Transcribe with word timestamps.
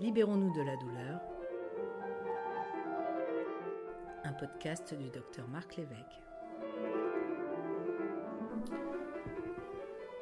Libérons-nous 0.00 0.52
de 0.52 0.60
la 0.60 0.76
douleur. 0.76 1.20
Un 4.24 4.32
podcast 4.32 4.92
du 4.92 5.08
docteur 5.08 5.46
Marc 5.46 5.76
Lévesque. 5.76 6.20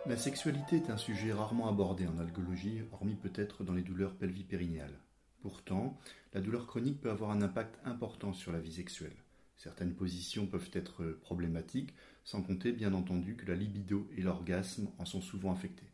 La 0.04 0.18
sexualité 0.18 0.76
est 0.76 0.90
un 0.90 0.98
sujet 0.98 1.32
rarement 1.32 1.70
abordé 1.70 2.06
en 2.06 2.18
algologie, 2.18 2.82
hormis 2.92 3.14
peut-être 3.14 3.64
dans 3.64 3.72
les 3.72 3.80
douleurs 3.80 4.14
pelvipérinéales. 4.14 4.98
Pourtant, 5.40 5.98
la 6.34 6.42
douleur 6.42 6.66
chronique 6.66 7.00
peut 7.00 7.10
avoir 7.10 7.30
un 7.30 7.40
impact 7.40 7.78
important 7.86 8.34
sur 8.34 8.52
la 8.52 8.60
vie 8.60 8.74
sexuelle. 8.74 9.16
Certaines 9.56 9.94
positions 9.94 10.46
peuvent 10.46 10.70
être 10.74 11.02
problématiques, 11.22 11.94
sans 12.24 12.42
compter 12.42 12.72
bien 12.72 12.92
entendu 12.92 13.36
que 13.36 13.46
la 13.46 13.56
libido 13.56 14.06
et 14.18 14.20
l'orgasme 14.20 14.90
en 14.98 15.06
sont 15.06 15.22
souvent 15.22 15.50
affectés. 15.50 15.90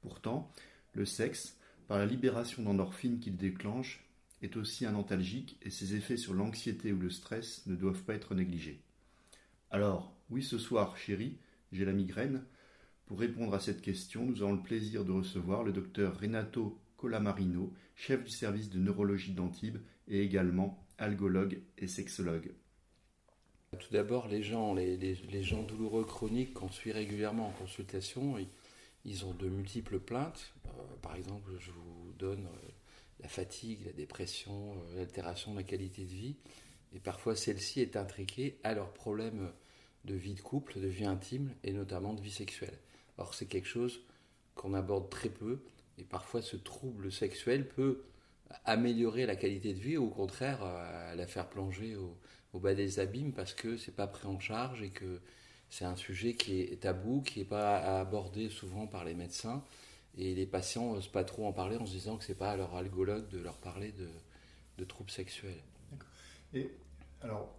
Pourtant, 0.00 0.50
le 0.94 1.04
sexe, 1.04 1.60
par 1.86 1.98
la 1.98 2.06
libération 2.06 2.62
d'endorphines 2.62 3.20
qu'il 3.20 3.36
déclenche, 3.36 4.04
est 4.42 4.56
aussi 4.56 4.84
un 4.86 4.94
antalgique 4.94 5.58
et 5.62 5.70
ses 5.70 5.94
effets 5.94 6.16
sur 6.16 6.34
l'anxiété 6.34 6.92
ou 6.92 6.98
le 6.98 7.10
stress 7.10 7.66
ne 7.66 7.76
doivent 7.76 8.02
pas 8.02 8.14
être 8.14 8.34
négligés. 8.34 8.80
Alors, 9.70 10.14
oui, 10.30 10.42
ce 10.42 10.58
soir, 10.58 10.96
chérie, 10.96 11.38
j'ai 11.72 11.84
la 11.84 11.92
migraine. 11.92 12.44
Pour 13.06 13.18
répondre 13.18 13.54
à 13.54 13.60
cette 13.60 13.82
question, 13.82 14.24
nous 14.24 14.42
avons 14.42 14.52
le 14.52 14.62
plaisir 14.62 15.04
de 15.04 15.12
recevoir 15.12 15.64
le 15.64 15.72
docteur 15.72 16.18
Renato 16.20 16.78
Colamarino, 16.96 17.72
chef 17.96 18.24
du 18.24 18.30
service 18.30 18.70
de 18.70 18.78
neurologie 18.78 19.32
d'Antibes 19.32 19.78
et 20.08 20.22
également 20.22 20.82
algologue 20.98 21.60
et 21.78 21.86
sexologue. 21.86 22.52
Tout 23.78 23.92
d'abord, 23.92 24.28
les 24.28 24.42
gens, 24.42 24.74
les, 24.74 25.42
gens 25.42 25.62
douloureux 25.62 26.04
chroniques 26.04 26.54
qu'on 26.54 26.70
suit 26.70 26.92
régulièrement 26.92 27.48
en 27.48 27.52
consultation, 27.52 28.36
ils, 29.04 29.24
ont 29.24 29.34
de 29.34 29.48
multiples 29.48 29.98
plaintes. 29.98 30.54
Euh, 30.78 30.96
par 31.02 31.16
exemple, 31.16 31.50
je 31.58 31.70
vous 31.70 32.12
donne 32.18 32.46
euh, 32.46 32.68
la 33.20 33.28
fatigue, 33.28 33.84
la 33.86 33.92
dépression, 33.92 34.72
euh, 34.72 34.96
l'altération 34.96 35.52
de 35.52 35.58
la 35.58 35.62
qualité 35.62 36.04
de 36.04 36.12
vie. 36.12 36.36
Et 36.94 37.00
parfois, 37.00 37.34
celle-ci 37.36 37.80
est 37.80 37.96
intriquée 37.96 38.58
à 38.62 38.74
leurs 38.74 38.92
problèmes 38.92 39.50
de 40.04 40.14
vie 40.14 40.34
de 40.34 40.40
couple, 40.40 40.80
de 40.80 40.86
vie 40.86 41.06
intime 41.06 41.54
et 41.64 41.72
notamment 41.72 42.14
de 42.14 42.20
vie 42.20 42.30
sexuelle. 42.30 42.78
Or, 43.18 43.34
c'est 43.34 43.46
quelque 43.46 43.68
chose 43.68 44.00
qu'on 44.54 44.74
aborde 44.74 45.10
très 45.10 45.28
peu. 45.28 45.62
Et 45.98 46.04
parfois, 46.04 46.42
ce 46.42 46.56
trouble 46.56 47.10
sexuel 47.10 47.68
peut 47.68 48.04
améliorer 48.64 49.26
la 49.26 49.36
qualité 49.36 49.72
de 49.72 49.80
vie 49.80 49.96
ou 49.96 50.06
au 50.06 50.10
contraire 50.10 50.60
la 51.16 51.26
faire 51.26 51.48
plonger 51.48 51.96
au, 51.96 52.16
au 52.52 52.60
bas 52.60 52.74
des 52.74 53.00
abîmes 53.00 53.32
parce 53.32 53.52
que 53.52 53.76
c'est 53.76 53.94
pas 53.94 54.06
pris 54.06 54.26
en 54.26 54.38
charge 54.38 54.82
et 54.82 54.90
que 54.90 55.20
c'est 55.68 55.84
un 55.84 55.96
sujet 55.96 56.34
qui 56.34 56.60
est 56.60 56.82
tabou, 56.82 57.20
qui 57.22 57.40
n'est 57.40 57.44
pas 57.44 58.00
abordé 58.00 58.48
souvent 58.48 58.86
par 58.86 59.04
les 59.04 59.14
médecins. 59.14 59.64
Et 60.16 60.34
les 60.34 60.46
patients 60.46 60.92
n'osent 60.92 61.08
pas 61.08 61.24
trop 61.24 61.46
en 61.46 61.52
parler 61.52 61.76
en 61.76 61.86
se 61.86 61.92
disant 61.92 62.16
que 62.16 62.24
c'est 62.24 62.38
pas 62.38 62.52
à 62.52 62.56
leur 62.56 62.74
algologue 62.74 63.28
de 63.28 63.38
leur 63.38 63.56
parler 63.58 63.92
de, 64.76 64.84
troubles 64.84 65.10
sexuels. 65.10 65.62
Et 66.52 66.70
alors, 67.20 67.56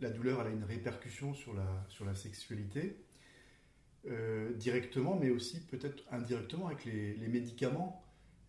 la 0.00 0.10
douleur, 0.10 0.40
elle 0.42 0.48
a 0.48 0.50
une 0.50 0.64
répercussion 0.64 1.34
sur 1.34 1.54
la, 1.54 1.86
sur 1.88 2.04
la 2.04 2.14
sexualité, 2.14 2.96
euh, 4.06 4.52
directement, 4.54 5.16
mais 5.16 5.30
aussi 5.30 5.60
peut-être 5.60 6.04
indirectement 6.12 6.66
avec 6.66 6.84
les, 6.84 7.28
médicaments. 7.28 8.04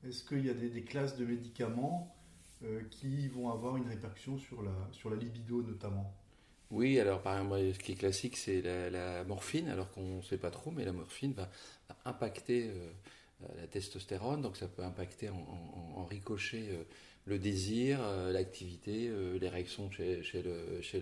Est-ce 0.07 0.23
qu'il 0.23 0.45
y 0.45 0.49
a 0.49 0.53
des, 0.53 0.69
des, 0.69 0.83
classes 0.83 1.17
de 1.17 1.25
médicaments 1.25 2.15
euh, 2.63 2.81
qui 2.91 3.27
vont 3.29 3.49
avoir 3.49 3.77
une 3.77 3.87
répercussion 3.87 4.37
sur 4.37 4.61
la, 4.61 4.71
sur 4.91 5.09
la 5.09 5.15
libido 5.15 5.63
notamment? 5.63 6.13
Oui, 6.71 6.99
alors 6.99 7.21
par 7.21 7.37
exemple, 7.37 7.73
ce 7.73 7.79
qui 7.79 7.93
est 7.93 7.95
classique, 7.95 8.37
c'est 8.37 8.61
la, 8.61 9.23
morphine, 9.23 9.69
alors 9.69 9.89
qu'on 9.91 10.17
ne 10.17 10.21
sait 10.21 10.37
pas 10.37 10.51
trop, 10.51 10.69
mais 10.69 10.85
la 10.85 10.91
morphine 10.93 11.33
va, 11.33 11.49
impacter 12.05 12.69
euh, 12.69 12.91
la 13.57 13.67
testostérone, 13.67 14.41
donc 14.41 14.57
ça 14.57 14.67
peut 14.67 14.83
impacter 14.83 15.29
en, 15.29 16.05
ricochet 16.05 16.69
euh, 16.71 16.83
le 17.25 17.37
désir, 17.37 17.99
l'activité, 18.31 19.11
l'érection 19.39 19.91
chez, 19.91 20.23
chez 20.23 20.41
l'homme. 20.41 20.81
Chez 20.81 21.01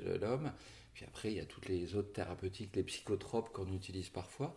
Puis 0.94 1.06
après, 1.06 1.32
il 1.32 1.38
y 1.38 1.40
a 1.40 1.46
toutes 1.46 1.70
les 1.70 1.96
autres 1.96 2.12
thérapeutiques, 2.12 2.76
les 2.76 2.84
psychotropes 2.84 3.50
qu'on 3.54 3.72
utilise 3.72 4.10
parfois. 4.10 4.56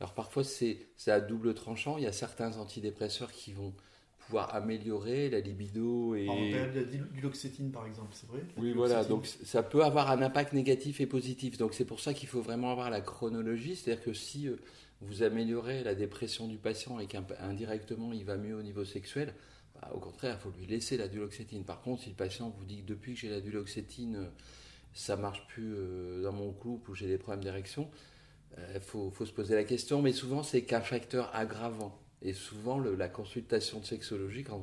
Alors 0.00 0.12
parfois, 0.12 0.44
c'est 0.44 0.88
à 1.06 1.20
double 1.20 1.54
tranchant. 1.54 1.96
Il 1.96 2.04
y 2.04 2.06
a 2.06 2.12
certains 2.12 2.58
antidépresseurs 2.58 3.32
qui 3.32 3.52
vont 3.52 3.72
pouvoir 4.26 4.54
améliorer 4.54 5.30
la 5.30 5.40
libido. 5.40 6.14
Et... 6.14 6.28
En 6.28 6.34
période 6.34 6.74
de 6.74 7.68
par 7.72 7.86
exemple, 7.86 8.10
c'est 8.12 8.28
vrai? 8.28 8.40
Oui, 8.56 8.72
voilà, 8.72 9.04
donc 9.04 9.26
ça 9.26 9.62
peut 9.62 9.84
avoir 9.84 10.10
un 10.10 10.20
impact 10.20 10.52
négatif 10.52 11.00
et 11.00 11.06
positif. 11.06 11.56
Donc 11.56 11.74
c'est 11.74 11.84
pour 11.84 12.00
ça 12.00 12.12
qu'il 12.12 12.28
faut 12.28 12.42
vraiment 12.42 12.72
avoir 12.72 12.90
la 12.90 13.00
chronologie, 13.00 13.76
c'est-à-dire 13.76 14.04
que 14.04 14.12
si 14.12 14.48
euh, 14.48 14.56
vous 15.00 15.22
améliorez 15.22 15.84
la 15.84 15.94
dépression 15.94 16.48
du 16.48 16.58
patient 16.58 16.98
et 16.98 17.06
qu'indirectement 17.06 18.12
il 18.12 18.24
va 18.24 18.36
mieux 18.36 18.56
au 18.56 18.62
niveau 18.62 18.84
sexuel, 18.84 19.34
bah, 19.74 19.90
au 19.94 19.98
contraire, 19.98 20.38
il 20.38 20.42
faut 20.42 20.56
lui 20.58 20.66
laisser 20.66 20.96
la 20.96 21.08
duloxétine. 21.08 21.64
Par 21.64 21.82
contre, 21.82 22.02
si 22.02 22.10
le 22.10 22.16
patient 22.16 22.50
vous 22.56 22.64
dit 22.64 22.82
que 22.82 22.86
depuis 22.86 23.14
que 23.14 23.20
j'ai 23.20 23.28
la 23.28 23.40
duloxétine, 23.40 24.16
euh, 24.16 24.28
ça 24.94 25.16
marche 25.16 25.46
plus 25.48 25.74
euh, 25.76 26.22
dans 26.22 26.32
mon 26.32 26.52
couple 26.52 26.90
ou 26.90 26.94
j'ai 26.94 27.06
des 27.06 27.18
problèmes 27.18 27.44
d'érection, 27.44 27.90
il 28.74 28.80
faut, 28.80 29.10
faut 29.10 29.26
se 29.26 29.32
poser 29.32 29.54
la 29.54 29.64
question, 29.64 30.00
mais 30.00 30.12
souvent 30.12 30.42
c'est 30.42 30.62
qu'un 30.62 30.80
facteur 30.80 31.30
aggravant. 31.34 32.00
Et 32.22 32.32
souvent, 32.32 32.78
la 32.78 33.08
consultation 33.08 33.80
de 33.80 33.84
sexologie, 33.84 34.42
quand 34.42 34.60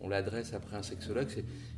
on, 0.00 0.08
l'adresse 0.08 0.52
après 0.52 0.76
un 0.76 0.82
sexologue, 0.82 1.28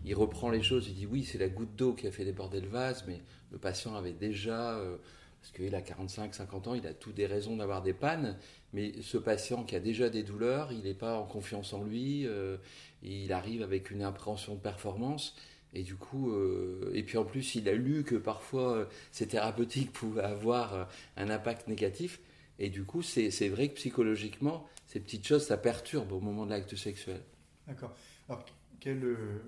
il 0.04 0.14
reprend 0.14 0.50
les 0.50 0.62
choses, 0.62 0.88
il 0.88 0.94
dit 0.94 1.06
oui, 1.06 1.24
c'est 1.24 1.38
la 1.38 1.48
goutte 1.48 1.76
d'eau 1.76 1.92
qui 1.92 2.06
a 2.06 2.10
fait 2.10 2.24
déborder 2.24 2.60
le 2.60 2.68
vase, 2.68 3.04
mais 3.06 3.20
le 3.52 3.58
patient 3.58 3.94
avait 3.94 4.12
déjà, 4.12 4.78
euh, 4.78 4.96
parce 5.40 5.52
qu'il 5.52 5.74
a 5.74 5.82
45, 5.82 6.34
50 6.34 6.68
ans, 6.68 6.74
il 6.74 6.86
a 6.86 6.94
toutes 6.94 7.14
des 7.14 7.26
raisons 7.26 7.56
d'avoir 7.56 7.82
des 7.82 7.92
pannes, 7.92 8.36
mais 8.72 8.94
ce 9.02 9.18
patient 9.18 9.64
qui 9.64 9.76
a 9.76 9.80
déjà 9.80 10.08
des 10.10 10.22
douleurs, 10.22 10.72
il 10.72 10.82
n'est 10.82 10.94
pas 10.94 11.16
en 11.16 11.24
confiance 11.24 11.72
en 11.72 11.84
lui, 11.84 12.26
euh, 12.26 12.56
il 13.02 13.32
arrive 13.32 13.62
avec 13.62 13.90
une 13.90 14.02
appréhension 14.02 14.54
de 14.54 14.60
performance. 14.60 15.36
Et 15.72 15.82
du 15.82 15.96
coup, 15.96 16.32
euh, 16.32 16.90
et 16.94 17.02
puis 17.02 17.18
en 17.18 17.24
plus, 17.24 17.54
il 17.54 17.68
a 17.68 17.74
lu 17.74 18.02
que 18.02 18.14
parfois 18.14 18.88
ces 19.12 19.28
thérapeutiques 19.28 19.92
pouvaient 19.92 20.22
avoir 20.22 20.88
un 21.16 21.28
impact 21.28 21.68
négatif. 21.68 22.20
Et 22.58 22.70
du 22.70 22.84
coup, 22.84 23.02
c'est 23.02 23.48
vrai 23.48 23.68
que 23.68 23.74
psychologiquement, 23.74 24.66
ces 24.86 25.00
petites 25.00 25.26
choses, 25.26 25.46
ça 25.46 25.56
perturbe 25.56 26.12
au 26.12 26.20
moment 26.20 26.46
de 26.46 26.50
l'acte 26.50 26.74
sexuel. 26.76 27.20
D'accord. 27.66 27.94
Alors, 28.28 28.44
quel, 28.80 29.04
euh, 29.04 29.40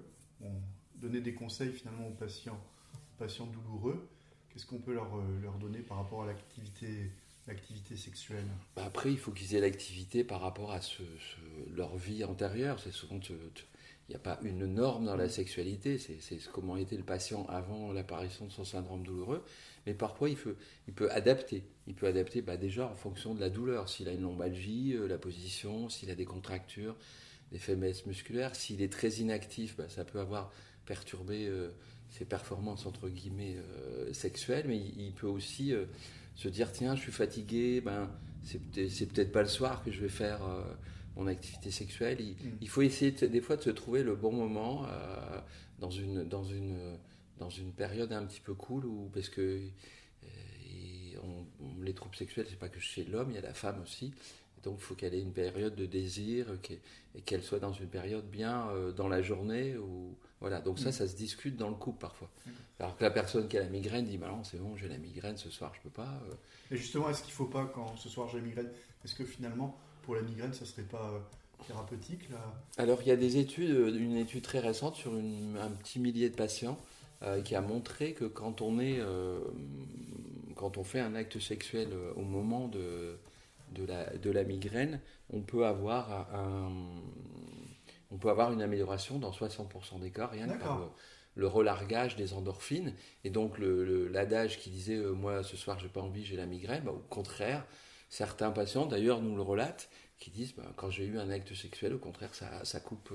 donner 0.96 1.20
des 1.20 1.34
conseils 1.34 1.72
finalement 1.72 2.08
aux 2.08 2.14
patients, 2.14 2.60
patients 3.18 3.46
douloureux, 3.46 4.08
qu'est-ce 4.58 4.66
qu'on 4.66 4.78
peut 4.78 4.94
leur, 4.94 5.14
euh, 5.16 5.40
leur 5.40 5.56
donner 5.58 5.78
par 5.78 5.98
rapport 5.98 6.24
à 6.24 6.26
l'activité 6.26 7.96
sexuelle? 7.96 8.44
Bah, 8.74 8.82
Après, 8.86 9.12
il 9.12 9.18
faut 9.18 9.30
qu'ils 9.30 9.54
aient 9.54 9.60
l'activité 9.60 10.24
par 10.24 10.40
rapport 10.40 10.72
à 10.72 10.80
leur 11.76 11.96
vie 11.96 12.24
antérieure. 12.24 12.80
C'est 12.80 12.90
souvent 12.90 13.20
il 13.28 14.12
n'y 14.12 14.16
a 14.16 14.18
pas 14.18 14.40
une 14.42 14.66
norme 14.66 15.04
dans 15.04 15.14
la 15.14 15.28
sexualité, 15.28 15.98
c'est 15.98 16.38
comment 16.50 16.76
était 16.78 16.96
le 16.96 17.04
patient 17.04 17.46
avant 17.46 17.92
l'apparition 17.92 18.46
de 18.46 18.50
son 18.50 18.64
syndrome 18.64 19.02
douloureux, 19.02 19.44
mais 19.86 19.92
parfois 19.92 20.30
il, 20.30 20.38
il 20.88 20.94
peut 20.94 21.10
adapter. 21.12 21.62
Il 21.86 21.94
peut 21.94 22.06
adapter 22.06 22.40
bah, 22.40 22.56
déjà 22.56 22.88
en 22.88 22.94
fonction 22.94 23.34
de 23.34 23.40
la 23.40 23.50
douleur, 23.50 23.88
s'il 23.90 24.08
a 24.08 24.12
une 24.12 24.22
lombalgie, 24.22 24.94
euh, 24.94 25.06
la 25.06 25.18
position, 25.18 25.90
s'il 25.90 26.10
a 26.10 26.14
des 26.14 26.24
contractures, 26.24 26.96
des 27.52 27.58
faiblesses 27.58 28.06
musculaires, 28.06 28.56
s'il 28.56 28.80
est 28.80 28.90
très 28.90 29.10
inactif, 29.16 29.76
bah, 29.76 29.90
ça 29.90 30.06
peut 30.06 30.20
avoir 30.20 30.50
perturbé 30.86 31.46
euh, 31.46 31.70
ses 32.10 32.24
performances 32.24 32.86
entre 32.86 33.08
guillemets 33.08 33.56
euh, 33.56 34.12
sexuelles, 34.12 34.66
mais 34.68 34.78
il, 34.78 35.12
peut 35.12 35.26
aussi 35.26 35.72
se 36.34 36.48
dire 36.48 36.72
tiens, 36.72 36.94
je 36.94 37.02
suis 37.02 37.12
fatigué, 37.12 37.80
ben, 37.80 38.10
c'est 38.42 38.58
peut-être 39.06 39.32
pas 39.32 39.42
le 39.42 39.48
soir 39.48 39.82
que 39.84 39.90
je 39.90 40.00
vais 40.00 40.08
faire 40.08 40.40
mon 41.18 41.26
activité 41.26 41.70
sexuelle. 41.70 42.18
Mm. 42.20 42.48
Il, 42.60 42.68
faut 42.68 42.82
essayer 42.82 43.10
des 43.10 43.40
fois 43.40 43.56
de 43.56 43.62
se 43.62 43.70
trouver 43.70 44.02
le 44.02 44.14
bon 44.14 44.32
moment 44.32 44.86
euh, 44.86 45.40
dans, 45.78 45.90
une, 45.90 46.24
dans, 46.24 46.44
une, 46.44 46.96
dans 47.38 47.50
une 47.50 47.72
période 47.72 48.12
un 48.12 48.24
petit 48.24 48.40
peu 48.40 48.54
cool, 48.54 48.86
ou, 48.86 49.10
parce 49.12 49.28
que 49.28 49.60
euh, 50.22 50.28
les 51.82 51.92
troubles 51.92 52.16
sexuels, 52.16 52.46
c'est 52.48 52.58
pas 52.58 52.68
que 52.68 52.80
chez 52.80 53.04
l'homme, 53.04 53.30
il 53.30 53.34
y 53.34 53.38
a 53.38 53.42
la 53.42 53.54
femme 53.54 53.82
aussi. 53.82 54.12
Donc 54.62 54.76
il 54.78 54.82
faut 54.82 54.94
qu'elle 54.94 55.14
ait 55.14 55.20
une 55.20 55.32
période 55.32 55.76
de 55.76 55.86
désir 55.86 56.46
et 57.14 57.20
qu'elle 57.20 57.42
soit 57.42 57.60
dans 57.60 57.72
une 57.72 57.86
période 57.88 58.28
bien 58.28 58.68
euh, 58.70 58.92
dans 58.92 59.08
la 59.08 59.22
journée. 59.22 59.76
Ou, 59.76 60.16
voilà. 60.40 60.60
Donc 60.60 60.78
ça, 60.78 60.90
mm. 60.90 60.92
ça 60.92 61.08
se 61.08 61.16
discute 61.16 61.56
dans 61.56 61.68
le 61.68 61.74
couple 61.74 61.98
parfois. 61.98 62.30
Alors 62.78 62.96
que 62.96 63.02
la 63.02 63.10
personne 63.10 63.48
qui 63.48 63.58
a 63.58 63.60
la 63.60 63.68
migraine 63.68 64.04
dit 64.04 64.18
bah 64.18 64.28
non, 64.28 64.44
c'est 64.44 64.58
bon, 64.58 64.76
j'ai 64.76 64.88
la 64.88 64.98
migraine 64.98 65.36
ce 65.36 65.50
soir, 65.50 65.72
je 65.74 65.80
peux 65.80 65.90
pas. 65.90 66.20
Et 66.70 66.76
justement, 66.76 67.10
est-ce 67.10 67.22
qu'il 67.22 67.32
faut 67.32 67.46
pas, 67.46 67.66
quand 67.66 67.96
ce 67.96 68.08
soir 68.08 68.28
j'ai 68.28 68.38
la 68.38 68.44
migraine, 68.44 68.70
est-ce 69.04 69.14
que 69.14 69.24
finalement 69.24 69.76
pour 70.02 70.14
la 70.14 70.22
migraine, 70.22 70.52
ça 70.52 70.64
serait 70.64 70.82
pas 70.82 71.10
euh, 71.12 71.18
thérapeutique 71.66 72.30
là? 72.30 72.38
Alors 72.76 73.02
il 73.02 73.08
y 73.08 73.10
a 73.10 73.16
des 73.16 73.38
études, 73.38 73.70
euh, 73.70 73.98
une 73.98 74.16
étude 74.16 74.42
très 74.42 74.60
récente 74.60 74.94
sur 74.94 75.12
un 75.12 75.70
petit 75.82 75.98
millier 75.98 76.30
de 76.30 76.36
patients 76.36 76.78
euh, 77.22 77.42
qui 77.42 77.56
a 77.56 77.60
montré 77.60 78.12
que 78.14 78.24
quand 78.24 78.62
on 78.62 78.78
est, 78.78 79.00
quand 80.54 80.78
on 80.78 80.84
fait 80.84 81.00
un 81.00 81.14
acte 81.14 81.40
sexuel 81.40 81.88
au 82.16 82.22
moment 82.22 82.68
de, 82.68 83.18
de, 83.72 83.84
la, 83.84 84.16
de 84.16 84.30
la 84.30 84.44
migraine, 84.44 85.00
on 85.30 85.40
peut 85.40 85.66
avoir 85.66 86.32
un, 86.32 86.70
on 88.10 88.18
peut 88.18 88.30
avoir 88.30 88.52
une 88.52 88.62
amélioration 88.62 89.18
dans 89.18 89.30
60% 89.30 90.00
des 90.00 90.10
cas, 90.10 90.26
rien 90.26 90.48
que 90.48 90.58
par 90.58 90.90
le, 91.34 91.46
relargage 91.46 92.16
des 92.16 92.32
endorphines. 92.32 92.94
Et 93.24 93.30
donc 93.30 93.58
l'adage 93.58 94.58
qui 94.58 94.70
disait 94.70 94.96
moi 94.96 95.42
ce 95.42 95.56
soir 95.56 95.78
j'ai 95.78 95.88
pas 95.88 96.00
envie, 96.00 96.24
j'ai 96.24 96.36
la 96.36 96.46
migraine, 96.46 96.82
bah, 96.84 96.92
au 96.92 97.04
contraire, 97.10 97.64
Certains 98.08 98.50
patients, 98.50 98.86
d'ailleurs, 98.86 99.20
nous 99.20 99.36
le 99.36 99.42
relatent, 99.42 99.90
qui 100.18 100.30
disent 100.30 100.54
bah, 100.56 100.72
quand 100.76 100.90
j'ai 100.90 101.04
eu 101.04 101.18
un 101.18 101.30
acte 101.30 101.54
sexuel, 101.54 101.92
au 101.94 101.98
contraire, 101.98 102.34
ça, 102.34 102.64
ça 102.64 102.80
coupe, 102.80 103.12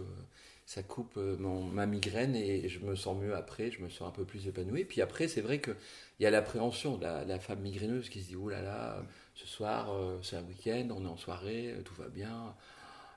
ça 0.65 0.83
coupe 0.83 1.15
mon, 1.17 1.63
ma 1.63 1.85
migraine 1.85 2.35
et 2.35 2.69
je 2.69 2.79
me 2.79 2.95
sens 2.95 3.17
mieux 3.19 3.35
après, 3.35 3.71
je 3.71 3.81
me 3.81 3.89
sens 3.89 4.07
un 4.07 4.11
peu 4.11 4.23
plus 4.23 4.47
épanoui. 4.47 4.85
Puis 4.85 5.01
après, 5.01 5.27
c'est 5.27 5.41
vrai 5.41 5.59
qu'il 5.59 5.75
y 6.19 6.25
a 6.25 6.31
l'appréhension 6.31 6.97
de 6.97 7.03
la, 7.03 7.25
la, 7.25 7.39
femme 7.39 7.59
migraineuse 7.61 8.09
qui 8.09 8.21
se 8.21 8.27
dit 8.29 8.35
oh 8.35 8.49
là 8.49 8.61
là, 8.61 9.03
ce 9.33 9.47
soir, 9.47 9.89
c'est 10.21 10.37
un 10.37 10.43
week-end, 10.43 10.89
on 10.91 11.03
est 11.05 11.09
en 11.09 11.17
soirée, 11.17 11.75
tout 11.83 11.95
va 11.95 12.07
bien 12.07 12.55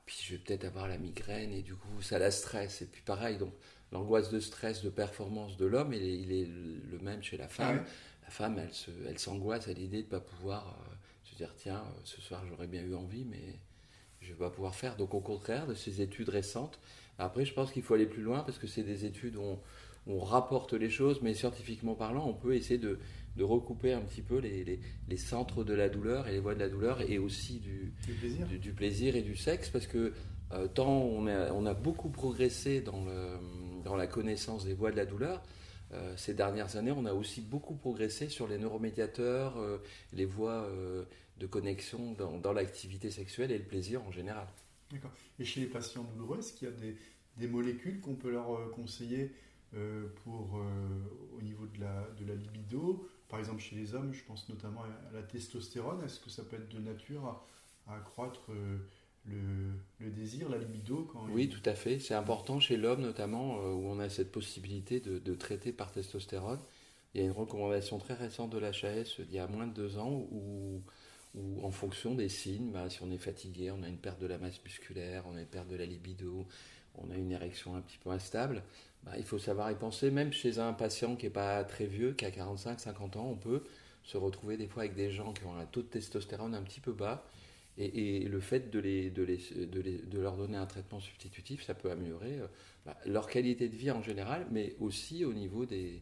puis 0.06 0.16
je 0.22 0.32
vais 0.32 0.38
peut-être 0.38 0.64
avoir 0.64 0.88
la 0.88 0.98
migraine 0.98 1.52
et 1.52 1.62
du 1.62 1.74
coup 1.74 2.00
ça 2.00 2.18
la 2.18 2.30
stresse. 2.30 2.80
Et 2.82 2.86
puis 2.86 3.02
pareil, 3.02 3.36
donc 3.36 3.52
l'angoisse 3.92 4.30
de 4.30 4.40
stress, 4.40 4.82
de 4.82 4.88
performance 4.88 5.56
de 5.56 5.66
l'homme, 5.66 5.92
il, 5.92 6.32
est, 6.32 6.46
le 6.46 6.98
même 7.00 7.22
chez 7.22 7.36
la 7.36 7.48
femme. 7.48 7.82
Ah 7.84 7.90
la 8.24 8.30
femme, 8.30 8.58
elle, 8.58 8.72
se, 8.72 8.90
elle 9.08 9.18
s'angoisse 9.18 9.68
à 9.68 9.72
l'idée 9.72 9.98
de 9.98 10.06
ne 10.06 10.10
pas 10.10 10.20
pouvoir 10.20 10.78
euh, 10.80 10.94
se 11.24 11.36
dire 11.36 11.52
tiens, 11.56 11.84
euh, 11.84 12.00
ce 12.04 12.20
soir 12.20 12.44
j'aurais 12.48 12.66
bien 12.66 12.82
eu 12.82 12.94
envie, 12.94 13.24
mais 13.24 13.60
je 14.20 14.28
ne 14.28 14.32
vais 14.32 14.38
pas 14.38 14.50
pouvoir 14.50 14.74
faire. 14.74 14.96
Donc 14.96 15.14
au 15.14 15.20
contraire 15.20 15.66
de 15.66 15.74
ces 15.74 16.00
études 16.00 16.28
récentes, 16.28 16.78
après 17.18 17.44
je 17.44 17.52
pense 17.52 17.72
qu'il 17.72 17.82
faut 17.82 17.94
aller 17.94 18.06
plus 18.06 18.22
loin 18.22 18.40
parce 18.40 18.58
que 18.58 18.66
c'est 18.66 18.82
des 18.82 19.04
études 19.04 19.36
où 19.36 19.42
on, 19.42 19.60
on 20.06 20.18
rapporte 20.20 20.72
les 20.72 20.90
choses, 20.90 21.20
mais 21.22 21.34
scientifiquement 21.34 21.94
parlant, 21.94 22.26
on 22.26 22.34
peut 22.34 22.54
essayer 22.54 22.78
de, 22.78 22.98
de 23.36 23.44
recouper 23.44 23.92
un 23.92 24.00
petit 24.00 24.22
peu 24.22 24.38
les, 24.38 24.80
les, 25.08 25.16
centres 25.16 25.62
de 25.62 25.74
la 25.74 25.88
douleur 25.88 26.26
et 26.28 26.32
les 26.32 26.40
voies 26.40 26.54
de 26.54 26.60
la 26.60 26.68
douleur 26.68 27.02
et 27.02 27.18
aussi 27.18 27.58
du, 27.58 27.92
du, 28.06 28.72
plaisir. 28.72 29.16
et 29.16 29.22
du 29.22 29.36
sexe, 29.36 29.68
parce 29.68 29.86
que 29.86 30.12
euh, 30.52 30.68
tant 30.68 30.90
on 30.90 31.26
a, 31.26 31.52
on 31.52 31.66
a, 31.66 31.74
beaucoup 31.74 32.08
progressé 32.08 32.80
dans, 32.80 33.04
le, 33.04 33.82
dans, 33.84 33.96
la 33.96 34.06
connaissance 34.06 34.64
des 34.64 34.74
voies 34.74 34.90
de 34.90 34.96
la 34.96 35.04
douleur, 35.04 35.42
euh, 35.92 36.16
ces 36.16 36.34
dernières 36.34 36.76
années, 36.76 36.92
on 36.92 37.04
a 37.04 37.12
aussi 37.12 37.40
beaucoup 37.40 37.74
progressé 37.74 38.28
sur 38.28 38.48
les 38.48 38.58
neuromédiateurs, 38.58 39.58
euh, 39.58 39.78
les 40.12 40.24
voies 40.24 40.68
de 41.38 41.46
connexion 41.46 42.12
dans, 42.12 42.38
dans 42.38 42.52
l'activité 42.52 43.10
sexuelle 43.10 43.50
et 43.50 43.58
le 43.58 43.64
plaisir 43.64 44.02
en 44.02 44.10
général. 44.10 44.46
D'accord. 44.90 45.12
Et 45.38 45.44
chez 45.44 45.60
les 45.60 45.66
patients 45.66 46.04
douloureux, 46.04 46.38
est-ce 46.38 46.54
qu'il 46.54 46.68
y 46.68 46.70
a 46.70 46.74
des, 46.74 46.96
des 47.36 47.48
molécules 47.48 48.00
qu'on 48.00 48.14
peut 48.14 48.30
leur 48.30 48.70
conseiller 48.70 49.32
pour, 50.24 50.58
au 51.36 51.42
niveau 51.42 51.66
de 51.66 51.80
la, 51.80 52.08
de 52.18 52.24
la 52.24 52.34
libido 52.34 53.10
par 53.28 53.38
exemple, 53.40 53.60
chez 53.60 53.76
les 53.76 53.94
hommes, 53.94 54.12
je 54.12 54.22
pense 54.24 54.48
notamment 54.48 54.82
à 54.82 55.12
la 55.12 55.22
testostérone. 55.22 56.02
Est-ce 56.04 56.20
que 56.20 56.30
ça 56.30 56.44
peut 56.44 56.56
être 56.56 56.68
de 56.68 56.78
nature 56.78 57.42
à, 57.86 57.96
accroître 57.96 58.50
euh, 58.50 58.78
le, 59.98 60.10
désir, 60.10 60.48
la 60.48 60.58
libido 60.58 61.10
Oui, 61.30 61.48
tout 61.48 61.62
à 61.68 61.74
fait. 61.74 61.98
C'est 61.98 62.14
important 62.14 62.60
chez 62.60 62.76
l'homme, 62.76 63.00
notamment, 63.00 63.58
euh, 63.58 63.72
où 63.72 63.86
on 63.86 63.98
a 63.98 64.08
cette 64.08 64.30
possibilité 64.30 65.00
de, 65.00 65.34
traiter 65.34 65.72
par 65.72 65.90
testostérone. 65.90 66.60
Il 67.14 67.20
y 67.20 67.24
a 67.24 67.26
une 67.26 67.32
recommandation 67.32 67.98
très 67.98 68.14
récente 68.14 68.50
de 68.50 68.58
l'HAS 68.58 69.20
d'il 69.20 69.32
y 69.32 69.38
a 69.38 69.46
moins 69.46 69.66
de 69.66 69.72
deux 69.72 69.98
ans 69.98 70.26
où, 70.30 70.82
en 71.62 71.70
fonction 71.70 72.14
des 72.14 72.28
signes, 72.28 72.70
bah, 72.70 72.88
si 72.90 73.02
on 73.02 73.10
est 73.10 73.18
fatigué, 73.18 73.70
on 73.70 73.82
a 73.82 73.88
une 73.88 73.98
perte 73.98 74.20
de 74.20 74.26
la 74.26 74.38
masse 74.38 74.62
musculaire, 74.64 75.24
on 75.26 75.36
a 75.36 75.40
une 75.40 75.46
perte 75.46 75.68
de 75.68 75.76
la 75.76 75.86
libido, 75.86 76.46
on 76.98 77.10
a 77.10 77.16
une 77.16 77.32
érection 77.32 77.76
un 77.76 77.80
petit 77.80 77.98
peu 77.98 78.10
instable, 78.10 78.62
bah, 79.04 79.12
il 79.16 79.24
faut 79.24 79.38
savoir 79.38 79.70
y 79.70 79.74
penser. 79.74 80.10
Même 80.10 80.32
chez 80.32 80.58
un 80.58 80.72
patient 80.72 81.16
qui 81.16 81.26
n'est 81.26 81.30
pas 81.30 81.62
très 81.64 81.86
vieux, 81.86 82.12
qui 82.12 82.24
a 82.24 82.30
45-50 82.30 83.18
ans, 83.18 83.28
on 83.30 83.36
peut 83.36 83.62
se 84.02 84.16
retrouver 84.16 84.56
des 84.56 84.66
fois 84.66 84.84
avec 84.84 84.94
des 84.94 85.10
gens 85.10 85.32
qui 85.32 85.44
ont 85.44 85.56
un 85.56 85.66
taux 85.66 85.82
de 85.82 85.88
testostérone 85.88 86.54
un 86.54 86.62
petit 86.62 86.80
peu 86.80 86.92
bas. 86.92 87.26
Et, 87.78 88.20
le 88.20 88.40
fait 88.40 88.70
de, 88.70 88.78
les, 88.78 89.10
de, 89.10 89.22
les, 89.22 89.36
de, 89.66 90.18
leur 90.18 90.38
donner 90.38 90.56
un 90.56 90.64
traitement 90.64 90.98
substitutif, 90.98 91.62
ça 91.62 91.74
peut 91.74 91.90
améliorer 91.90 92.40
euh, 92.40 92.46
bah, 92.86 92.96
leur 93.04 93.28
qualité 93.28 93.68
de 93.68 93.76
vie 93.76 93.90
en 93.90 94.02
général, 94.02 94.46
mais 94.50 94.74
aussi 94.80 95.26
au 95.26 95.34
niveau 95.34 95.66
des, 95.66 96.00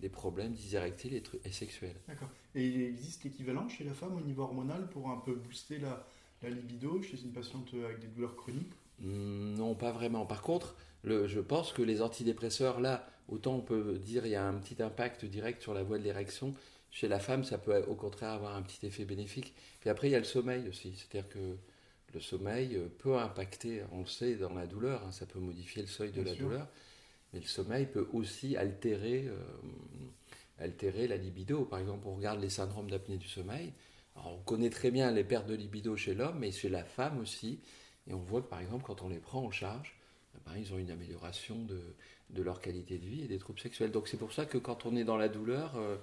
des 0.00 0.08
problèmes 0.08 0.54
d'érectile 0.54 1.20
et, 1.44 1.52
sexuels. 1.52 1.96
D'accord. 2.06 2.28
Et 2.54 2.66
il 2.66 2.82
existe 2.82 3.24
l'équivalent 3.24 3.68
chez 3.68 3.84
la 3.84 3.94
femme 3.94 4.16
au 4.16 4.20
niveau 4.20 4.42
hormonal 4.42 4.88
pour 4.90 5.10
un 5.10 5.16
peu 5.16 5.34
booster 5.34 5.78
la, 5.78 6.06
libido 6.48 7.02
chez 7.02 7.20
une 7.20 7.32
patiente 7.32 7.74
avec 7.74 7.98
des 7.98 8.06
douleurs 8.06 8.36
chroniques? 8.36 8.72
Non, 9.00 9.74
pas 9.74 9.92
vraiment. 9.92 10.26
Par 10.26 10.42
contre, 10.42 10.76
je 11.04 11.40
pense 11.40 11.72
que 11.72 11.82
les 11.82 12.02
antidépresseurs, 12.02 12.80
là, 12.80 13.06
autant 13.28 13.56
on 13.56 13.60
peut 13.60 13.98
dire 13.98 14.26
il 14.26 14.32
y 14.32 14.36
a 14.36 14.46
un 14.46 14.54
petit 14.54 14.82
impact 14.82 15.24
direct 15.24 15.62
sur 15.62 15.74
la 15.74 15.82
voie 15.82 15.98
de 15.98 16.04
l'érection. 16.04 16.54
Chez 16.90 17.08
la 17.08 17.18
femme, 17.18 17.44
ça 17.44 17.58
peut 17.58 17.84
au 17.88 17.94
contraire 17.94 18.30
avoir 18.30 18.56
un 18.56 18.62
petit 18.62 18.86
effet 18.86 19.04
bénéfique. 19.04 19.54
Puis 19.80 19.90
après, 19.90 20.08
il 20.08 20.12
y 20.12 20.14
a 20.14 20.18
le 20.18 20.24
sommeil 20.24 20.68
aussi. 20.68 20.94
C'est-à-dire 20.96 21.28
que 21.28 21.56
le 22.14 22.20
sommeil 22.20 22.80
peut 22.98 23.18
impacter, 23.18 23.82
on 23.92 24.00
le 24.00 24.06
sait, 24.06 24.36
dans 24.36 24.54
la 24.54 24.66
douleur, 24.66 25.04
hein, 25.04 25.12
ça 25.12 25.26
peut 25.26 25.38
modifier 25.38 25.82
le 25.82 25.88
seuil 25.88 26.12
de 26.12 26.22
la 26.22 26.34
douleur, 26.34 26.66
mais 27.32 27.40
le 27.40 27.46
sommeil 27.46 27.86
peut 27.86 28.08
aussi 28.12 28.56
altérer, 28.56 29.26
euh, 29.28 29.36
altérer 30.58 31.08
la 31.08 31.18
libido. 31.18 31.64
Par 31.66 31.78
exemple, 31.78 32.06
on 32.06 32.14
regarde 32.14 32.40
les 32.40 32.48
syndromes 32.48 32.90
d'apnée 32.90 33.18
du 33.18 33.28
sommeil. 33.28 33.72
on 34.14 34.38
connaît 34.38 34.70
très 34.70 34.90
bien 34.90 35.10
les 35.10 35.24
pertes 35.24 35.46
de 35.46 35.54
libido 35.54 35.96
chez 35.96 36.14
l'homme, 36.14 36.38
mais 36.38 36.52
chez 36.52 36.70
la 36.70 36.84
femme 36.84 37.18
aussi. 37.18 37.60
Et 38.08 38.14
on 38.14 38.20
voit 38.20 38.40
que, 38.40 38.48
par 38.48 38.60
exemple, 38.60 38.84
quand 38.84 39.02
on 39.02 39.08
les 39.08 39.18
prend 39.18 39.42
en 39.42 39.50
charge, 39.50 39.96
ben, 40.44 40.52
ils 40.56 40.72
ont 40.72 40.78
une 40.78 40.90
amélioration 40.90 41.64
de, 41.64 41.80
de, 42.30 42.42
leur 42.42 42.60
qualité 42.60 42.98
de 42.98 43.06
vie 43.06 43.22
et 43.22 43.28
des 43.28 43.38
troubles 43.38 43.58
sexuels. 43.58 43.90
Donc 43.90 44.08
c'est 44.08 44.16
pour 44.16 44.32
ça 44.32 44.46
que 44.46 44.58
quand 44.58 44.86
on 44.86 44.96
est 44.96 45.04
dans 45.04 45.16
la 45.16 45.28
douleur, 45.28 45.76
euh, 45.76 45.96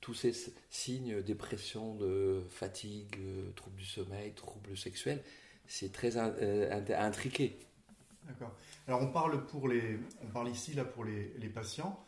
tous 0.00 0.14
ces 0.14 0.32
signes, 0.70 1.22
dépression, 1.22 1.94
de 1.94 2.42
fatigue, 2.50 3.16
euh, 3.18 3.50
troubles 3.56 3.76
du 3.76 3.84
sommeil, 3.84 4.32
troubles 4.32 4.76
sexuels, 4.76 5.22
c'est 5.66 5.92
très 5.92 6.16
euh, 6.16 6.82
intriqué. 6.98 7.58
D'accord. 8.26 8.54
Alors 8.88 9.02
on 9.02 9.08
parle, 9.08 9.46
pour 9.46 9.68
les, 9.68 9.98
on 10.22 10.28
parle 10.28 10.48
ici 10.48 10.72
là 10.72 10.84
pour 10.84 11.04
les, 11.04 11.32
les 11.38 11.48
patients, 11.48 12.02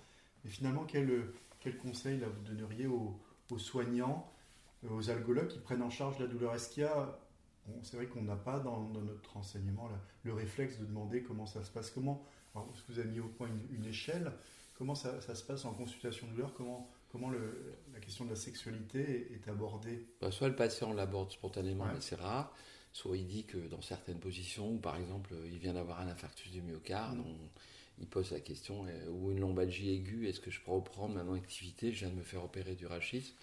mais 0.44 0.50
finalement 0.50 0.84
quel, 0.84 1.30
quel 1.60 1.76
conseil 1.76 2.18
là, 2.18 2.26
vous 2.28 2.42
donneriez 2.42 2.86
aux, 2.86 3.18
aux 3.50 3.58
soignants, 3.58 4.30
aux 4.88 5.10
algologues 5.10 5.48
qui 5.48 5.58
prennent 5.58 5.82
en 5.82 5.90
charge 5.90 6.18
la 6.18 6.26
douleur? 6.26 6.54
Est-ce 6.54 6.70
qu'il 6.70 6.84
y 6.84 6.86
a 6.86 7.18
c'est 7.82 7.96
vrai 7.96 8.06
qu'on 8.06 8.22
n'a 8.22 8.36
pas 8.36 8.58
dans, 8.58 8.88
notre 8.88 9.32
renseignement 9.32 9.88
le 10.22 10.32
réflexe 10.32 10.78
de 10.78 10.84
demander 10.84 11.22
comment 11.22 11.46
ça 11.46 11.64
se 11.64 11.70
passe. 11.70 11.90
Comment, 11.90 12.24
que 12.54 12.92
vous 12.92 12.98
avez 12.98 13.10
mis 13.10 13.20
au 13.20 13.28
point 13.28 13.48
une, 13.70 13.84
échelle? 13.84 14.32
Comment 14.78 14.94
ça, 14.94 15.20
se 15.20 15.42
passe 15.42 15.64
en 15.64 15.72
consultation 15.72 16.26
de 16.28 16.32
douleur? 16.32 16.52
Comment, 16.54 16.90
comment 17.10 17.30
la 17.30 18.00
question 18.00 18.24
de 18.24 18.30
la 18.30 18.36
sexualité 18.36 19.32
est, 19.32 19.48
abordée? 19.48 20.06
Bah, 20.20 20.30
Soit 20.30 20.48
le 20.48 20.56
patient 20.56 20.92
l'aborde 20.92 21.32
spontanément, 21.32 21.86
mais 21.86 22.00
c'est 22.00 22.16
rare. 22.16 22.54
Soit 22.92 23.18
il 23.18 23.26
dit 23.26 23.44
que 23.44 23.58
dans 23.68 23.82
certaines 23.82 24.20
positions, 24.20 24.78
par 24.78 24.96
exemple, 24.96 25.34
il 25.46 25.58
vient 25.58 25.74
d'avoir 25.74 26.00
un 26.00 26.08
infarctus 26.08 26.50
du 26.50 26.62
myocarde, 26.62 27.18
mm. 27.18 27.48
il 27.98 28.06
pose 28.06 28.30
la 28.30 28.40
question, 28.40 28.86
euh, 28.86 29.10
ou 29.10 29.32
une 29.32 29.40
lombalgie 29.40 29.90
aiguë, 29.90 30.28
est-ce 30.28 30.40
que 30.40 30.50
je 30.50 30.62
peux 30.62 30.70
reprendre 30.70 31.14
ma 31.14 31.22
non-activité 31.22 31.92
Je 31.92 32.00
viens 32.00 32.08
de 32.08 32.14
me 32.14 32.22
faire 32.22 32.42
opérer 32.42 32.74
du 32.74 32.86
rachis. 32.86 33.34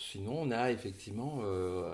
Sinon, 0.00 0.40
on 0.40 0.50
a 0.50 0.72
effectivement 0.72 1.40
euh, 1.42 1.92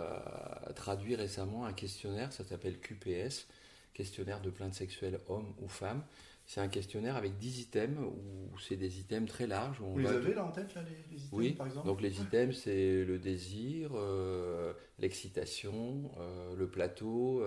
traduit 0.76 1.16
récemment 1.16 1.66
un 1.66 1.72
questionnaire, 1.72 2.32
ça 2.32 2.44
s'appelle 2.44 2.78
QPS, 2.78 3.48
questionnaire 3.94 4.40
de 4.40 4.48
plainte 4.48 4.74
sexuelle 4.74 5.18
homme 5.28 5.52
ou 5.60 5.66
femme. 5.66 6.04
C'est 6.46 6.60
un 6.60 6.68
questionnaire 6.68 7.16
avec 7.16 7.36
10 7.36 7.62
items, 7.62 7.98
où 7.98 8.58
c'est 8.60 8.76
des 8.76 9.00
items 9.00 9.28
très 9.28 9.48
larges. 9.48 9.78
Vous 9.80 9.98
les 9.98 10.06
avez 10.06 10.34
là 10.34 10.44
en 10.44 10.52
tête, 10.52 10.72
les, 10.76 11.16
items, 11.16 11.28
oui. 11.32 11.52
par 11.54 11.66
exemple 11.66 11.88
Donc 11.88 12.00
les 12.00 12.20
items, 12.20 12.56
c'est 12.56 13.04
le 13.04 13.18
désir, 13.18 13.90
euh, 13.94 14.72
l'excitation, 15.00 16.08
euh, 16.20 16.54
le 16.54 16.68
plateau, 16.68 17.42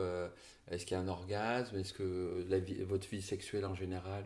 est-ce 0.68 0.86
qu'il 0.86 0.98
y 0.98 1.00
a 1.00 1.02
un 1.02 1.08
orgasme, 1.08 1.78
est-ce 1.78 1.94
que 1.94 2.46
votre 2.84 3.08
vie 3.08 3.22
sexuelle 3.22 3.66
en 3.66 3.76
général 3.76 4.26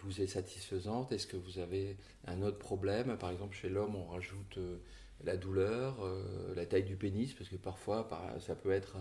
vous 0.00 0.20
est 0.20 0.26
satisfaisante, 0.26 1.10
est-ce 1.12 1.26
que 1.26 1.38
vous 1.38 1.58
avez 1.58 1.96
un 2.26 2.42
autre 2.42 2.58
problème? 2.58 3.16
Par 3.16 3.30
exemple, 3.30 3.56
chez 3.56 3.70
l'homme, 3.70 3.96
on 3.96 4.08
rajoute 4.08 4.58
la 5.24 5.36
douleur, 5.36 6.04
euh, 6.04 6.54
la 6.54 6.66
taille 6.66 6.84
du 6.84 6.96
pénis, 6.96 7.32
parce 7.34 7.48
que 7.48 7.56
parfois 7.56 8.08
ça 8.40 8.54
peut 8.54 8.70
être... 8.70 8.96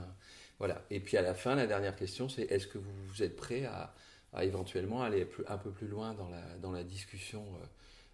Voilà. 0.60 0.84
Et 0.90 1.00
puis 1.00 1.18
à 1.18 1.22
la 1.22 1.34
fin, 1.34 1.56
la 1.56 1.68
dernière 1.68 1.96
question, 1.96 2.30
c'est 2.30 2.52
est-ce 2.52 2.68
que 2.68 2.80
vous, 2.80 3.24
êtes 3.24 3.36
prêt 3.36 3.66
à, 3.66 3.94
éventuellement 4.42 5.04
aller 5.04 5.28
un 5.48 5.58
peu 5.58 5.72
plus 5.72 5.88
loin 5.88 6.14
dans 6.14 6.30
la, 6.30 6.58
dans 6.62 6.72
la 6.72 6.84
discussion 6.84 7.44
euh, 7.44 7.66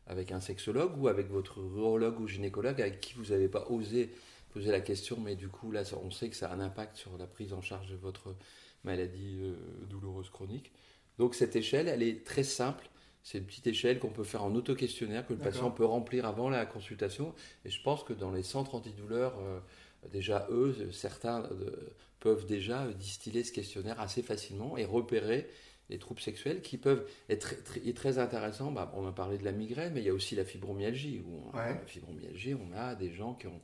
avec 0.07 0.31
un 0.31 0.39
sexologue 0.39 0.97
ou 0.97 1.07
avec 1.07 1.29
votre 1.29 1.59
urologue 1.59 2.19
ou 2.19 2.27
gynécologue 2.27 2.81
avec 2.81 2.99
qui 3.01 3.13
vous 3.13 3.27
n'avez 3.31 3.47
pas 3.47 3.65
osé 3.69 4.11
poser 4.53 4.71
la 4.71 4.81
question, 4.81 5.17
mais 5.19 5.35
du 5.35 5.49
coup, 5.49 5.71
là, 5.71 5.81
on 6.03 6.11
sait 6.11 6.29
que 6.29 6.35
ça 6.35 6.49
a 6.49 6.53
un 6.53 6.59
impact 6.59 6.95
sur 6.95 7.17
la 7.17 7.25
prise 7.25 7.53
en 7.53 7.61
charge 7.61 7.89
de 7.89 7.95
votre 7.95 8.35
maladie 8.83 9.39
euh, 9.41 9.55
douloureuse 9.89 10.29
chronique. 10.29 10.71
Donc 11.17 11.35
cette 11.35 11.55
échelle, 11.55 11.87
elle 11.87 12.03
est 12.03 12.25
très 12.25 12.43
simple 12.43 12.87
c'est 13.23 13.37
une 13.37 13.45
petite 13.45 13.67
échelle 13.67 13.99
qu'on 13.99 14.09
peut 14.09 14.25
faire 14.25 14.43
en 14.43 14.53
auto-questionnaire, 14.53 15.25
que 15.25 15.33
le 15.33 15.39
patient 15.39 15.71
peut 15.71 15.85
remplir 15.85 16.25
avant 16.25 16.49
la 16.49 16.65
consultation. 16.65 17.33
Et 17.63 17.69
je 17.69 17.81
pense 17.81 18.03
que 18.03 18.11
dans 18.11 18.31
les 18.31 18.43
centres 18.43 18.75
antidouleurs, 18.75 19.39
euh, 19.39 19.59
déjà 20.11 20.45
eux, 20.51 20.91
certains 20.91 21.43
euh, 21.43 21.95
peuvent 22.19 22.45
déjà 22.45 22.85
distiller 22.99 23.45
ce 23.45 23.53
questionnaire 23.53 23.99
assez 24.01 24.21
facilement 24.21 24.77
et 24.77 24.83
repérer 24.83 25.47
les 25.89 25.99
troubles 25.99 26.19
sexuels 26.19 26.61
qui 26.61 26.77
peuvent 26.77 27.05
être 27.29 27.63
très, 27.63 27.79
très 27.93 28.17
intéressants. 28.17 28.71
Bah, 28.71 28.91
on 28.95 29.07
a 29.07 29.13
parlé 29.13 29.37
de 29.37 29.45
la 29.45 29.53
migraine, 29.53 29.93
mais 29.93 30.01
il 30.01 30.05
y 30.05 30.09
a 30.09 30.13
aussi 30.13 30.35
la 30.35 30.43
fibromyalgie. 30.43 31.23
Où 31.25 31.49
La 31.55 31.77
fibromyalgie, 31.85 32.55
on 32.55 32.75
a 32.75 32.95
des 32.95 33.11
gens 33.11 33.35
qui 33.35 33.47
ont, 33.47 33.61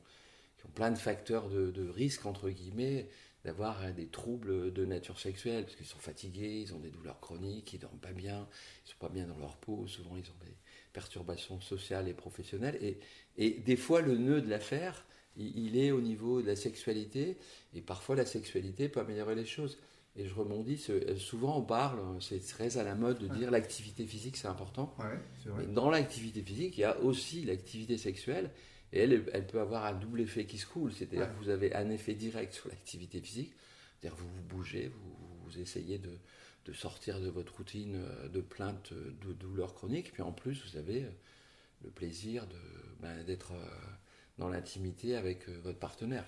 qui 0.58 0.66
ont 0.66 0.70
plein 0.70 0.90
de 0.90 0.98
facteurs 0.98 1.50
de, 1.50 1.70
de 1.70 1.86
risque, 1.86 2.24
entre 2.24 2.48
guillemets, 2.48 3.08
d'avoir 3.44 3.80
hein, 3.82 3.92
des 3.92 4.06
troubles 4.06 4.72
de 4.72 4.84
nature 4.84 5.18
sexuelle, 5.18 5.64
parce 5.64 5.76
qu'ils 5.76 5.86
sont 5.86 5.98
fatigués, 5.98 6.60
ils 6.60 6.74
ont 6.74 6.78
des 6.78 6.90
douleurs 6.90 7.20
chroniques, 7.20 7.72
ils 7.72 7.78
dorment 7.78 7.98
pas 7.98 8.12
bien, 8.12 8.46
ils 8.86 8.90
sont 8.90 8.98
pas 8.98 9.08
bien 9.08 9.26
dans 9.26 9.38
leur 9.38 9.56
peau, 9.56 9.86
souvent 9.86 10.16
ils 10.16 10.28
ont 10.30 10.44
des 10.44 10.54
perturbations 10.92 11.60
sociales 11.60 12.08
et 12.08 12.14
professionnelles. 12.14 12.78
Et, 12.82 12.98
et 13.38 13.50
des 13.50 13.76
fois, 13.76 14.02
le 14.02 14.16
nœud 14.16 14.40
de 14.40 14.48
l'affaire, 14.48 15.04
il, 15.36 15.78
est 15.78 15.90
au 15.90 16.00
niveau 16.00 16.42
de 16.42 16.46
la 16.46 16.56
sexualité, 16.56 17.36
et 17.74 17.80
parfois 17.80 18.16
la 18.16 18.26
sexualité 18.26 18.88
peut 18.88 19.00
améliorer 19.00 19.34
les 19.34 19.46
choses. 19.46 19.78
Et 20.16 20.26
je 20.26 20.34
rebondis, 20.34 20.84
souvent 21.18 21.56
on 21.56 21.62
parle, 21.62 22.00
c'est 22.20 22.44
très 22.44 22.78
à 22.78 22.82
la 22.82 22.96
mode 22.96 23.18
de 23.20 23.28
dire 23.28 23.50
l'activité 23.50 24.04
physique 24.06 24.36
c'est 24.36 24.48
important. 24.48 24.94
Mais 25.56 25.66
dans 25.66 25.88
l'activité 25.88 26.42
physique, 26.42 26.76
il 26.78 26.80
y 26.80 26.84
a 26.84 26.98
aussi 27.00 27.44
l'activité 27.44 27.96
sexuelle, 27.96 28.50
et 28.92 29.00
elle, 29.00 29.24
elle 29.32 29.46
peut 29.46 29.60
avoir 29.60 29.84
un 29.84 29.92
double 29.92 30.20
effet 30.20 30.46
qui 30.46 30.58
se 30.58 30.66
coule, 30.66 30.92
c'est-à-dire 30.92 31.32
que 31.32 31.42
vous 31.42 31.48
avez 31.48 31.74
un 31.74 31.90
effet 31.90 32.14
direct 32.14 32.52
sur 32.52 32.68
l'activité 32.68 33.20
physique, 33.20 33.52
c'est-à-dire 34.00 34.16
vous 34.18 34.28
vous 34.28 34.42
bougez, 34.42 34.88
vous, 34.88 35.16
vous 35.44 35.58
essayez 35.58 35.98
de, 35.98 36.18
de, 36.64 36.72
sortir 36.72 37.20
de 37.20 37.28
votre 37.28 37.56
routine 37.56 37.96
euh, 37.96 38.28
de 38.28 38.40
plainte 38.40 38.92
de 38.92 39.32
douleurs 39.32 39.74
chroniques, 39.74 40.12
puis 40.12 40.22
en 40.22 40.32
plus 40.32 40.64
vous 40.64 40.76
avez 40.76 41.04
euh, 41.04 41.10
le 41.84 41.90
plaisir 41.90 42.46
ben, 43.00 43.22
d'être 43.24 43.52
euh, 43.52 43.68
dans 44.38 44.48
l'intimité 44.48 45.14
avec 45.16 45.48
votre 45.48 45.78
partenaire. 45.78 46.24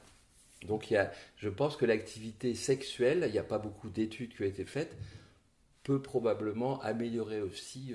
Donc 0.66 0.90
il 0.90 0.94
y 0.94 0.96
a, 0.96 1.10
je 1.36 1.48
pense 1.48 1.76
que 1.76 1.84
l'activité 1.84 2.54
sexuelle, 2.54 3.24
il 3.26 3.32
n'y 3.32 3.38
a 3.38 3.44
pas 3.44 3.58
beaucoup 3.58 3.88
d'études 3.88 4.34
qui 4.34 4.42
ont 4.42 4.46
été 4.46 4.64
faites, 4.64 4.96
peut 5.82 6.00
probablement 6.00 6.80
améliorer 6.82 7.40
aussi 7.40 7.92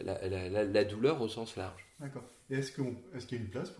la, 0.00 0.84
douleur 0.84 1.22
au 1.22 1.28
sens 1.28 1.54
large. 1.54 1.86
D'accord. 2.02 2.24
Et 2.50 2.56
est-ce 2.56 2.72
qu'il 2.72 2.84
y 2.84 3.40
a 3.40 3.44
une 3.44 3.50
place 3.50 3.72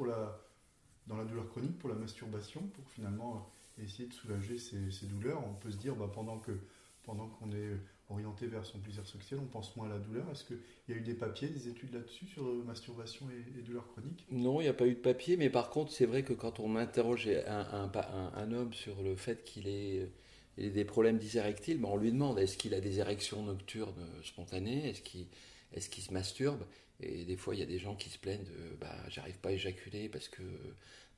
dans 1.08 1.16
la 1.16 1.24
douleur 1.24 1.48
chronique 1.50 1.76
pour 1.78 1.88
la 1.88 1.96
masturbation, 1.96 2.60
pour 2.74 2.88
finalement 2.88 3.50
essayer 3.82 4.08
de 4.08 4.14
soulager 4.14 4.58
ces, 4.58 5.06
douleurs? 5.06 5.42
On 5.44 5.54
peut 5.54 5.72
se 5.72 5.76
dire, 5.76 5.96
bah, 5.96 6.10
pendant 6.14 6.38
qu'on 6.38 7.52
est 7.52 7.76
orienté 8.08 8.46
vers 8.46 8.64
son 8.64 8.78
plaisir 8.78 9.04
sexuel, 9.08 9.40
on 9.42 9.46
pense 9.46 9.74
moins 9.74 9.86
à 9.86 9.94
la 9.94 9.98
douleur. 9.98 10.30
Est-ce 10.30 10.44
qu'il 10.44 10.58
y 10.88 10.92
a 10.92 10.96
eu 10.96 11.00
des 11.00 11.14
papiers, 11.14 11.48
des 11.48 11.66
études 11.66 11.92
là-dessus 11.92 12.26
sur 12.26 12.44
masturbation 12.64 13.26
et, 13.30 13.58
et 13.58 13.62
douleurs 13.62 13.88
chroniques 13.88 14.24
Non, 14.30 14.60
il 14.60 14.64
n'y 14.64 14.70
a 14.70 14.74
pas 14.74 14.86
eu 14.86 14.94
de 14.94 15.00
papier, 15.00 15.36
mais 15.36 15.50
par 15.50 15.70
contre, 15.70 15.90
c'est 15.90 16.06
vrai 16.06 16.22
que 16.22 16.32
quand 16.32 16.60
on 16.60 16.76
interroge 16.76 17.28
un, 17.48 18.52
homme 18.52 18.72
sur 18.72 19.02
le 19.02 19.16
fait 19.16 19.42
qu'il 19.42 19.66
ait, 19.66 20.12
des 20.58 20.84
problèmes 20.84 21.18
d'érectile, 21.18 21.80
ben 21.80 21.88
on 21.88 21.96
lui 21.96 22.12
demande 22.12 22.38
est-ce 22.38 22.56
qu'il 22.56 22.74
a 22.74 22.80
des 22.80 23.00
érections 23.00 23.42
nocturnes 23.42 24.06
spontanées, 24.22 24.90
est-ce 24.90 25.02
qu'il 25.02 25.26
est 25.72 25.90
qu'il 25.90 26.04
se 26.04 26.12
masturbe? 26.12 26.62
Et 27.02 27.24
des 27.24 27.36
fois, 27.36 27.54
il 27.54 27.60
y 27.60 27.62
a 27.62 27.66
des 27.66 27.78
gens 27.78 27.94
qui 27.94 28.10
se 28.10 28.18
plaignent 28.18 28.44
de 28.44 28.76
bah, 28.80 28.94
j'arrive 29.08 29.38
pas 29.38 29.50
à 29.50 29.52
éjaculer 29.52 30.08
parce 30.08 30.28
que, 30.28 30.42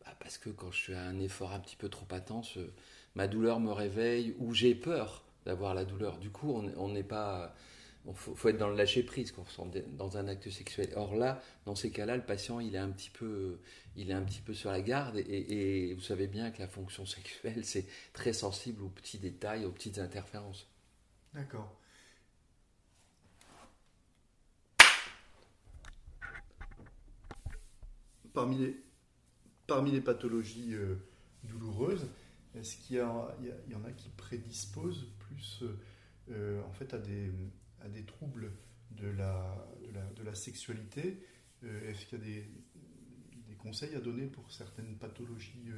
bah, 0.04 0.14
parce 0.20 0.38
que 0.38 0.50
quand 0.50 0.70
je 0.72 0.82
fais 0.82 0.94
un 0.94 1.18
effort 1.20 1.52
un 1.52 1.60
petit 1.60 1.76
peu 1.76 1.88
trop 1.88 2.06
intense, 2.10 2.58
ma 3.14 3.28
douleur 3.28 3.60
me 3.60 3.72
réveille 3.72 4.34
ou 4.38 4.54
j'ai 4.54 4.74
peur 4.74 5.24
d'avoir 5.46 5.74
la 5.74 5.84
douleur. 5.84 6.18
Du 6.18 6.30
coup, 6.30 6.52
on 6.76 6.88
n'est 6.88 7.02
pas. 7.02 7.54
Il 8.06 8.12
faut, 8.14 8.48
être 8.50 8.58
dans 8.58 8.68
le 8.68 8.76
lâcher 8.76 9.02
prise 9.02 9.32
quand 9.32 9.46
on 9.58 9.70
dans 9.96 10.18
un 10.18 10.28
acte 10.28 10.50
sexuel. 10.50 10.90
Or 10.94 11.16
là, 11.16 11.40
dans 11.64 11.74
ces 11.74 11.90
cas-là, 11.90 12.16
le 12.16 12.22
patient, 12.22 12.60
il 12.60 12.74
est 12.74 12.78
un 12.78 12.90
petit 12.90 13.08
peu, 13.08 13.60
il 13.96 14.10
est 14.10 14.14
un 14.14 14.22
petit 14.22 14.42
peu 14.42 14.52
sur 14.52 14.70
la 14.70 14.82
garde. 14.82 15.16
Et, 15.16 15.88
et 15.88 15.94
vous 15.94 16.02
savez 16.02 16.26
bien 16.26 16.50
que 16.50 16.60
la 16.60 16.68
fonction 16.68 17.06
sexuelle, 17.06 17.60
c'est 17.64 17.86
très 18.12 18.34
sensible 18.34 18.82
aux 18.82 18.90
petits 18.90 19.18
détails, 19.18 19.64
aux 19.64 19.72
petites 19.72 19.98
interférences. 19.98 20.66
D'accord. 21.32 21.74
Parmi 28.34 28.58
les, 28.58 28.76
parmi 29.68 29.92
les 29.92 30.00
pathologies 30.00 30.74
euh, 30.74 30.96
douloureuses, 31.44 32.08
est-ce 32.56 32.76
qu'il 32.76 32.96
y, 32.96 33.00
en 33.00 33.84
a 33.84 33.92
qui 33.92 34.08
prédisposent 34.10 35.06
plus 35.20 35.62
euh, 35.62 35.78
euh, 36.30 36.62
en 36.64 36.72
fait 36.72 36.92
à 36.94 36.98
des, 36.98 37.30
à 37.80 37.88
des 37.88 38.04
troubles 38.04 38.50
de 38.90 39.06
la, 39.06 39.66
de 40.16 40.22
la, 40.24 40.34
sexualité 40.34 41.24
Est-ce 41.62 42.06
qu'il 42.06 42.18
y 42.18 42.22
a 42.22 42.24
des, 42.24 42.48
des, 43.48 43.54
conseils 43.54 43.94
à 43.94 44.00
donner 44.00 44.26
pour 44.26 44.50
certaines 44.50 44.96
pathologies 44.96 45.70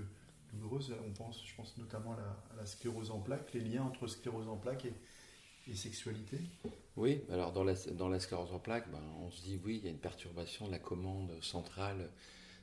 douloureuses? 0.52 0.94
On 1.06 1.12
pense, 1.12 1.46
je 1.46 1.54
pense 1.54 1.76
notamment 1.76 2.14
à 2.14 2.56
la, 2.56 2.66
sclérose 2.66 3.10
en 3.10 3.20
plaques, 3.20 3.52
les 3.52 3.60
liens 3.60 3.84
entre 3.84 4.06
sclérose 4.06 4.48
en 4.48 4.56
plaques 4.56 4.86
et, 4.86 4.94
et 5.70 5.74
sexualité. 5.74 6.38
Oui, 6.96 7.22
alors 7.30 7.52
dans 7.52 7.64
la, 7.64 7.74
dans 7.92 8.08
la 8.08 8.18
sclérose 8.18 8.52
en 8.52 8.58
plaques, 8.58 8.90
ben, 8.90 9.02
on 9.20 9.30
se 9.30 9.42
dit 9.42 9.60
oui, 9.62 9.76
il 9.76 9.84
y 9.84 9.88
a 9.88 9.90
une 9.90 9.98
perturbation 9.98 10.66
de 10.66 10.72
la 10.72 10.78
commande 10.78 11.32
centrale 11.42 12.10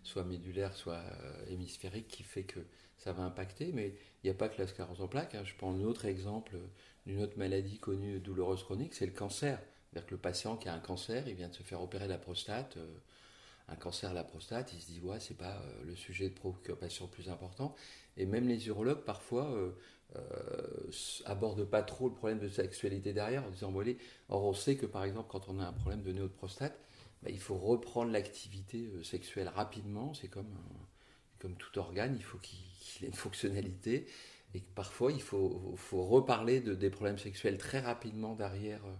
soit 0.03 0.23
médulaire, 0.23 0.75
soit 0.75 0.95
euh, 0.95 1.45
hémisphérique, 1.49 2.07
qui 2.07 2.23
fait 2.23 2.43
que 2.43 2.59
ça 2.97 3.13
va 3.13 3.23
impacter. 3.23 3.71
Mais 3.73 3.95
il 4.23 4.27
n'y 4.27 4.29
a 4.29 4.33
pas 4.33 4.49
que 4.49 4.61
la 4.61 4.67
sclérose 4.67 5.01
en 5.01 5.07
plaques. 5.07 5.35
Hein. 5.35 5.43
Je 5.43 5.55
prends 5.55 5.73
un 5.73 5.83
autre 5.83 6.05
exemple 6.05 6.57
d'une 7.05 7.21
autre 7.21 7.37
maladie 7.37 7.79
connue 7.79 8.19
douloureuse 8.19 8.63
chronique, 8.63 8.93
c'est 8.93 9.05
le 9.05 9.11
cancer. 9.11 9.59
C'est-à-dire 9.89 10.07
que 10.07 10.15
le 10.15 10.21
patient 10.21 10.57
qui 10.57 10.69
a 10.69 10.73
un 10.73 10.79
cancer, 10.79 11.27
il 11.27 11.35
vient 11.35 11.49
de 11.49 11.55
se 11.55 11.63
faire 11.63 11.81
opérer 11.81 12.07
la 12.07 12.17
prostate. 12.17 12.77
Euh, 12.77 12.87
un 13.69 13.75
cancer 13.75 14.09
de 14.09 14.15
la 14.15 14.25
prostate, 14.25 14.73
il 14.73 14.81
se 14.81 14.87
dit 14.87 14.99
ouais, 15.01 15.19
c'est 15.19 15.37
pas 15.37 15.55
euh, 15.55 15.83
le 15.85 15.95
sujet 15.95 16.29
de 16.29 16.33
préoccupation 16.33 17.05
le 17.05 17.11
plus 17.11 17.29
important. 17.29 17.75
Et 18.17 18.25
même 18.25 18.47
les 18.47 18.67
urologues 18.67 19.03
parfois 19.03 19.57
abordent 21.25 21.65
pas 21.65 21.81
trop 21.81 22.07
le 22.07 22.13
problème 22.13 22.37
de 22.37 22.47
sexualité 22.47 23.13
derrière 23.13 23.43
en 23.43 23.49
disant 23.49 23.71
bon 23.71 23.79
allez. 23.79 23.97
Or 24.29 24.43
on 24.43 24.53
sait 24.53 24.75
que 24.75 24.85
par 24.85 25.03
exemple 25.03 25.29
quand 25.31 25.49
on 25.49 25.59
a 25.59 25.65
un 25.65 25.73
problème 25.73 26.03
de 26.03 26.11
néo 26.11 26.27
de 26.27 26.33
prostate, 26.33 26.77
bah, 27.23 27.29
il 27.31 27.39
faut 27.39 27.55
reprendre 27.55 28.11
l'activité 28.11 28.91
euh, 28.93 29.03
sexuelle 29.03 29.47
rapidement. 29.47 30.13
C'est 30.13 30.27
comme, 30.27 30.53
comme 31.39 31.55
tout 31.55 31.77
organe, 31.79 32.15
il 32.17 32.23
faut 32.23 32.37
qu'il 32.37 33.05
ait 33.05 33.07
une 33.07 33.13
fonctionnalité. 33.13 34.07
Et 34.53 34.59
parfois, 34.75 35.11
il 35.11 35.21
faut, 35.21 35.73
faut 35.77 36.05
reparler 36.05 36.59
de, 36.59 36.75
des 36.75 36.89
problèmes 36.89 37.17
sexuels 37.17 37.57
très 37.57 37.79
rapidement 37.79 38.35
derrière 38.35 38.85
euh, 38.85 38.93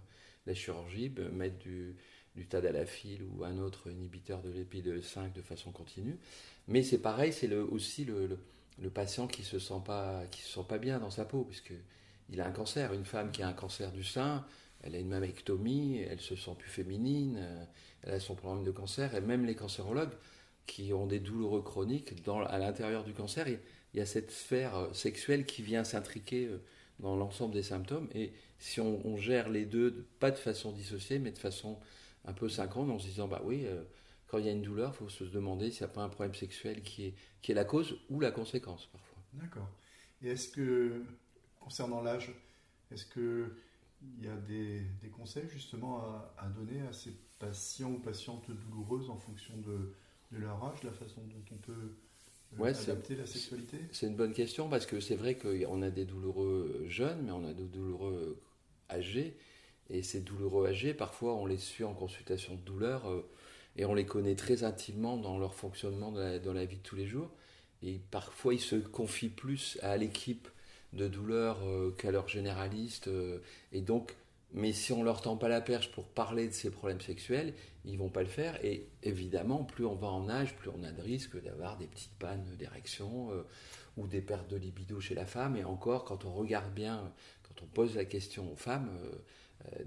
la 0.46 0.54
chirurgie, 0.54 1.12
mettre 1.32 1.58
du, 1.58 1.96
du 2.34 2.46
tadalafil 2.46 3.22
ou 3.22 3.44
un 3.44 3.58
autre 3.58 3.90
inhibiteur 3.90 4.42
de 4.42 4.50
l'épide 4.50 5.02
5 5.02 5.32
de 5.32 5.42
façon 5.42 5.70
continue. 5.70 6.18
Mais 6.66 6.82
c'est 6.82 6.98
pareil, 6.98 7.32
c'est 7.32 7.46
le, 7.46 7.62
aussi 7.62 8.04
le, 8.04 8.38
le, 8.78 8.90
patient 8.90 9.26
qui 9.26 9.42
se, 9.42 9.58
se 9.58 9.68
sent 9.68 9.82
pas 9.84 10.78
bien 10.78 10.98
dans 10.98 11.10
sa 11.10 11.24
peau, 11.24 11.44
puisqu'il 11.44 12.40
a 12.40 12.46
un 12.46 12.52
cancer. 12.52 12.92
Une 12.94 13.04
femme 13.04 13.30
qui 13.30 13.42
a 13.42 13.48
un 13.48 13.52
cancer 13.52 13.92
du 13.92 14.02
sein, 14.02 14.44
elle 14.84 14.94
a 14.94 14.98
une 14.98 15.08
mammectomie, 15.08 15.98
elle 15.98 16.20
se 16.20 16.36
sent 16.36 16.54
plus 16.58 16.68
féminine, 16.68 17.38
euh, 17.38 17.64
elle 18.02 18.14
a 18.14 18.20
son 18.20 18.34
problème 18.34 18.64
de 18.64 18.70
cancer, 18.70 19.14
et 19.14 19.20
même 19.20 19.46
les 19.46 19.54
cancérologues 19.54 20.12
qui 20.66 20.92
ont 20.92 21.06
des 21.06 21.20
douloureux 21.20 21.62
chroniques, 21.62 22.14
à 22.48 22.58
l'intérieur 22.58 23.02
du 23.04 23.12
cancer, 23.12 23.48
il, 23.48 23.58
y 23.94 24.00
a 24.00 24.06
cette 24.06 24.30
sphère 24.30 24.76
euh, 24.76 24.92
sexuelle 24.92 25.46
qui 25.46 25.62
vient 25.62 25.84
s'intriquer 25.84 26.46
euh, 26.46 26.58
dans 27.00 27.16
l'ensemble 27.16 27.54
des 27.54 27.62
symptômes. 27.62 28.08
Et 28.14 28.32
si 28.58 28.80
on, 28.80 29.16
gère 29.16 29.48
les 29.48 29.64
deux, 29.64 30.06
pas 30.20 30.30
de 30.30 30.36
façon 30.36 30.70
dissociée, 30.72 31.18
mais 31.18 31.32
de 31.32 31.38
façon 31.38 31.78
un 32.26 32.32
peu 32.32 32.48
synchrone, 32.48 32.90
en 32.90 32.98
se 32.98 33.06
disant, 33.06 33.26
bah 33.26 33.42
oui, 33.44 33.66
quand 34.28 34.38
il 34.38 34.46
y 34.46 34.48
a 34.48 34.52
une 34.52 34.62
douleur, 34.62 34.92
il 34.94 34.96
faut 34.96 35.08
se 35.08 35.24
demander 35.24 35.70
s'il 35.70 35.84
n'y 35.84 35.90
a 35.90 35.94
pas 35.94 36.02
un 36.02 36.08
problème 36.08 36.34
sexuel 36.34 36.82
qui 36.82 37.06
est, 37.06 37.14
qui 37.42 37.52
est 37.52 37.54
la 37.54 37.64
cause 37.64 37.98
ou 38.10 38.20
la 38.20 38.30
conséquence 38.30 38.86
parfois. 38.86 39.18
D'accord. 39.34 39.68
Et 40.22 40.28
est-ce 40.28 40.48
que, 40.48 41.02
concernant 41.60 42.00
l'âge, 42.00 42.32
est-ce 42.92 43.04
que 43.04 43.50
il 44.18 44.24
y 44.24 44.28
a 44.28 44.36
des, 44.36 44.80
des 45.02 45.08
conseils 45.08 45.48
justement 45.48 46.00
à, 46.38 46.48
donner 46.48 46.80
à 46.82 46.92
ces 46.92 47.12
patients 47.38 47.90
ou 47.92 47.98
patientes 47.98 48.50
douloureuses 48.50 49.10
en 49.10 49.16
fonction 49.16 49.56
de, 49.58 49.92
de 50.32 50.38
leur 50.38 50.62
âge, 50.64 50.82
la 50.82 50.92
façon 50.92 51.22
dont 51.22 51.44
on 51.52 51.56
peut 51.56 51.94
euh, 52.60 52.64
adapter 52.64 53.16
la 53.16 53.26
sexualité? 53.26 53.78
C'est 53.92 54.06
une 54.06 54.16
bonne 54.16 54.32
question 54.32 54.68
parce 54.68 54.86
que 54.86 55.00
c'est 55.00 55.16
vrai 55.16 55.36
qu'on 55.36 55.82
a 55.82 55.90
des 55.90 56.04
douloureux 56.04 56.84
jeunes, 56.88 57.22
mais 57.24 57.32
on 57.32 57.44
a 57.44 57.52
des 57.52 57.66
douloureux 57.66 58.40
âgés. 58.90 59.36
Et 59.90 60.02
ces 60.02 60.20
douloureux 60.20 60.66
âgés, 60.66 60.94
parfois 60.94 61.34
on 61.34 61.46
les 61.46 61.58
suit 61.58 61.84
en 61.84 61.92
consultation 61.92 62.54
de 62.54 62.60
douleur 62.60 63.06
euh, 63.08 63.28
et 63.76 63.84
on 63.84 63.94
les 63.94 64.06
connaît 64.06 64.36
très 64.36 64.64
intimement 64.64 65.16
dans 65.16 65.38
leur 65.38 65.54
fonctionnement 65.54 66.10
la, 66.10 66.38
dans 66.38 66.54
la 66.54 66.64
vie 66.64 66.76
de 66.76 66.82
tous 66.82 66.96
les 66.96 67.06
jours. 67.06 67.30
Et 67.82 68.00
parfois 68.10 68.54
ils 68.54 68.60
se 68.60 68.76
confient 68.76 69.28
plus 69.28 69.78
à 69.82 69.96
l'équipe 69.96 70.48
de 70.94 71.08
douleur 71.08 71.58
euh, 71.64 71.90
qu'à 71.98 72.10
leur 72.10 72.28
généraliste. 72.28 73.08
Euh, 73.08 73.38
et 73.72 73.80
donc, 73.80 74.16
mais 74.52 74.72
si 74.72 74.92
on 74.92 75.02
leur 75.02 75.20
tend 75.20 75.36
pas 75.36 75.48
la 75.48 75.60
perche 75.60 75.90
pour 75.90 76.04
parler 76.04 76.46
de 76.46 76.52
ces 76.52 76.70
problèmes 76.70 77.00
sexuels, 77.00 77.54
ils 77.84 77.98
vont 77.98 78.08
pas 78.08 78.22
le 78.22 78.28
faire. 78.28 78.64
Et 78.64 78.86
évidemment, 79.02 79.64
plus 79.64 79.84
on 79.84 79.96
va 79.96 80.08
en 80.08 80.28
âge, 80.28 80.54
plus 80.56 80.70
on 80.70 80.84
a 80.84 80.92
de 80.92 81.02
risques 81.02 81.42
d'avoir 81.42 81.76
des 81.76 81.86
petites 81.86 82.16
pannes 82.18 82.44
d'érection 82.58 83.32
euh, 83.32 83.42
ou 83.96 84.06
des 84.06 84.20
pertes 84.20 84.48
de 84.48 84.56
libido 84.56 85.00
chez 85.00 85.14
la 85.14 85.26
femme. 85.26 85.56
Et 85.56 85.64
encore, 85.64 86.04
quand 86.04 86.24
on 86.24 86.32
regarde 86.32 86.72
bien, 86.72 87.12
quand 87.42 87.64
on 87.64 87.66
pose 87.66 87.96
la 87.96 88.04
question 88.04 88.52
aux 88.52 88.56
femmes, 88.56 88.90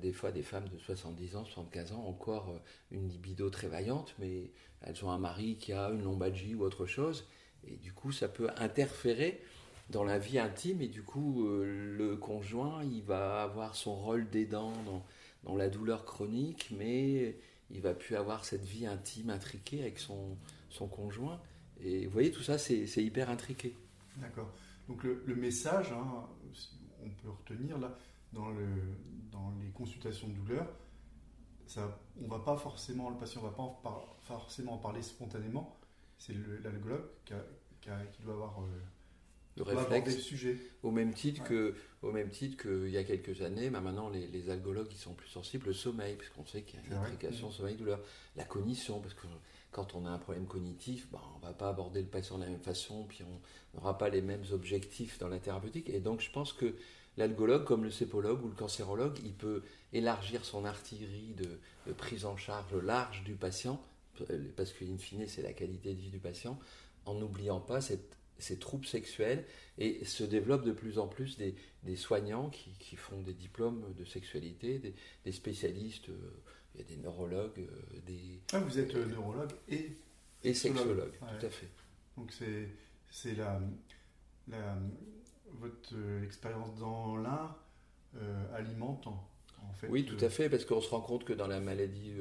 des 0.02 0.14
fois 0.14 0.32
des 0.32 0.44
femmes 0.44 0.68
de 0.70 0.78
70 0.78 1.36
ans, 1.36 1.46
75 1.46 1.92
ans, 1.92 2.06
encore 2.08 2.58
une 2.90 3.10
libido 3.10 3.50
très 3.50 3.68
vaillante, 3.68 4.16
mais 4.18 4.52
elles 4.82 5.04
ont 5.04 5.12
un 5.12 5.18
mari 5.18 5.58
qui 5.58 5.74
a 5.74 5.90
une 5.90 6.04
lombalgie 6.04 6.56
ou 6.56 6.64
autre 6.64 6.86
chose. 6.86 7.28
Et 7.68 7.76
du 7.76 7.92
coup, 7.92 8.12
ça 8.12 8.30
peut 8.30 8.50
interférer 8.58 9.42
dans 9.90 10.04
la 10.04 10.20
vie 10.20 10.40
intime 10.40 10.82
et 10.82 10.88
du 10.88 11.04
coup 11.04 11.48
euh, 11.48 11.96
le 11.98 12.18
conjoint 12.18 12.84
il 12.84 13.04
va 13.04 13.42
avoir 13.42 13.76
son 13.76 13.96
rôle 13.96 14.30
d'aidant 14.30 14.74
dans, 14.86 15.06
dans, 15.44 15.56
la 15.56 15.70
douleur 15.70 16.04
chronique 16.04 16.74
mais 16.78 17.38
il 17.70 17.82
va 17.82 17.94
plus 17.94 18.16
avoir 18.16 18.44
cette 18.44 18.66
vie 18.66 18.86
intime 18.86 19.30
intriquée 19.30 19.82
avec 19.82 20.00
son, 20.00 20.38
son 20.70 20.88
conjoint 20.88 21.40
et 21.80 22.06
vous 22.06 22.12
voyez 22.12 22.32
tout 22.32 22.44
ça 22.44 22.58
c'est 22.58 22.86
hyper 22.98 23.30
intriqué. 23.30 23.76
D'accord. 24.18 24.52
Donc 24.88 25.04
le, 25.04 25.36
message, 25.36 25.92
hein, 25.92 26.26
on 27.04 27.10
peut 27.10 27.30
retenir 27.30 27.78
là 27.78 27.98
dans, 28.34 28.50
le, 28.50 28.66
dans 29.32 29.54
les 29.62 29.70
consultations 29.72 30.28
de 30.30 30.34
douleur, 30.34 30.68
ça, 31.66 32.00
on 32.22 32.28
va 32.28 32.40
pas 32.40 32.56
forcément, 32.56 33.10
le 33.10 33.18
patient 33.18 33.42
va 33.42 33.52
pas 33.52 34.18
forcément 34.22 34.76
en 34.76 34.78
parler 34.78 35.02
spontanément. 35.02 35.78
C'est 36.18 36.34
l'algologue 36.64 37.04
qui 37.26 38.22
doit 38.24 38.34
avoir 38.34 38.60
le 39.58 39.64
réflexe. 39.64 40.32
Au 40.84 40.92
même 40.92 41.14
titre 41.14 41.44
que, 41.44 41.76
au 42.02 42.12
même 42.12 42.30
titre 42.30 42.62
qu'il 42.62 42.90
y 42.90 42.98
a 42.98 43.04
quelques 43.04 43.42
années, 43.42 43.70
bah, 43.70 43.82
maintenant 43.82 44.10
les, 44.10 44.28
les, 44.28 44.50
algologues 44.50 44.88
qui 44.88 44.98
sont 44.98 45.14
plus 45.14 45.30
sensibles, 45.30 45.68
le 45.68 45.74
sommeil, 45.74 46.16
parce 46.16 46.30
qu'on 46.30 46.46
sait 46.46 46.62
qu'il 46.62 46.80
y 46.80 46.84
a 46.84 46.86
une 46.86 46.94
intrication 46.94 47.52
sommeil-douleur, 47.52 48.00
la 48.36 48.44
cognition, 48.44 49.00
parce 49.00 49.14
que 49.14 49.28
quand 49.72 49.96
on 49.96 50.06
a 50.06 50.10
un 50.10 50.18
problème 50.18 50.46
cognitif, 50.46 51.08
bah, 51.12 51.22
on 51.36 51.40
ne 51.40 51.44
va 51.44 51.54
pas 51.54 51.70
aborder 51.70 52.02
le 52.02 52.08
patient 52.08 52.38
de 52.38 52.44
la 52.44 52.50
même 52.50 52.60
façon, 52.60 53.06
puis 53.08 53.24
on 53.24 53.78
n'aura 53.78 53.98
pas 53.98 54.10
les 54.10 54.22
mêmes 54.22 54.44
objectifs 54.52 55.20
dans 55.20 55.28
la 55.28 55.40
thérapeutique. 55.40 55.90
Et 55.90 56.00
donc 56.00 56.22
je 56.22 56.32
pense 56.32 56.54
que 56.54 56.76
l'algologue, 57.18 57.64
comme 57.64 57.84
le 57.84 57.92
sépologue 57.92 58.44
ou 58.44 58.48
le 58.48 58.56
cancérologue, 58.56 59.20
il 59.24 59.34
peut 59.34 59.64
élargir 59.94 60.46
son 60.46 60.66
artillerie 60.66 61.36
de, 61.38 61.94
prise 61.94 62.26
en 62.26 62.38
charge 62.38 62.74
large 62.76 63.24
du 63.24 63.36
patient, 63.36 63.82
parce 64.56 64.74
qu'in 64.74 64.98
fine, 64.98 65.28
c'est 65.28 65.44
la 65.44 65.54
qualité 65.54 65.94
de 65.94 66.00
vie 66.00 66.10
du 66.10 66.20
patient, 66.20 66.58
en 67.06 67.14
n'oubliant 67.14 67.60
pas 67.60 67.82
ces 68.40 68.58
troubles 68.58 68.86
sexuels 68.86 69.46
et 69.78 70.04
se 70.06 70.24
développent 70.24 70.66
de 70.66 70.72
plus 70.72 71.00
en 71.00 71.08
plus 71.08 71.38
des, 71.38 71.96
soignants 71.96 72.50
qui, 72.50 72.96
font 72.96 73.22
des 73.22 73.34
diplômes 73.34 73.94
de 73.98 74.06
sexualité, 74.06 74.94
des, 75.24 75.32
spécialistes, 75.32 76.10
euh, 76.10 76.44
il 76.74 76.82
y 76.82 76.84
a 76.84 76.88
des 76.88 76.98
neurologues, 76.98 77.60
euh, 77.60 78.00
des... 78.06 78.42
Ah, 78.54 78.60
vous 78.60 78.80
êtes 78.80 78.96
euh, 78.96 79.06
neurologue 79.06 79.52
et... 79.70 79.98
Et 80.44 80.54
sexologue, 80.54 81.14
tout 81.18 81.46
à 81.46 81.50
fait. 81.50 81.70
Donc 82.16 82.32
c'est 82.32 83.36
la, 83.36 83.60
la, 84.48 84.78
votre 85.54 85.96
expérience 86.24 86.76
dans 86.78 87.18
l'art 87.18 87.64
alimente 88.54 89.08
en, 89.08 89.28
fait... 89.74 89.88
Oui, 89.88 90.06
tout 90.06 90.24
à 90.24 90.30
fait, 90.30 90.50
parce 90.50 90.64
qu'on 90.64 90.80
se 90.80 90.90
rend 90.90 91.02
compte 91.02 91.24
que 91.24 91.34
dans 91.34 91.48
la 91.48 91.60
maladie 91.60 92.14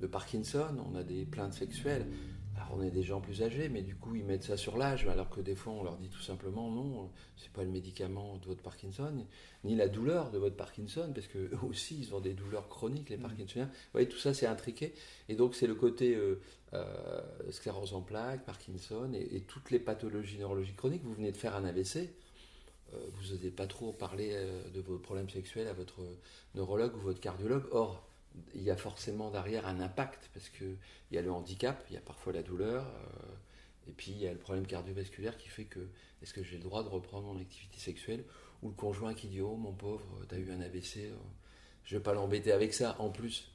de 0.00 0.06
Parkinson, 0.06 0.76
on 0.84 0.96
a 0.96 1.04
des 1.04 1.24
plaintes 1.24 1.54
sexuelles. 1.54 2.06
Alors 2.56 2.68
on 2.76 2.82
est 2.82 2.90
des 2.90 3.02
gens 3.02 3.20
plus 3.20 3.42
âgés, 3.42 3.68
mais 3.68 3.82
du 3.82 3.94
coup 3.94 4.14
ils 4.14 4.24
mettent 4.24 4.44
ça 4.44 4.56
sur 4.56 4.76
l'âge, 4.76 5.06
alors 5.06 5.30
que 5.30 5.40
des 5.40 5.54
fois 5.54 5.72
on 5.72 5.82
leur 5.82 5.96
dit 5.96 6.08
tout 6.08 6.20
simplement 6.20 6.70
non, 6.70 7.10
c'est 7.36 7.50
pas 7.50 7.64
le 7.64 7.70
médicament 7.70 8.36
de 8.38 8.46
votre 8.46 8.62
Parkinson, 8.62 9.26
ni 9.64 9.74
la 9.74 9.88
douleur 9.88 10.30
de 10.30 10.38
votre 10.38 10.56
Parkinson, 10.56 11.10
parce 11.14 11.28
que 11.28 11.38
eux 11.38 11.58
aussi 11.62 11.98
ils 11.98 12.14
ont 12.14 12.20
des 12.20 12.34
douleurs 12.34 12.68
chroniques, 12.68 13.08
les 13.08 13.16
mmh. 13.16 13.22
Parkinsoniens. 13.22 13.66
Vous 13.66 13.92
voyez, 13.92 14.08
tout 14.08 14.18
ça 14.18 14.34
c'est 14.34 14.46
intriqué. 14.46 14.92
Et 15.28 15.34
donc 15.34 15.54
c'est 15.54 15.66
le 15.66 15.74
côté 15.74 16.14
euh, 16.14 16.40
euh, 16.74 17.22
sclérose 17.50 17.94
en 17.94 18.02
plaques, 18.02 18.44
Parkinson 18.44 19.12
et, 19.14 19.40
toutes 19.40 19.70
les 19.70 19.78
pathologies 19.78 20.38
neurologiques 20.38 20.76
chroniques. 20.76 21.02
Vous 21.04 21.14
venez 21.14 21.32
de 21.32 21.36
faire 21.38 21.56
un 21.56 21.64
AVC, 21.64 22.10
euh, 22.92 22.98
vous 23.14 23.32
n'osez 23.32 23.50
pas 23.50 23.66
trop 23.66 23.92
parler 23.92 24.36
de 24.74 24.80
vos 24.80 24.98
problèmes 24.98 25.30
sexuels 25.30 25.68
à 25.68 25.72
votre 25.72 26.00
neurologue 26.54 26.94
ou 26.96 27.00
votre 27.00 27.20
cardiologue. 27.20 27.64
Or, 27.70 28.06
il 28.54 28.62
y 28.62 28.70
a 28.70 28.76
forcément 28.76 29.30
derrière 29.30 29.66
un 29.66 29.80
impact 29.80 30.30
parce 30.34 30.48
qu'il 30.48 30.76
y 31.10 31.18
a 31.18 31.22
le 31.22 31.30
handicap, 31.30 31.84
il 31.90 31.94
y 31.94 31.96
a 31.96 32.00
parfois 32.00 32.32
la 32.32 32.42
douleur, 32.42 32.84
euh, 32.84 33.88
et 33.88 33.92
puis 33.92 34.12
il 34.12 34.18
y 34.18 34.26
a 34.26 34.32
le 34.32 34.38
problème 34.38 34.66
cardiovasculaire 34.66 35.36
qui 35.36 35.48
fait 35.48 35.64
que 35.64 35.80
est-ce 36.22 36.32
que 36.32 36.42
j'ai 36.42 36.56
le 36.56 36.62
droit 36.62 36.82
de 36.82 36.88
reprendre 36.88 37.32
mon 37.32 37.40
activité 37.40 37.78
sexuelle 37.78 38.24
ou 38.62 38.68
le 38.68 38.74
conjoint 38.74 39.14
qui 39.14 39.28
dit 39.28 39.40
oh 39.40 39.56
mon 39.56 39.72
pauvre, 39.72 40.04
tu 40.28 40.34
as 40.34 40.38
eu 40.38 40.50
un 40.52 40.60
AVC, 40.60 40.98
euh, 40.98 41.14
je 41.84 41.96
vais 41.96 42.02
pas 42.02 42.14
l'embêter 42.14 42.52
avec 42.52 42.74
ça 42.74 42.96
en 42.98 43.10
plus. 43.10 43.50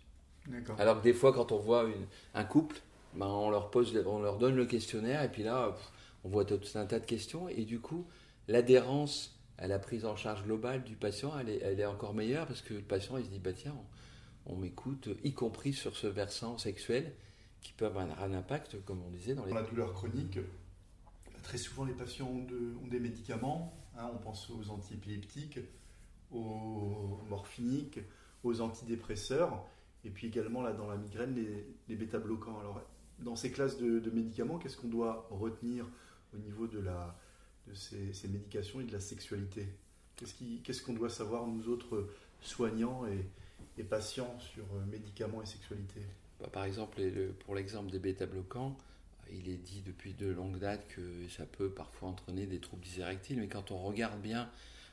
Alors 0.78 1.00
que 1.00 1.04
des 1.04 1.14
fois 1.14 1.34
quand 1.34 1.52
on 1.52 1.58
voit 1.58 1.88
un 2.34 2.44
couple, 2.44 2.78
ben, 3.14 3.28
on 3.28 3.50
leur 3.50 3.70
pose, 3.70 3.98
on 4.06 4.20
leur 4.20 4.38
donne 4.38 4.56
le 4.56 4.66
questionnaire 4.66 5.24
et 5.24 5.30
puis 5.30 5.44
là 5.44 5.76
on 6.24 6.30
voit 6.30 6.46
tout 6.46 6.60
un 6.76 6.86
tas 6.86 7.00
de 7.00 7.06
questions 7.06 7.50
et 7.50 7.66
du 7.66 7.80
coup 7.80 8.06
l'adhérence 8.48 9.38
à 9.58 9.68
la 9.68 9.80
prise 9.80 10.06
en 10.06 10.16
charge 10.16 10.44
globale 10.44 10.84
du 10.84 10.96
patient, 10.96 11.38
elle 11.38 11.50
est, 11.50 11.60
elle 11.64 11.80
est 11.80 11.86
encore 11.86 12.14
meilleure 12.14 12.46
parce 12.46 12.62
que 12.62 12.76
le 12.76 12.82
patient 12.82 13.18
il 13.18 13.26
se 13.26 13.30
dit 13.30 13.40
bah 13.40 13.54
tiens 13.54 13.76
on 13.76 13.97
m'écoute, 14.56 15.10
y 15.24 15.34
compris 15.34 15.74
sur 15.74 15.96
ce 15.96 16.08
versant 16.08 16.58
sexuel, 16.58 17.14
qui 17.62 17.74
peut 17.74 17.86
avoir 17.86 18.08
un 18.22 18.34
impact, 18.34 18.84
comme 18.86 19.02
on 19.04 19.10
disait, 19.10 19.36
dans 19.36 19.46
les... 19.46 19.54
la 19.54 19.64
douleur 19.64 19.94
chronique, 19.94 20.40
très 21.44 21.58
souvent 21.58 21.86
les 21.86 21.94
patients 21.94 22.28
ont, 22.28 22.88
des 22.88 23.00
médicaments, 23.00 23.74
hein, 23.98 24.10
on 24.14 24.18
pense 24.18 24.50
aux 24.50 24.70
antiépileptiques, 24.70 25.60
aux 26.32 27.20
morphiniques, 27.30 28.00
aux 28.44 28.62
antidépresseurs, 28.62 29.66
et 30.06 30.10
puis 30.10 30.28
également 30.28 30.62
dans 30.74 30.88
la 30.88 30.98
migraine, 30.98 31.36
les, 31.88 31.96
bêta-bloquants. 31.96 32.60
Alors 32.60 32.82
dans 33.20 33.36
ces 33.36 33.52
classes 33.52 33.78
de, 33.78 34.10
médicaments, 34.12 34.60
qu'est-ce 34.60 34.78
qu'on 34.78 34.88
doit 34.88 35.28
retenir 35.32 35.86
au 36.34 36.38
niveau 36.38 36.68
de 36.68 36.84
ces, 37.74 38.28
médications 38.28 38.80
et 38.80 38.86
de 38.86 38.94
la 38.94 39.00
sexualité? 39.00 39.68
Qu'est-ce 40.16 40.82
qu'on 40.82 40.94
doit 40.94 41.10
savoir, 41.10 41.48
nous 41.48 41.68
autres 41.70 42.08
soignants 42.42 43.06
et, 43.08 43.26
et 43.78 43.84
patients 43.84 44.38
sur 44.40 44.64
euh, 44.64 44.86
médicaments 44.86 45.42
et 45.42 45.46
sexualité 45.46 46.02
bah, 46.40 46.50
Par 46.52 46.66
exemple, 46.66 47.02
pour 47.46 47.56
l'exemple 47.56 47.92
des 47.92 48.00
bêta-bloquants, 48.00 48.78
il 49.32 49.50
est 49.50 49.58
dit 49.58 49.82
depuis 49.82 50.14
de 50.14 50.28
longues 50.28 50.60
dates 50.60 50.88
que 50.88 51.28
ça 51.30 51.46
peut 51.46 51.70
parfois 51.70 52.10
entraîner 52.10 52.46
des 52.46 52.60
troubles 52.60 52.84
dysérectiles, 52.84 53.40
mais 53.40 53.48
quand 53.48 53.72
on 53.72 53.78
regarde 53.78 54.22
bien 54.22 54.50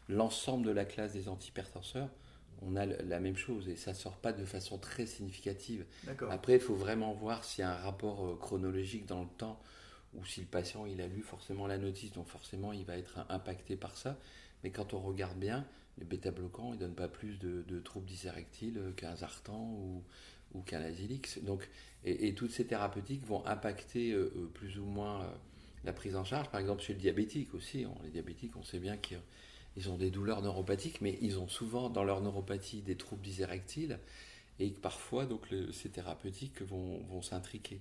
l'ensemble 0.08 0.66
de 0.66 0.72
la 0.72 0.84
classe 0.84 1.12
des 1.12 1.28
antihypertenseurs, 1.28 2.08
on 2.62 2.76
a 2.76 2.86
la 2.86 3.20
même 3.20 3.36
chose 3.36 3.68
et 3.68 3.76
ça 3.76 3.92
ne 3.92 3.96
sort 3.96 4.16
pas 4.16 4.32
de 4.32 4.44
façon 4.44 4.78
très 4.78 5.06
significative. 5.06 5.84
Après, 6.30 6.54
il 6.54 6.60
faut 6.60 6.74
vraiment 6.74 7.12
voir 7.12 7.44
s'il 7.44 7.62
y 7.62 7.64
a 7.64 7.72
un 7.72 7.82
rapport 7.82 8.24
euh, 8.24 8.36
chronologique 8.36 9.06
dans 9.06 9.22
le 9.22 9.28
temps 9.38 9.60
ou 10.14 10.24
si 10.24 10.40
le 10.40 10.46
patient 10.46 10.86
il 10.86 11.00
a 11.00 11.08
lu 11.08 11.22
forcément 11.22 11.66
la 11.66 11.78
notice, 11.78 12.12
donc 12.12 12.28
forcément 12.28 12.72
il 12.72 12.84
va 12.84 12.96
être 12.96 13.18
impacté 13.28 13.76
par 13.76 13.96
ça. 13.96 14.16
Mais 14.62 14.70
quand 14.70 14.94
on 14.94 15.00
regarde 15.00 15.36
bien, 15.36 15.66
les 15.98 16.04
bêta-bloquants, 16.04 16.72
ne 16.72 16.76
donnent 16.76 16.94
pas 16.94 17.08
plus 17.08 17.38
de, 17.38 17.80
troubles 17.80 18.06
dysérectiles 18.06 18.80
qu'un 18.96 19.16
Zartan 19.16 20.02
ou, 20.54 20.60
qu'un 20.62 20.80
Azilix. 20.80 21.42
Donc, 21.42 21.68
et, 22.04 22.34
toutes 22.34 22.50
ces 22.50 22.66
thérapeutiques 22.66 23.24
vont 23.26 23.44
impacter 23.46 24.12
euh, 24.12 24.32
euh, 24.36 24.50
plus 24.52 24.78
ou 24.78 24.84
moins 24.84 25.22
euh, 25.22 25.26
la 25.84 25.92
prise 25.92 26.16
en 26.16 26.24
charge. 26.24 26.48
Par 26.50 26.60
exemple, 26.60 26.82
chez 26.82 26.92
le 26.92 27.00
diabétique 27.00 27.54
aussi. 27.54 27.86
les 28.02 28.10
diabétiques, 28.10 28.56
on 28.56 28.62
sait 28.62 28.78
bien 28.78 28.96
qu'ils 28.96 29.90
ont 29.90 29.96
des 29.96 30.10
douleurs 30.10 30.42
neuropathiques, 30.42 31.00
mais 31.00 31.18
ils 31.20 31.38
ont 31.38 31.48
souvent 31.48 31.88
dans 31.90 32.04
leur 32.04 32.20
neuropathie 32.20 32.82
des 32.82 32.96
troubles 32.96 33.22
dysérectiles 33.22 33.98
et 34.60 34.70
parfois, 34.70 35.26
donc, 35.26 35.48
ces 35.72 35.88
thérapeutiques 35.88 36.62
vont, 36.62 37.00
vont 37.08 37.22
s'intriquer. 37.22 37.80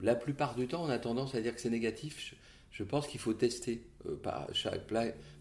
la 0.00 0.14
plupart 0.14 0.54
du 0.54 0.68
temps, 0.68 0.84
on 0.84 0.88
a 0.88 1.00
tendance 1.00 1.34
à 1.34 1.40
dire 1.40 1.52
que 1.52 1.60
c'est 1.60 1.70
négatif 1.70 2.36
je 2.74 2.82
pense 2.82 3.06
qu'il 3.06 3.20
faut 3.20 3.32
tester 3.32 3.86
euh, 4.06 4.16
par, 4.16 4.48
chaque, 4.52 4.86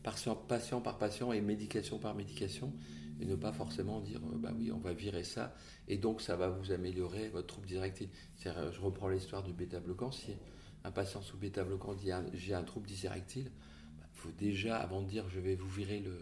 patient, 0.04 0.36
patient 0.36 0.82
par 0.82 1.00
patient 1.00 1.34
et 1.34 1.42
médication 1.42 1.98
par 1.98 2.14
médication 2.14 2.72
et 3.20 3.26
ne 3.26 3.36
pas 3.36 3.52
forcément 3.52 4.00
dire 4.02 4.22
euh, 4.32 4.38
bah 4.38 4.52
oui 4.56 4.72
on 4.72 4.78
va 4.78 4.94
virer 4.94 5.24
ça 5.24 5.56
et 5.88 5.98
donc 5.98 6.22
ça 6.22 6.36
va 6.36 6.50
vous 6.50 6.72
améliorer 6.72 7.30
votre 7.30 7.48
trouble 7.48 7.66
directif. 7.66 8.08
Euh, 8.46 8.72
je 8.72 8.80
reprends 8.80 9.10
l'histoire 9.10 9.42
du 9.42 9.52
bêta 9.52 9.80
bloquant. 9.80 10.12
Si 10.12 10.36
un 10.84 10.92
patient 10.92 11.24
sous 11.24 11.38
bêta 11.38 11.64
bloquant 11.64 11.96
dit 11.96 12.12
j'ai 12.34 12.54
un 12.54 12.64
trouble 12.64 12.86
dysérectile, 12.86 13.46
il 13.48 14.00
bah, 14.00 14.08
faut 14.14 14.32
déjà 14.38 14.78
avant 14.78 15.02
de 15.02 15.08
dire 15.08 15.28
je 15.30 15.40
vais 15.40 15.56
vous 15.56 15.70
virer 15.70 16.02
le, 16.02 16.16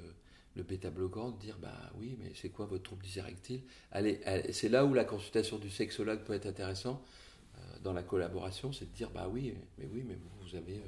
le 0.55 0.63
bêta 0.63 0.91
bloquant 0.91 1.31
dire 1.31 1.57
bah 1.61 1.91
oui 1.99 2.15
mais 2.21 2.31
c'est 2.35 2.49
quoi 2.49 2.67
votre 2.67 2.83
trouble 2.83 3.03
dysérectile 3.03 3.63
allez, 3.91 4.21
c'est 4.53 4.69
là 4.69 4.85
où 4.85 4.93
la 4.93 5.03
consultation 5.03 5.59
du 5.59 5.69
sexologue 5.69 6.23
peut 6.23 6.33
être 6.33 6.45
intéressant 6.45 7.03
dans 7.83 7.93
la 7.93 8.01
collaboration 8.01 8.71
c'est 8.71 8.85
de 8.85 8.95
dire 8.95 9.09
bah 9.11 9.27
oui 9.31 9.53
mais 9.77 9.89
oui 9.91 10.03
mais 10.07 10.15
vous, 10.15 10.47
vous 10.47 10.55
avez 10.55 10.81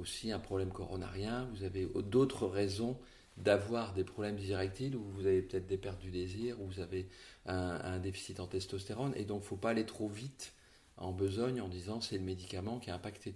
aussi 0.00 0.32
un 0.32 0.38
problème 0.38 0.70
coronarien, 0.70 1.48
vous 1.52 1.64
avez 1.64 1.86
d'autres 1.86 2.46
raisons 2.46 2.98
d'avoir 3.36 3.94
des 3.94 4.04
problèmes 4.04 4.36
directiles 4.36 4.96
où 4.96 5.02
vous 5.02 5.26
avez 5.26 5.42
peut-être 5.42 5.66
des 5.66 5.78
pertes 5.78 6.00
du 6.00 6.10
désir, 6.10 6.60
où 6.60 6.66
vous 6.66 6.80
avez 6.80 7.08
un, 7.46 7.98
déficit 7.98 8.40
en 8.40 8.46
testostérone, 8.46 9.12
et 9.16 9.24
donc 9.24 9.40
il 9.40 9.44
ne 9.44 9.48
faut 9.48 9.56
pas 9.56 9.70
aller 9.70 9.86
trop 9.86 10.08
vite 10.08 10.52
en 10.96 11.12
besogne 11.12 11.60
en 11.60 11.68
disant 11.68 12.00
c'est 12.00 12.18
le 12.18 12.24
médicament 12.24 12.78
qui 12.78 12.90
a 12.90 12.94
impacté. 12.94 13.34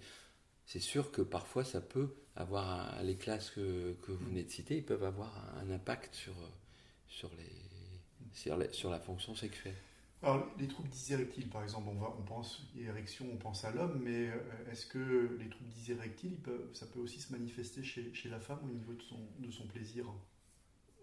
C'est 0.66 0.80
sûr 0.80 1.10
que 1.10 1.22
parfois 1.22 1.64
ça 1.64 1.80
peut 1.80 2.14
avoir, 2.36 3.02
les 3.02 3.16
classes 3.16 3.50
que, 3.50 3.94
que, 4.02 4.12
vous 4.12 4.26
venez 4.26 4.42
de 4.42 4.50
citer, 4.50 4.76
ils 4.76 4.84
peuvent 4.84 5.04
avoir 5.04 5.32
un 5.58 5.70
impact 5.70 6.14
sur, 6.14 6.34
sur, 7.08 7.30
les, 7.36 8.72
sur 8.72 8.90
la 8.90 9.00
fonction 9.00 9.34
sexuelle. 9.34 9.76
Alors, 10.24 10.46
les 10.58 10.66
troubles 10.66 10.88
dysérectiles, 10.88 11.50
par 11.50 11.62
exemple, 11.62 11.86
on, 11.90 12.00
va, 12.00 12.14
on 12.18 12.22
pense 12.22 12.62
érection, 12.80 13.26
on 13.30 13.36
pense 13.36 13.62
à 13.66 13.72
l'homme, 13.72 14.00
mais 14.02 14.28
euh, 14.28 14.72
est-ce 14.72 14.86
que 14.86 15.36
les 15.38 15.50
troubles 15.50 15.68
dysérectiles, 15.68 16.38
ça 16.72 16.86
peut 16.86 16.98
aussi 16.98 17.20
se 17.20 17.30
manifester 17.30 17.84
chez, 17.84 18.10
la 18.30 18.40
femme 18.40 18.60
au 18.64 18.72
niveau 18.72 18.94
de 18.94 19.02
son, 19.02 19.18
de 19.38 19.50
son 19.50 19.66
plaisir? 19.66 20.06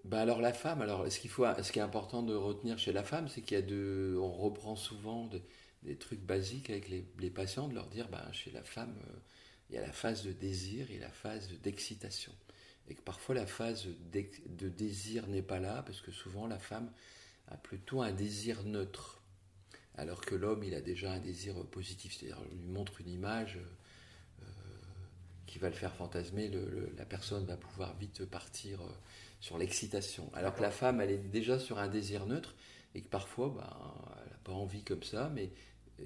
Bah 0.05 0.21
alors 0.21 0.41
la 0.41 0.53
femme, 0.53 0.81
alors 0.81 1.11
ce 1.11 1.19
qu'il 1.19 1.29
faut, 1.29 1.45
ce 1.61 1.71
qui 1.71 1.77
est 1.77 1.83
important 1.83 2.23
de 2.23 2.33
retenir 2.33 2.79
chez 2.79 2.91
la 2.91 3.03
femme, 3.03 3.27
c'est 3.27 3.43
qu'il 3.43 4.17
reprend 4.17 4.75
souvent 4.75 5.29
des 5.83 5.95
trucs 5.97 6.21
basiques 6.21 6.71
avec 6.71 6.89
les, 6.89 7.05
les, 7.19 7.29
patients, 7.29 7.67
de 7.67 7.75
leur 7.75 7.89
dire, 7.89 8.09
bah, 8.09 8.27
chez 8.31 8.49
la 8.49 8.63
femme, 8.63 8.95
euh, 9.07 9.19
il 9.69 9.75
y 9.75 9.77
a 9.77 9.81
la 9.81 9.93
phase 9.93 10.23
de 10.23 10.31
désir 10.31 10.89
et 10.89 10.97
la 10.97 11.11
phase 11.11 11.47
d'excitation, 11.61 12.33
et 12.87 12.95
que 12.95 13.01
parfois 13.01 13.35
la 13.35 13.45
phase 13.45 13.85
de 13.85 14.67
désir 14.67 15.27
n'est 15.27 15.43
pas 15.43 15.59
là, 15.59 15.83
parce 15.83 16.01
que 16.01 16.11
souvent 16.11 16.47
la 16.47 16.57
femme 16.57 16.91
a 17.51 17.57
plutôt 17.57 18.01
un 18.01 18.11
désir 18.11 18.63
neutre, 18.63 19.21
alors 19.95 20.21
que 20.21 20.35
l'homme, 20.35 20.63
il 20.63 20.73
a 20.73 20.81
déjà 20.81 21.11
un 21.11 21.19
désir 21.19 21.55
positif, 21.65 22.17
c'est-à-dire 22.17 22.41
lui 22.51 22.69
montre 22.69 23.01
une 23.01 23.09
image 23.09 23.59
euh, 24.41 24.45
qui 25.45 25.59
va 25.59 25.69
le 25.69 25.75
faire 25.75 25.93
fantasmer, 25.93 26.49
la 26.97 27.05
personne 27.05 27.45
va 27.45 27.57
pouvoir 27.57 27.95
vite 27.97 28.25
partir 28.25 28.81
euh, 28.81 28.89
sur 29.41 29.57
l'excitation. 29.57 30.29
Alors 30.33 30.55
que 30.55 30.61
la 30.61 30.71
femme, 30.71 31.01
elle 31.01 31.11
est 31.11 31.17
déjà 31.17 31.59
sur 31.59 31.77
un 31.77 31.87
désir 31.87 32.25
neutre, 32.25 32.55
et 32.95 33.01
que 33.01 33.07
parfois, 33.07 33.49
bah, 33.49 33.95
elle 34.23 34.31
n'a 34.31 34.39
pas 34.43 34.53
envie 34.53 34.83
comme 34.83 35.03
ça, 35.03 35.29
mais 35.33 35.51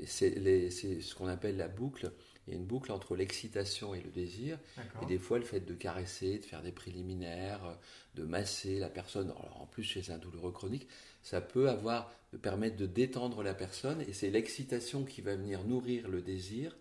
c'est 0.06 1.02
ce 1.02 1.16
qu'on 1.16 1.28
appelle 1.28 1.58
la 1.58 1.68
boucle, 1.68 2.12
il 2.48 2.54
y 2.54 2.58
a 2.58 2.60
une 2.60 2.66
boucle 2.66 2.92
entre 2.92 3.16
l'excitation 3.16 3.96
et 3.96 4.02
le 4.02 4.12
désir. 4.12 4.60
Et 5.02 5.06
des 5.06 5.18
fois, 5.18 5.40
le 5.40 5.46
fait 5.46 5.62
de 5.62 5.74
caresser, 5.74 6.38
de 6.38 6.46
faire 6.46 6.62
des 6.62 6.72
préliminaires, 6.72 7.78
de 8.14 8.24
masser 8.24 8.78
la 8.78 8.90
personne, 8.90 9.32
alors 9.32 9.62
en 9.62 9.66
plus 9.66 9.84
chez 9.84 10.12
un 10.12 10.18
douloureux 10.18 10.52
chronique, 10.52 10.88
ça 11.26 11.42
peut 11.42 11.70
avoir, 11.70 12.14
permettre 12.44 12.78
de 12.78 12.86
détendre 12.86 13.42
la 13.42 13.56
personne. 13.56 14.00
Et 14.02 14.14
c'est 14.14 14.30
l'excitation 14.30 15.04
qui 15.06 15.22
va 15.22 15.36
venir 15.36 15.64
nourrir 15.64 16.08
le 16.08 16.22
désir. 16.22 16.78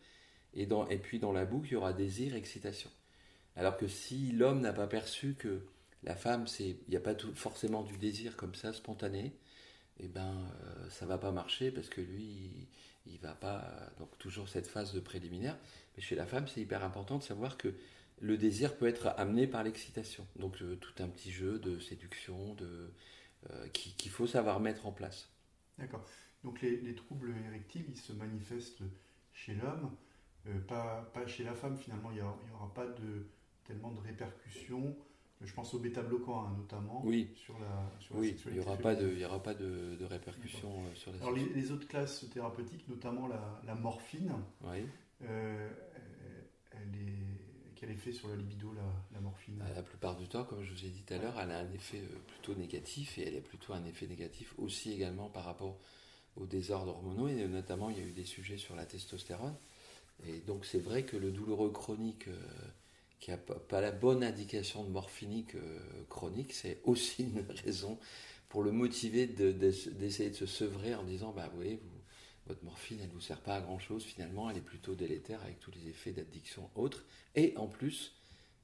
Et, 0.52 0.68
et 0.90 0.98
puis 0.98 1.18
dans 1.18 1.32
la 1.32 1.46
boucle, 1.46 1.68
il 1.68 1.72
y 1.72 1.76
aura 1.76 1.94
désir, 1.94 2.36
excitation. 2.36 2.90
Alors 3.56 3.78
que 3.78 3.88
si 3.88 4.32
l'homme 4.32 4.60
n'a 4.60 4.74
pas 4.74 4.86
perçu 4.86 5.34
que 5.34 5.62
la 6.02 6.14
femme, 6.14 6.44
il 6.60 6.76
n'y 6.90 6.96
a 6.96 7.00
pas 7.00 7.14
forcément 7.34 7.84
du 7.84 7.96
désir 7.96 8.36
comme 8.36 8.54
ça, 8.54 8.74
spontané, 8.74 9.32
eh 9.98 10.08
ben, 10.08 10.36
euh, 10.62 10.90
ça 10.90 11.06
va 11.06 11.16
pas 11.16 11.32
marcher 11.32 11.70
parce 11.70 11.88
que 11.88 12.02
lui, 12.02 12.68
il, 13.06 13.18
va 13.20 13.32
pas. 13.32 13.64
Donc, 13.98 14.18
toujours 14.18 14.50
cette 14.50 14.66
phase 14.66 14.92
de 14.92 15.00
préliminaire. 15.00 15.56
Mais 15.96 16.02
chez 16.02 16.16
la 16.16 16.26
femme, 16.26 16.46
c'est 16.48 16.60
hyper 16.60 16.84
important 16.84 17.16
de 17.16 17.22
savoir 17.22 17.56
que 17.56 17.72
le 18.20 18.36
désir 18.36 18.76
peut 18.76 18.88
être 18.88 19.14
amené 19.16 19.46
par 19.46 19.62
l'excitation. 19.62 20.26
Donc, 20.36 20.60
euh, 20.60 20.76
tout 20.76 21.02
un 21.02 21.08
petit 21.08 21.32
jeu 21.32 21.58
de 21.58 21.78
séduction 21.78 22.52
de, 22.56 22.66
euh, 22.66 22.88
qu'il 23.72 24.10
faut 24.10 24.26
savoir 24.26 24.60
mettre 24.60 24.86
en 24.86 24.92
place. 24.92 25.30
D'accord. 25.78 26.04
Donc, 26.42 26.60
les, 26.62 26.94
troubles 26.94 27.34
érectiles, 27.46 27.86
ils 27.88 27.96
se 27.96 28.12
manifestent 28.12 28.82
chez 29.32 29.54
l'homme, 29.54 29.90
pas, 30.68 31.10
pas, 31.14 31.26
chez 31.26 31.44
la 31.44 31.54
femme 31.54 31.76
finalement. 31.76 32.10
Il 32.10 32.16
n'y 32.16 32.22
aura, 32.22 32.72
pas 32.74 32.86
de, 32.86 33.26
tellement 33.64 33.90
de 33.92 34.00
répercussions 34.00 34.96
je 35.44 35.52
pense 35.52 35.74
au 35.74 35.78
bêta-bloquant 35.78 36.46
hein, 36.46 36.54
notamment. 36.56 37.02
Oui. 37.04 37.30
Sur 37.36 37.58
la, 37.58 37.90
sur 37.98 38.16
oui, 38.16 38.36
il 38.46 38.52
n'y 38.52 38.60
aura, 38.60 38.76
pas 38.76 38.94
de, 38.94 39.12
il 39.12 39.24
aura 39.24 39.42
pas 39.42 39.54
de, 39.54 39.96
de 39.96 40.04
répercussions 40.04 40.84
euh, 40.84 40.94
sur 40.94 41.12
la 41.12 41.18
Alors 41.18 41.32
les, 41.32 41.72
autres 41.72 41.88
classes 41.88 42.28
thérapeutiques, 42.30 42.88
notamment 42.88 43.26
la, 43.26 43.60
la 43.66 43.74
morphine, 43.74 44.32
oui. 44.62 44.86
euh, 45.22 45.70
elle 46.72 47.00
est, 47.00 47.23
effet 47.90 48.12
sur 48.12 48.28
la 48.28 48.36
libido 48.36 48.72
la, 49.12 49.20
morphine 49.20 49.62
La 49.74 49.82
plupart 49.82 50.16
du 50.16 50.28
temps, 50.28 50.44
comme 50.44 50.62
je 50.62 50.72
vous 50.72 50.84
ai 50.84 50.88
dit 50.88 51.02
tout 51.02 51.14
à 51.14 51.18
l'heure, 51.18 51.38
elle 51.40 51.50
a 51.50 51.58
un 51.58 51.72
effet 51.72 51.98
euh, 51.98 52.18
plutôt 52.26 52.54
négatif 52.54 53.18
et 53.18 53.28
elle 53.28 53.36
a 53.36 53.40
plutôt 53.40 53.72
un 53.72 53.84
effet 53.84 54.06
négatif 54.06 54.54
aussi 54.58 54.92
également 54.92 55.28
par 55.28 55.44
rapport 55.44 55.78
aux 56.36 56.46
désordres 56.46 56.92
hormonaux 56.92 57.28
et 57.28 57.46
notamment 57.46 57.90
il 57.90 57.98
y 57.98 58.00
a 58.00 58.04
eu 58.04 58.12
des 58.12 58.24
sujets 58.24 58.58
sur 58.58 58.76
la 58.76 58.86
testostérone. 58.86 59.56
Et 60.26 60.40
donc 60.40 60.64
c'est 60.64 60.80
vrai 60.80 61.04
que 61.04 61.16
le 61.16 61.30
douloureux 61.30 61.70
chronique... 61.70 62.28
Euh, 62.28 62.40
qui 63.24 63.30
n'a 63.30 63.38
pas 63.38 63.80
la 63.80 63.90
bonne 63.90 64.22
indication 64.22 64.84
de 64.84 64.90
morphinique 64.90 65.54
euh, 65.54 65.78
chronique, 66.10 66.52
c'est 66.52 66.82
aussi 66.84 67.22
une 67.22 67.42
raison 67.64 67.98
pour 68.50 68.62
le 68.62 68.70
motiver 68.70 69.26
d'essayer 69.26 70.28
de, 70.28 70.34
se 70.34 70.44
sevrer 70.44 70.94
en 70.94 71.04
disant 71.04 71.32
bah 71.32 71.50
oui, 71.56 71.78
vous, 71.80 71.93
votre 72.46 72.64
morphine 72.64 72.98
elle 73.00 73.08
ne 73.08 73.12
vous 73.12 73.20
sert 73.20 73.40
pas 73.40 73.56
à 73.56 73.60
grand 73.60 73.78
chose 73.78 74.04
finalement, 74.04 74.50
elle 74.50 74.58
est 74.58 74.60
plutôt 74.60 74.94
délétère 74.94 75.42
avec 75.42 75.60
tous 75.60 75.70
les 75.70 75.88
effets 75.88 76.12
d'addiction 76.12 76.70
autres, 76.74 77.04
et 77.34 77.54
en 77.56 77.66
plus 77.66 78.14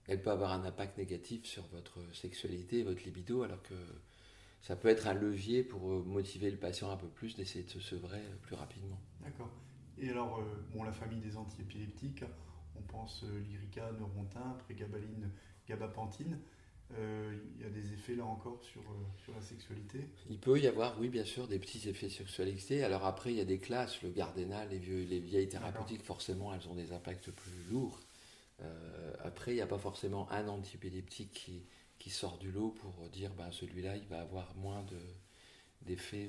elle 0.08 0.22
peut 0.22 0.30
avoir 0.30 0.52
un 0.52 0.64
impact 0.64 0.98
négatif 0.98 1.44
sur 1.44 1.66
votre 1.68 1.98
sexualité 2.14 2.80
et 2.80 2.82
votre 2.82 3.02
libido, 3.04 3.42
alors 3.42 3.62
que 3.62 3.74
ça 4.62 4.76
peut 4.76 4.88
être 4.88 5.06
un 5.06 5.14
levier 5.14 5.62
pour 5.62 5.90
euh, 5.90 6.02
motiver 6.02 6.50
le 6.50 6.56
patient 6.56 6.90
un 6.90 6.96
peu 6.96 7.08
plus 7.08 7.36
d'essayer 7.36 7.64
de 7.64 7.70
se 7.70 7.80
sevrer 7.80 8.18
euh, 8.18 8.36
plus 8.42 8.54
rapidement. 8.54 9.00
D'accord. 9.20 9.50
Et 9.98 10.10
alors, 10.10 10.42
bon, 10.72 10.82
la 10.82 10.92
famille 10.92 11.20
des 11.20 11.36
antiépileptiques, 11.36 12.24
on 12.74 12.82
pense 12.82 13.22
euh, 13.24 13.92
Neurontin, 13.98 14.56
prégabaline, 14.64 15.30
gabapentine. 15.68 16.38
Euh, 16.98 17.38
il 17.56 17.62
y 17.62 17.64
a 17.64 17.70
des 17.70 17.92
effets 17.92 18.14
là 18.16 18.24
encore 18.24 18.62
sur, 18.64 18.80
euh, 18.80 18.94
sur 19.22 19.32
la 19.34 19.40
sexualité? 19.40 20.08
Il 20.28 20.38
peut 20.38 20.58
y 20.58 20.66
avoir, 20.66 20.98
oui, 21.00 21.08
bien 21.08 21.24
sûr, 21.24 21.46
des 21.46 21.58
petits 21.58 21.88
effets 21.88 22.08
sur 22.08 22.24
la 22.24 22.28
sexualité. 22.28 22.82
Alors 22.82 23.04
après, 23.06 23.30
il 23.30 23.36
y 23.36 23.40
a 23.40 23.44
des 23.44 23.58
classes, 23.58 24.02
le 24.02 24.10
Gardena, 24.10 24.64
les, 24.66 24.78
vieux, 24.78 25.04
les 25.04 25.20
vieilles 25.20 25.48
thérapeutiques, 25.48 26.02
forcément, 26.02 26.52
elles 26.52 26.68
ont 26.68 26.74
des 26.74 26.92
impacts 26.92 27.30
plus 27.30 27.64
lourds. 27.70 28.00
après, 29.24 29.52
il 29.52 29.54
n'y 29.54 29.60
a 29.60 29.66
pas 29.66 29.78
forcément 29.78 30.30
un 30.30 30.48
antipéleptique 30.48 31.32
qui, 31.32 31.62
qui 31.98 32.10
sort 32.10 32.38
du 32.38 32.50
lot 32.50 32.70
pour 32.70 33.08
dire 33.10 33.32
ben, 33.34 33.52
celui-là, 33.52 33.96
il 33.96 34.06
va 34.08 34.20
avoir 34.20 34.54
moins 34.56 34.84
d'effets 35.82 36.28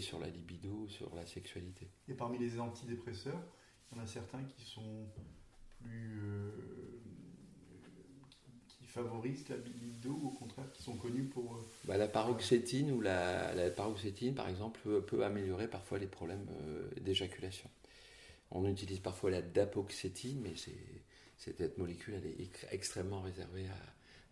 sur 0.00 0.20
la 0.20 0.28
libido, 0.28 0.86
sur 0.88 1.12
la 1.16 1.26
sexualité. 1.26 1.88
Et 2.08 2.14
parmi 2.14 2.38
les 2.38 2.60
antidépresseurs, 2.60 3.42
il 3.90 3.96
y 3.96 4.00
en 4.00 4.04
a 4.04 4.06
certains 4.06 4.44
qui 4.44 4.64
sont 4.64 5.08
plus. 5.80 6.20
Euh, 6.22 6.97
favorisent 9.02 9.48
la 9.48 9.56
libido, 9.56 10.10
ou 10.10 10.28
au 10.28 10.30
contraire, 10.30 10.70
qui 10.72 10.82
sont 10.82 10.96
connus 10.96 11.24
pour. 11.24 11.54
Euh, 11.54 11.66
bah, 11.84 11.96
la 11.96 12.08
paroxétine 12.08 12.90
ou 12.92 13.00
la, 13.00 13.70
paroxétine, 13.76 14.34
par 14.34 14.48
exemple, 14.48 14.80
peut, 15.02 15.24
améliorer 15.24 15.68
parfois 15.68 15.98
les 15.98 16.06
problèmes 16.06 16.46
euh, 16.66 16.88
d'éjaculation. 17.00 17.68
On 18.50 18.66
utilise 18.66 19.00
parfois 19.00 19.30
la 19.30 19.42
dapoxétine, 19.42 20.40
mais 20.42 20.54
cette 21.36 21.76
molécule 21.78 22.14
elle 22.14 22.26
est 22.26 22.50
extrêmement 22.70 23.20
réservée 23.20 23.66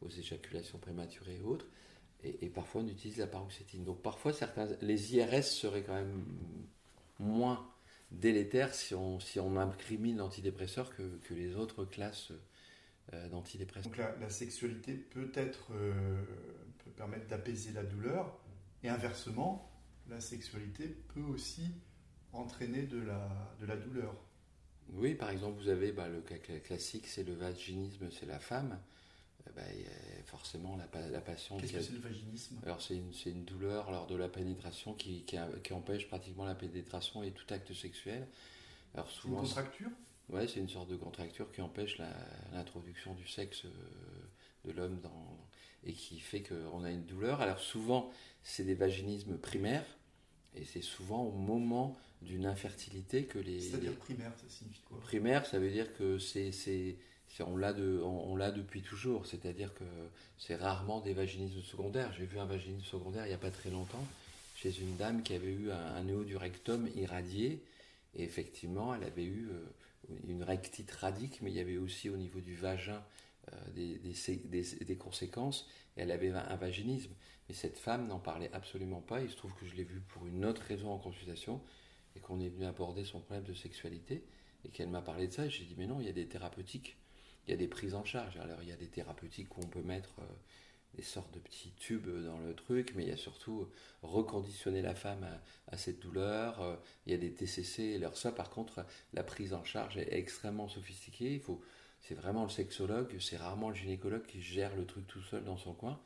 aux 0.00 0.08
éjaculations 0.08 0.78
prématurées 0.78 1.36
et 1.36 1.42
autres. 1.42 1.66
Et, 2.24 2.48
parfois 2.48 2.80
on 2.80 2.88
utilise 2.88 3.18
la 3.18 3.26
paroxétine. 3.26 3.84
Donc 3.84 4.00
parfois 4.00 4.32
certains, 4.32 4.68
les 4.80 5.14
IRS 5.14 5.42
seraient 5.42 5.82
quand 5.82 5.94
même 5.94 6.24
moins 7.18 7.68
délétère 8.10 8.74
si 8.74 8.94
on, 8.94 9.20
si 9.20 9.38
on 9.40 9.56
incrimine 9.56 10.18
l'antidépresseur 10.18 10.94
que, 10.94 11.34
les 11.34 11.56
autres 11.56 11.84
classes 11.84 12.32
d'antidépresseurs. 13.12 13.92
Donc 13.92 14.20
la, 14.20 14.30
sexualité 14.30 14.94
peut, 14.94 15.30
être, 15.34 15.72
euh, 15.72 16.22
peut 16.84 16.90
permettre 16.90 17.26
d'apaiser 17.28 17.72
la 17.72 17.84
douleur 17.84 18.38
et 18.82 18.88
inversement, 18.88 19.70
la 20.08 20.20
sexualité 20.20 20.88
peut 21.14 21.22
aussi 21.22 21.72
entraîner 22.32 22.82
de 22.82 23.00
la, 23.00 23.56
de 23.60 23.66
la 23.66 23.76
douleur. 23.76 24.14
Oui, 24.90 25.14
par 25.14 25.30
exemple, 25.30 25.60
vous 25.60 25.68
avez 25.68 25.92
bah, 25.92 26.08
le 26.08 26.20
cas 26.20 26.36
classique, 26.38 27.06
c'est 27.06 27.24
le 27.24 27.34
vaginisme, 27.34 28.10
c'est 28.10 28.26
la 28.26 28.38
femme. 28.38 28.78
Eh 29.48 29.52
ben, 29.54 29.64
forcément 30.24 30.76
la, 30.76 31.08
la 31.08 31.20
patiente. 31.20 31.60
Qu'est-ce 31.60 31.72
que 31.72 31.80
c'est 31.80 31.92
le 31.92 32.00
vaginisme? 32.00 32.58
Alors 32.64 32.82
c'est 32.82 32.96
une, 32.96 33.12
une, 33.26 33.44
douleur 33.44 33.90
lors 33.92 34.08
de 34.08 34.16
la 34.16 34.28
pénétration 34.28 34.92
qui, 34.94 35.22
qui, 35.22 35.36
qui, 35.62 35.72
empêche 35.72 36.08
pratiquement 36.08 36.44
la 36.44 36.56
pénétration 36.56 37.22
et 37.22 37.30
tout 37.30 37.46
acte 37.54 37.72
sexuel. 37.72 38.26
Alors 38.94 39.08
souvent, 39.08 39.42
une 39.42 39.46
contracture? 39.46 39.90
Ouais, 40.28 40.48
c'est 40.48 40.60
une 40.60 40.68
sorte 40.68 40.88
de 40.88 40.96
contracture 40.96 41.50
qui 41.52 41.60
empêche 41.60 41.98
l'introduction 42.52 43.14
du 43.14 43.28
sexe 43.28 43.64
euh, 43.64 43.70
de 44.64 44.72
l'homme 44.72 45.00
dans 45.00 45.38
et 45.84 45.92
qui 45.92 46.18
fait 46.18 46.42
qu'on 46.42 46.82
a 46.82 46.90
une 46.90 47.04
douleur. 47.04 47.40
Alors 47.40 47.60
souvent, 47.60 48.10
c'est 48.42 48.64
des 48.64 48.74
vaginismes 48.74 49.38
primaires 49.38 49.86
et 50.56 50.64
c'est 50.64 50.82
souvent 50.82 51.22
au 51.22 51.32
moment 51.32 51.96
d'une 52.22 52.46
infertilité 52.46 53.24
que 53.24 53.38
les. 53.38 53.60
C'est-à-dire 53.60 53.94
primaire, 53.96 54.32
ça 54.36 54.48
signifie 54.48 54.82
quoi? 54.82 54.98
Primaire, 55.00 55.46
ça 55.46 55.60
veut 55.60 55.70
dire 55.70 55.94
que 55.96 56.18
c'est 56.18 56.50
on 57.40 57.56
l'a 57.56 57.72
de, 57.72 58.00
on, 58.02 58.36
l'a 58.36 58.50
depuis 58.50 58.82
toujours, 58.82 59.26
c'est-à-dire 59.26 59.74
que 59.74 59.84
c'est 60.38 60.56
rarement 60.56 61.00
des 61.00 61.12
vaginismes 61.12 61.62
secondaires. 61.62 62.12
J'ai 62.16 62.24
vu 62.24 62.38
un 62.38 62.46
vaginisme 62.46 62.84
secondaire 62.84 63.26
il 63.26 63.28
n'y 63.28 63.34
a 63.34 63.38
pas 63.38 63.50
très 63.50 63.70
longtemps 63.70 64.04
chez 64.54 64.78
une 64.80 64.96
dame 64.96 65.22
qui 65.22 65.34
avait 65.34 65.52
eu 65.52 65.70
un, 65.70 66.02
néo 66.02 66.24
du 66.24 66.36
rectum 66.36 66.88
irradié 66.96 67.62
et 68.14 68.22
effectivement 68.22 68.94
elle 68.94 69.04
avait 69.04 69.24
eu 69.24 69.50
euh, 69.50 69.64
une 70.26 70.42
rectite 70.42 70.90
radique, 70.90 71.40
mais 71.42 71.50
il 71.50 71.56
y 71.56 71.60
avait 71.60 71.76
aussi 71.76 72.10
au 72.10 72.16
niveau 72.16 72.40
du 72.40 72.54
vagin 72.54 73.04
euh, 73.52 73.70
des, 73.74 73.98
des, 73.98 74.96
conséquences 74.96 75.68
et 75.96 76.02
elle 76.02 76.10
avait 76.10 76.30
un 76.30 76.56
vaginisme. 76.56 77.14
Mais 77.48 77.54
cette 77.54 77.78
femme 77.78 78.08
n'en 78.08 78.18
parlait 78.18 78.50
absolument 78.52 79.00
pas. 79.00 79.20
Il 79.20 79.30
se 79.30 79.36
trouve 79.36 79.54
que 79.54 79.66
je 79.66 79.74
l'ai 79.74 79.84
vue 79.84 80.00
pour 80.00 80.26
une 80.26 80.44
autre 80.44 80.62
raison 80.62 80.90
en 80.90 80.98
consultation 80.98 81.60
et 82.16 82.20
qu'on 82.20 82.40
est 82.40 82.48
venu 82.48 82.64
aborder 82.66 83.04
son 83.04 83.20
problème 83.20 83.44
de 83.44 83.54
sexualité 83.54 84.24
et 84.64 84.70
qu'elle 84.70 84.88
m'a 84.88 85.02
parlé 85.02 85.28
de 85.28 85.32
ça. 85.32 85.48
J'ai 85.48 85.64
dit 85.64 85.74
mais 85.78 85.86
non, 85.86 86.00
il 86.00 86.06
y 86.06 86.10
a 86.10 86.12
des 86.12 86.26
thérapeutiques 86.26 86.96
il 87.46 87.50
y 87.50 87.54
a 87.54 87.56
des 87.56 87.68
prises 87.68 87.94
en 87.94 88.04
charge. 88.04 88.36
Alors 88.38 88.62
il 88.62 88.68
y 88.68 88.72
a 88.72 88.76
des 88.76 88.88
thérapeutiques 88.88 89.56
où 89.56 89.60
on 89.62 89.68
peut 89.68 89.82
mettre 89.82 90.14
euh, 90.20 90.24
des 90.96 91.02
sortes 91.02 91.32
de 91.34 91.38
petits 91.38 91.72
tubes 91.78 92.08
dans 92.24 92.38
le 92.38 92.54
truc, 92.54 92.92
mais 92.96 93.04
il 93.04 93.08
y 93.08 93.12
a 93.12 93.16
surtout 93.16 93.68
reconditionner 94.02 94.82
la 94.82 94.94
femme 94.94 95.26
à, 95.68 95.76
cette 95.76 96.00
douleur. 96.00 96.60
Euh, 96.62 96.76
il 97.06 97.12
y 97.12 97.14
a 97.14 97.18
des 97.18 97.32
TCC. 97.32 97.96
Alors 97.96 98.16
ça, 98.16 98.32
par 98.32 98.50
contre, 98.50 98.84
la 99.12 99.22
prise 99.22 99.52
en 99.52 99.64
charge 99.64 99.98
est 99.98 100.12
extrêmement 100.12 100.68
sophistiquée. 100.68 101.34
Il 101.34 101.40
faut, 101.40 101.60
c'est 102.00 102.14
vraiment 102.14 102.44
le 102.44 102.50
sexologue, 102.50 103.14
c'est 103.20 103.36
rarement 103.36 103.68
le 103.68 103.76
gynécologue 103.76 104.24
qui 104.26 104.40
gère 104.40 104.74
le 104.74 104.86
truc 104.86 105.06
tout 105.06 105.22
seul 105.22 105.44
dans 105.44 105.58
son 105.58 105.74
coin. 105.74 106.00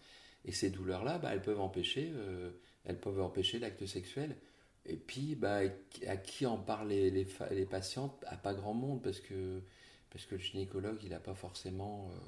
Et 0.44 0.52
ces 0.52 0.70
douleurs-là, 0.70 1.18
bah, 1.18 1.30
elles 1.32 1.42
peuvent 1.42 1.60
empêcher, 1.60 2.10
euh, 2.14 2.50
elles 2.84 2.98
peuvent 2.98 3.20
empêcher 3.20 3.58
l'acte 3.58 3.86
sexuel. 3.86 4.36
Et 4.86 4.96
puis, 4.96 5.34
bah, 5.34 5.60
à 6.06 6.16
qui 6.16 6.46
en 6.46 6.56
parlent 6.56 6.88
les, 6.88 7.10
les, 7.10 7.66
patientes? 7.66 8.24
À 8.26 8.36
pas 8.36 8.54
grand 8.54 8.74
monde, 8.74 9.02
parce 9.02 9.20
que 9.20 9.60
parce 10.10 10.26
que 10.26 10.34
le 10.34 10.40
gynécologue, 10.40 10.98
il 11.04 11.10
n'a 11.10 11.20
pas 11.20 11.34
forcément 11.34 12.10
euh, 12.10 12.18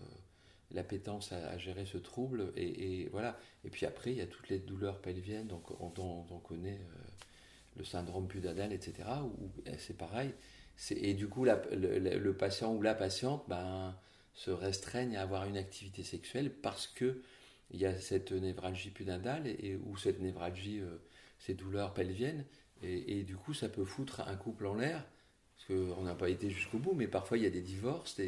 l'appétence 0.73 1.33
à, 1.33 1.57
gérer 1.59 1.87
ce 1.87 1.99
trouble. 1.99 2.53
Et, 2.57 3.09
voilà. 3.13 3.39
Et 3.65 3.71
puis 3.71 3.87
après, 3.87 4.13
il 4.13 4.19
y 4.19 4.21
a 4.21 4.27
toutes 4.27 4.49
les 4.49 4.59
douleurs 4.59 5.01
pelviennes, 5.01 5.47
donc 5.47 5.71
on, 5.81 5.93
on, 5.99 6.39
connaît 6.39 6.81
euh, 6.81 6.99
le 7.77 7.85
syndrome 7.85 8.29
pudadal, 8.29 8.73
etc., 8.73 9.09
où, 9.25 9.51
eh, 9.67 9.79
c'est 9.79 9.97
pareil. 9.97 10.33
Et 10.91 11.15
du 11.15 11.29
coup, 11.29 11.45
le, 11.45 12.33
patient 12.33 12.75
ou 12.75 12.83
la 12.83 12.95
patiente 12.95 13.45
ben, 13.49 13.97
se 14.35 14.51
restreigne 14.51 15.17
à 15.17 15.23
avoir 15.23 15.45
une 15.45 15.57
activité 15.57 16.03
sexuelle 16.03 16.51
parce 16.51 16.87
que 16.87 17.23
il 17.71 17.81
y 17.81 17.87
a 17.87 17.99
cette 17.99 18.33
névralgie 18.33 18.91
pudendale 18.91 19.47
et, 19.47 19.77
ou 19.77 19.97
cette 19.97 20.21
névralgie, 20.21 20.81
euh, 20.81 20.99
ces 21.39 21.55
douleurs 21.55 21.95
pelviennes, 21.95 22.45
et, 22.83 23.19
et, 23.19 23.23
du 23.23 23.37
coup, 23.37 23.55
ça 23.55 23.69
peut 23.69 23.85
foutre 23.85 24.21
un 24.27 24.37
couple 24.37 24.67
en 24.67 24.75
l'air 24.75 25.05
parce 25.69 25.79
qu'on 25.79 26.03
n'a 26.03 26.15
pas 26.15 26.29
été 26.29 26.51
jusqu'au 26.51 26.79
bout, 26.79 26.95
mais 26.95 27.07
parfois 27.07 27.39
il 27.39 27.45
y 27.45 27.47
a 27.47 27.51
des 27.51 27.61
divorces, 27.61 28.21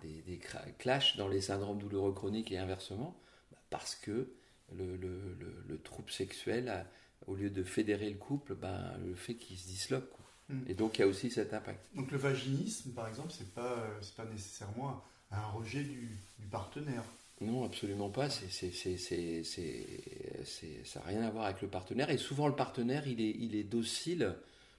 des, 0.00 0.22
des, 0.22 0.40
clashs 0.78 1.16
dans 1.16 1.28
les 1.28 1.40
syndromes 1.40 1.78
douloureux 1.78 2.12
chroniques 2.12 2.52
et 2.52 2.58
inversement, 2.58 3.16
bah, 3.50 3.58
parce 3.70 3.94
que 3.94 4.32
le, 4.76 4.96
le, 4.96 5.36
le, 5.66 5.78
trouble 5.78 6.10
sexuel, 6.10 6.86
au 7.26 7.34
lieu 7.34 7.50
de 7.50 7.62
fédérer 7.62 8.10
le 8.10 8.16
couple, 8.16 8.54
ben, 8.54 8.96
le 9.04 9.14
fait 9.14 9.34
qu'il 9.34 9.58
se 9.58 9.66
disloque. 9.66 10.10
Hmm. 10.48 10.60
Et 10.68 10.74
donc 10.74 10.98
il 10.98 11.02
y 11.02 11.04
a 11.04 11.06
aussi 11.06 11.30
cet 11.30 11.54
impact. 11.54 11.80
Donc 11.94 12.10
le 12.10 12.18
vaginisme, 12.18 12.92
par 12.92 13.08
exemple, 13.08 13.32
c'est 13.36 13.52
pas, 13.54 13.86
pas 14.16 14.24
nécessairement 14.26 15.02
un 15.30 15.46
rejet 15.48 15.82
du, 15.82 16.18
du 16.38 16.46
partenaire. 16.46 17.04
Non, 17.40 17.64
absolument 17.64 18.10
pas. 18.10 18.28
C'est, 18.30 18.72
ça 18.72 21.00
n'a 21.00 21.06
rien 21.06 21.22
à 21.22 21.30
voir 21.30 21.44
avec 21.44 21.62
le 21.62 21.68
partenaire. 21.68 22.10
Et 22.10 22.18
souvent, 22.18 22.48
le 22.48 22.56
partenaire, 22.56 23.06
il 23.06 23.20
est, 23.20 23.36
il 23.38 23.54
est 23.54 23.64
docile. 23.64 24.34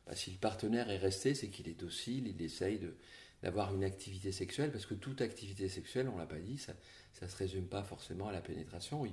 Bah, 0.05 0.15
si 0.15 0.31
le 0.31 0.37
partenaire 0.37 0.89
est 0.89 0.97
resté, 0.97 1.35
c'est 1.35 1.47
qu'il 1.47 1.69
est 1.69 1.79
docile, 1.79 2.27
il 2.27 2.41
essaye 2.41 2.79
de, 2.79 2.95
d'avoir 3.43 3.73
une 3.73 3.83
activité 3.83 4.31
sexuelle, 4.31 4.71
parce 4.71 4.85
que 4.85 4.93
toute 4.93 5.21
activité 5.21 5.69
sexuelle, 5.69 6.09
on 6.09 6.17
l'a 6.17 6.25
pas 6.25 6.39
dit, 6.39 6.57
ça 6.57 6.73
ne 7.21 7.27
se 7.27 7.35
résume 7.37 7.67
pas 7.67 7.83
forcément 7.83 8.27
à 8.27 8.31
la 8.31 8.41
pénétration. 8.41 9.05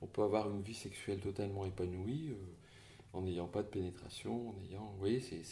On 0.00 0.06
peut 0.06 0.22
avoir 0.22 0.50
une 0.50 0.62
vie 0.62 0.74
sexuelle 0.74 1.20
totalement 1.20 1.66
épanouie 1.66 2.30
euh, 2.30 2.36
en 3.12 3.22
n'ayant 3.22 3.48
pas 3.48 3.62
de 3.62 3.68
pénétration, 3.68 4.50
en 4.50 4.60
ayant... 4.62 4.86
Vous 4.92 4.98
voyez, 4.98 5.20
c'est, 5.20 5.42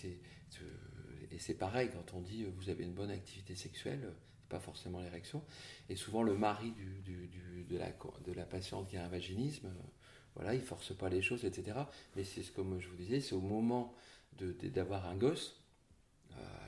et 1.31 1.39
c'est 1.39 1.55
pareil, 1.55 1.91
quand 1.93 2.15
on 2.15 2.21
dit 2.21 2.45
euh, 2.45 2.51
vous 2.57 2.71
avez 2.71 2.85
une 2.85 2.95
bonne 2.95 3.11
activité 3.11 3.55
sexuelle, 3.55 4.13
c'est 4.39 4.49
pas 4.49 4.61
forcément 4.61 5.01
l'érection. 5.01 5.43
Et 5.89 5.97
souvent, 5.97 6.23
le 6.23 6.37
mari 6.37 6.73
du, 6.73 7.65
de, 7.69 7.77
la, 7.77 7.91
de 8.25 8.33
la 8.33 8.45
patiente 8.45 8.89
qui 8.89 8.97
a 8.97 9.05
un 9.05 9.09
vaginisme, 9.09 9.67
euh, 9.67 9.83
voilà, 10.37 10.55
il 10.55 10.63
force 10.63 10.97
pas 10.97 11.09
les 11.09 11.23
choses, 11.23 11.45
etc. 11.45 11.79
Mais 12.15 12.25
c'est 12.25 12.43
comme 12.53 12.79
je 12.79 12.89
vous 12.89 12.97
disais, 12.97 13.21
c'est 13.21 13.35
au 13.35 13.41
moment 13.41 13.95
d'avoir 14.39 15.07
un 15.07 15.17
gosse, 15.17 15.63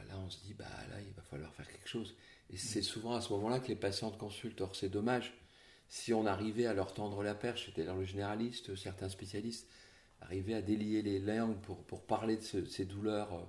là 0.08 0.18
on 0.18 0.30
se 0.30 0.42
dit, 0.44 0.54
bah 0.54 0.64
là 0.90 1.00
il 1.00 1.12
va 1.14 1.22
falloir 1.22 1.52
faire 1.54 1.68
quelque 1.68 1.88
chose. 1.88 2.16
Et 2.50 2.56
c'est 2.56 2.82
souvent 2.82 3.14
à 3.14 3.20
ce 3.20 3.32
moment-là 3.34 3.60
que 3.60 3.68
les 3.68 3.76
patientes 3.76 4.18
consultent. 4.18 4.60
Or 4.60 4.74
c'est 4.74 4.88
dommage, 4.88 5.34
si 5.88 6.12
on 6.12 6.26
arrivait 6.26 6.66
à 6.66 6.74
leur 6.74 6.92
tendre 6.94 7.22
la 7.22 7.34
perche, 7.34 7.72
dans 7.74 7.96
le 7.96 8.04
généraliste, 8.04 8.74
certains 8.76 9.08
spécialistes, 9.08 9.68
arrivaient 10.20 10.54
à 10.54 10.62
délier 10.62 11.02
les 11.02 11.18
langues 11.18 11.60
pour, 11.60 11.84
pour 11.84 12.02
parler 12.02 12.36
de, 12.36 12.64
ces 12.64 12.84
douleurs 12.84 13.32
euh, 13.32 13.44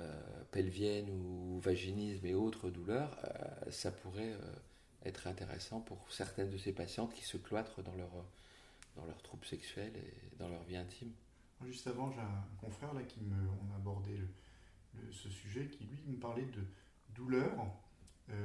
euh, 0.00 0.44
pelviennes 0.50 1.10
ou 1.10 1.58
vaginisme 1.60 2.24
et 2.26 2.34
autres 2.34 2.70
douleurs, 2.70 3.16
euh, 3.24 3.70
ça 3.70 3.90
pourrait 3.90 4.36
être 5.04 5.26
intéressant 5.26 5.80
pour 5.80 6.10
certaines 6.10 6.50
de 6.50 6.58
ces 6.58 6.72
patientes 6.72 7.12
qui 7.14 7.24
se 7.24 7.36
cloîtrent 7.36 7.82
dans 7.82 7.94
leur, 7.94 8.10
dans 8.96 9.04
leurs 9.04 9.22
troubles 9.22 9.46
sexuels 9.46 9.92
et 9.96 10.36
dans 10.38 10.48
leur 10.48 10.62
vie 10.64 10.76
intime. 10.76 11.12
Juste 11.66 11.86
avant, 11.88 12.10
j'ai 12.12 12.20
un 12.20 12.44
confrère 12.60 12.94
là 12.94 13.02
qui 13.02 13.20
me, 13.20 13.34
on 13.34 13.72
a 13.72 13.76
abordé 13.76 14.20
ce 15.10 15.28
sujet, 15.28 15.66
qui 15.68 15.84
lui 15.84 16.02
me 16.06 16.18
parlait 16.18 16.46
de 16.46 16.62
douleur 17.14 17.52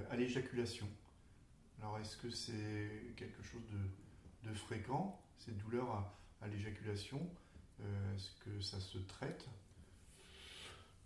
à 0.09 0.15
l'éjaculation. 0.15 0.87
Alors, 1.83 1.99
est-ce 1.99 2.15
que 2.15 2.29
c'est 2.29 3.13
quelque 3.17 3.43
chose 3.43 3.63
de, 4.43 4.53
fréquent, 4.53 5.19
ces 5.37 5.51
douleurs 5.51 6.09
à, 6.41 6.47
l'éjaculation? 6.47 7.19
Euh, 7.81 8.15
Est-ce 8.15 8.31
que 8.43 8.61
ça 8.61 8.79
se 8.79 8.97
traite? 8.99 9.45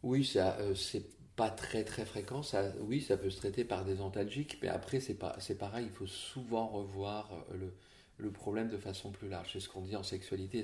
Oui, 0.03 0.23
ça, 0.23 0.55
euh, 0.59 0.75
c'est 0.75 1.05
pas 1.35 1.49
très 1.49 1.83
très 1.83 2.05
fréquent. 2.05 2.41
Oui, 2.79 3.01
ça 3.01 3.17
peut 3.17 3.31
se 3.31 3.37
traiter 3.37 3.63
par 3.63 3.85
des 3.85 4.01
antalgiques, 4.01 4.59
mais 4.61 4.67
après, 4.67 4.99
c'est, 4.99 5.15
pas, 5.15 5.35
c'est 5.39 5.57
pareil, 5.57 5.87
il 5.87 5.91
faut 5.91 6.05
souvent 6.05 6.67
revoir 6.67 7.31
euh, 7.33 7.57
le, 7.57 7.73
le 8.17 8.31
problème 8.31 8.69
de 8.69 8.77
façon 8.77 9.11
plus 9.11 9.29
large. 9.29 9.53
C'est 9.53 9.59
ce 9.59 9.69
qu'on 9.69 9.81
dit 9.81 9.95
en 9.95 10.03
sexualité. 10.03 10.63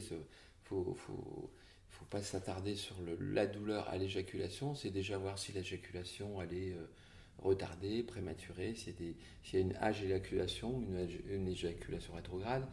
Faut, 0.65 0.93
faut, 0.93 1.51
faut 1.93 2.05
pas 2.05 2.21
s'attarder 2.21 2.75
sur 2.75 2.95
le, 3.01 3.17
la 3.33 3.47
douleur 3.47 3.87
à 3.89 3.97
l'éjaculation, 3.97 4.75
c'est 4.75 4.91
déjà 4.91 5.17
voir 5.17 5.39
si 5.39 5.51
l'éjaculation 5.51 6.41
elle 6.41 6.53
est 6.53 6.75
retardé, 7.39 8.03
prématuré, 8.03 8.73
s'il 8.73 8.93
y, 9.01 9.57
a 9.57 9.59
une 9.59 9.75
âge 9.77 10.03
éjaculation, 10.03 10.81
une, 10.81 11.07
une, 11.29 11.47
éjaculation 11.47 12.13
rétrograde, 12.13 12.65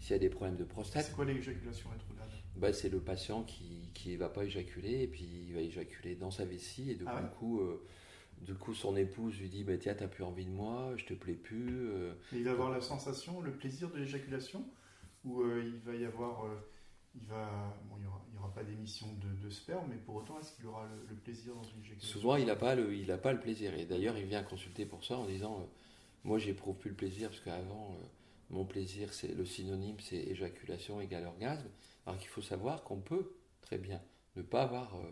s'il 0.00 0.12
y 0.12 0.14
a 0.14 0.18
des 0.18 0.28
problèmes 0.28 0.56
de 0.56 0.64
prostate. 0.64 1.06
C'est 1.06 1.14
quoi 1.14 1.24
l'éjaculation 1.24 1.90
rétrograde? 1.90 2.30
Bah, 2.56 2.72
C'est 2.72 2.88
le 2.88 3.00
patient 3.00 3.42
qui 3.42 4.12
ne 4.12 4.16
va 4.16 4.28
pas 4.28 4.44
éjaculer 4.44 5.02
et 5.02 5.06
puis 5.06 5.28
il 5.48 5.54
va 5.54 5.60
éjaculer 5.60 6.14
dans 6.14 6.30
sa 6.30 6.44
vessie 6.44 6.90
et 6.90 6.98
ah 7.06 7.22
coup, 7.38 7.60
euh, 7.60 7.84
du 8.40 8.54
coup 8.54 8.74
son 8.74 8.96
épouse 8.96 9.38
lui 9.38 9.48
dit 9.48 9.64
bah, 9.64 9.76
Tiens, 9.78 9.94
t'as 9.94 10.08
plus 10.08 10.24
envie 10.24 10.46
de 10.46 10.50
moi, 10.50 10.92
je 10.96 11.04
te 11.04 11.14
plais 11.14 11.34
plus. 11.34 11.88
Euh. 11.90 12.14
il 12.32 12.44
va 12.44 12.52
avoir 12.52 12.70
la 12.70 12.80
sensation, 12.80 13.40
le 13.40 13.52
plaisir 13.52 13.90
de 13.90 13.98
l'éjaculation? 13.98 14.64
Ou 15.24 15.42
euh, 15.42 15.62
il 15.64 15.80
va 15.80 15.96
y 15.96 16.04
avoir 16.04 16.46
il 17.16 18.00
n'y 18.00 18.06
aura, 18.38 18.52
pas 18.54 18.62
d'émission 18.62 19.06
de, 19.42 19.50
sperme, 19.50 19.86
mais 19.90 19.96
pour 19.96 20.16
autant, 20.16 20.38
est-ce 20.38 20.52
qu'il 20.54 20.66
aura 20.66 20.86
le, 21.08 21.14
plaisir 21.16 21.54
dans 21.54 21.62
une 21.62 21.80
éjaculation 21.80 22.08
Souvent, 22.08 22.36
il 22.36 22.46
n'a 22.46 22.56
pas, 22.56 22.74
le, 22.74 23.40
plaisir. 23.40 23.74
Et 23.74 23.84
d'ailleurs, 23.84 24.16
il 24.16 24.26
vient 24.26 24.42
consulter 24.42 24.86
pour 24.86 25.04
ça 25.04 25.16
en 25.16 25.26
disant 25.26 25.60
euh, 25.60 25.64
Moi, 26.24 26.38
j'éprouve 26.38 26.76
plus 26.76 26.90
le 26.90 26.96
plaisir, 26.96 27.28
parce 27.30 27.40
qu'avant, 27.40 27.96
euh, 28.00 28.06
mon 28.50 28.64
plaisir, 28.64 29.12
c'est 29.12 29.34
le 29.34 29.44
synonyme, 29.44 29.96
c'est 30.00 30.16
éjaculation 30.16 31.00
égale 31.00 31.26
orgasme. 31.26 31.68
Alors 32.06 32.18
qu'il 32.18 32.28
faut 32.28 32.42
savoir 32.42 32.84
qu'on 32.84 33.00
peut 33.00 33.32
très 33.62 33.78
bien 33.78 34.00
ne 34.36 34.42
pas 34.42 34.62
avoir 34.62 34.94
euh, 34.96 35.10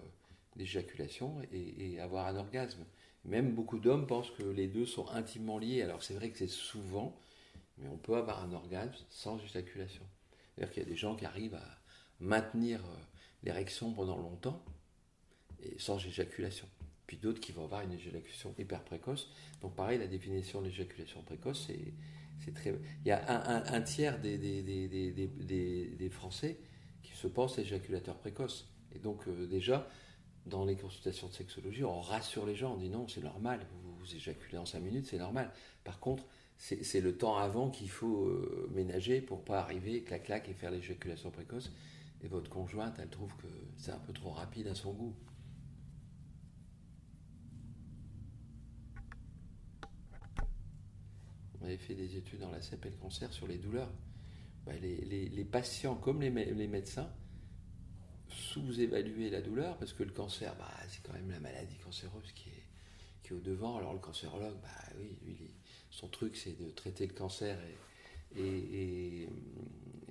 d'éjaculation 0.57 1.41
et, 1.53 1.99
avoir 2.01 2.27
un 2.27 2.37
orgasme. 2.37 2.85
Même 3.25 3.55
beaucoup 3.55 3.79
d'hommes 3.79 4.07
pensent 4.07 4.31
que 4.31 4.43
les 4.43 4.69
deux 4.69 4.87
sont 4.87 5.09
intimement 5.09 5.59
liés. 5.59 5.83
Alors, 5.83 6.03
c'est 6.03 6.15
vrai 6.15 6.31
que 6.31 6.39
c'est 6.39 6.47
souvent, 6.47 7.19
mais 7.79 7.89
on 7.89 7.97
peut 7.97 8.17
avoir 8.17 8.43
un 8.45 8.53
orgasme 8.53 9.05
sans 9.09 9.43
éjaculation. 9.43 10.05
C'est-à-dire 10.55 10.73
qu'il 10.73 10.83
y 10.83 10.87
a 10.87 10.89
des 10.89 10.97
gens 10.97 11.17
qui 11.17 11.25
arrivent 11.25 11.55
à 11.55 11.79
maintenir 12.21 12.81
euh, 12.81 12.97
l'érection 13.43 13.93
pendant 13.93 14.17
longtemps 14.17 14.65
et 15.63 15.79
sans 15.79 16.05
éjaculation. 16.05 16.69
Puis 17.07 17.17
d'autres 17.19 17.41
qui 17.41 17.53
vont 17.53 17.65
avoir 17.65 17.83
une 17.83 17.93
éjaculation 17.93 18.55
hyper 18.59 18.83
précoce. 18.83 19.31
Donc 19.61 19.75
pareil, 19.75 19.99
la 19.99 20.07
définition 20.07 20.61
de 20.61 20.67
l'éjaculation 20.67 21.23
précoce, 21.23 21.69
c'est 22.41 22.55
très... 22.55 22.75
Il 23.05 23.09
y 23.09 23.13
a 23.13 23.73
un, 23.73 23.83
tiers 23.83 24.19
des, 24.21 26.11
Français 26.11 26.59
qui 27.03 27.13
se 27.13 27.27
pensent 27.27 27.59
éjaculateurs 27.59 28.17
précoces. 28.17 28.69
Et 28.95 28.99
donc 28.99 29.29
euh, 29.29 29.47
déjà, 29.47 29.89
dans 30.47 30.65
les 30.65 30.77
consultations 30.77 31.29
de 31.29 31.33
sexologie, 31.33 31.85
on 31.85 32.01
rassure 32.01 32.47
les 32.47 32.55
gens, 32.55 32.75
on 32.75 32.77
dit 32.77 32.89
non, 32.89 33.07
c'est 33.09 33.23
normal, 33.23 33.61
vous, 33.83 33.95
vous 33.97 34.15
éjaculez 34.15 34.59
en 34.59 34.67
5 34.67 34.81
minutes, 34.81 35.07
c'est 35.07 35.19
normal. 35.19 35.51
Par 35.85 36.01
contre, 36.01 36.25
c'est 36.57 37.01
le 37.01 37.17
temps 37.17 37.37
avant 37.37 37.69
qu'il 37.69 37.91
faut 37.91 38.27
euh, 38.27 38.71
ménager 38.73 39.21
pour 39.21 39.45
pas 39.45 39.59
arriver, 39.59 40.03
clac-clac, 40.03 40.49
et 40.49 40.55
faire 40.55 40.71
l'éjaculation 40.71 41.31
précoce 41.31 41.73
et 42.25 42.29
votre 42.29 42.49
conjointe, 42.49 42.97
elle 42.99 43.11
trouve 43.11 43.35
que 43.37 43.47
c'est 43.77 43.93
un 43.93 43.99
peu 43.99 44.13
trop 44.15 44.31
rapide 44.31 44.67
à 44.69 44.75
son 44.75 44.93
goût. 44.95 45.15
On 51.61 51.67
avait 51.67 51.77
fait 51.77 51.95
des 51.95 52.17
études 52.17 52.41
dans 52.41 52.51
la 52.51 52.63
CEP 52.63 52.87
et 52.87 52.91
le 52.91 52.97
cancer 52.97 53.33
sur 53.33 53.47
les 53.47 53.59
douleurs. 53.59 53.91
Bah, 54.65 54.73
les, 54.81 55.45
patients, 55.45 55.95
comme 55.95 56.23
les, 56.23 56.31
médecins, 56.31 57.11
sous-évaluaient 58.29 59.31
la 59.31 59.43
douleur 59.43 59.77
parce 59.77 59.93
que 59.93 60.03
le 60.03 60.13
cancer, 60.13 60.57
bah, 60.57 60.71
c'est 60.89 61.03
quand 61.03 61.13
même 61.13 61.31
la 61.31 61.41
maladie 61.41 61.77
cancéreuse 61.77 62.33
qui 62.33 62.49
est, 62.49 63.33
au 63.33 63.41
devant. 63.41 63.77
Alors 63.79 63.93
le 63.93 63.99
cancérologue, 63.99 64.57
bah, 64.63 64.69
son 65.91 66.09
truc, 66.09 66.37
c'est 66.37 66.59
de 66.59 66.71
traiter 66.71 67.07
le 67.07 67.15
cancer 67.15 67.59
et, 67.65 67.77
et, 68.37 69.29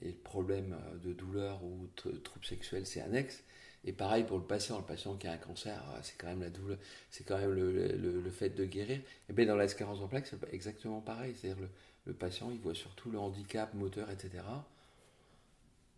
et 0.02 0.08
le 0.08 0.12
problème 0.24 0.76
de 1.04 1.14
douleur 1.14 1.64
ou 1.64 1.88
de 2.06 2.18
troubles 2.18 2.46
sexuels, 2.46 2.86
c'est 2.86 3.02
annexe. 3.02 3.44
Et 3.86 3.92
pareil 3.92 4.24
pour 4.24 4.38
le 4.38 4.46
patient, 4.46 4.78
le 4.78 4.86
patient 4.86 5.16
qui 5.16 5.28
a 5.28 5.34
un 5.34 5.38
cancer, 5.38 5.84
ah, 5.90 6.00
c'est 6.04 6.18
quand 6.18 6.28
même 6.28 6.42
la 6.42 6.50
douleur, 6.50 6.78
c'est 7.10 7.26
quand 7.26 7.38
même 7.38 7.52
le, 7.52 8.32
fait 8.32 8.50
de 8.50 8.64
guérir. 8.66 9.02
Et 9.30 9.34
bien 9.34 9.46
dans 9.46 9.58
la 9.58 9.68
sclérose 9.68 10.02
en 10.02 10.08
plaques, 10.08 10.28
c'est 10.28 10.54
exactement 10.54 11.02
pareil. 11.02 11.36
C'est-à-dire 11.36 11.62
le, 11.62 11.70
le 12.06 12.14
patient, 12.14 12.50
il 12.52 12.60
voit 12.60 12.76
surtout 12.76 13.12
le 13.12 13.20
handicap 13.20 13.74
moteur, 13.74 14.10
etc. 14.10 14.44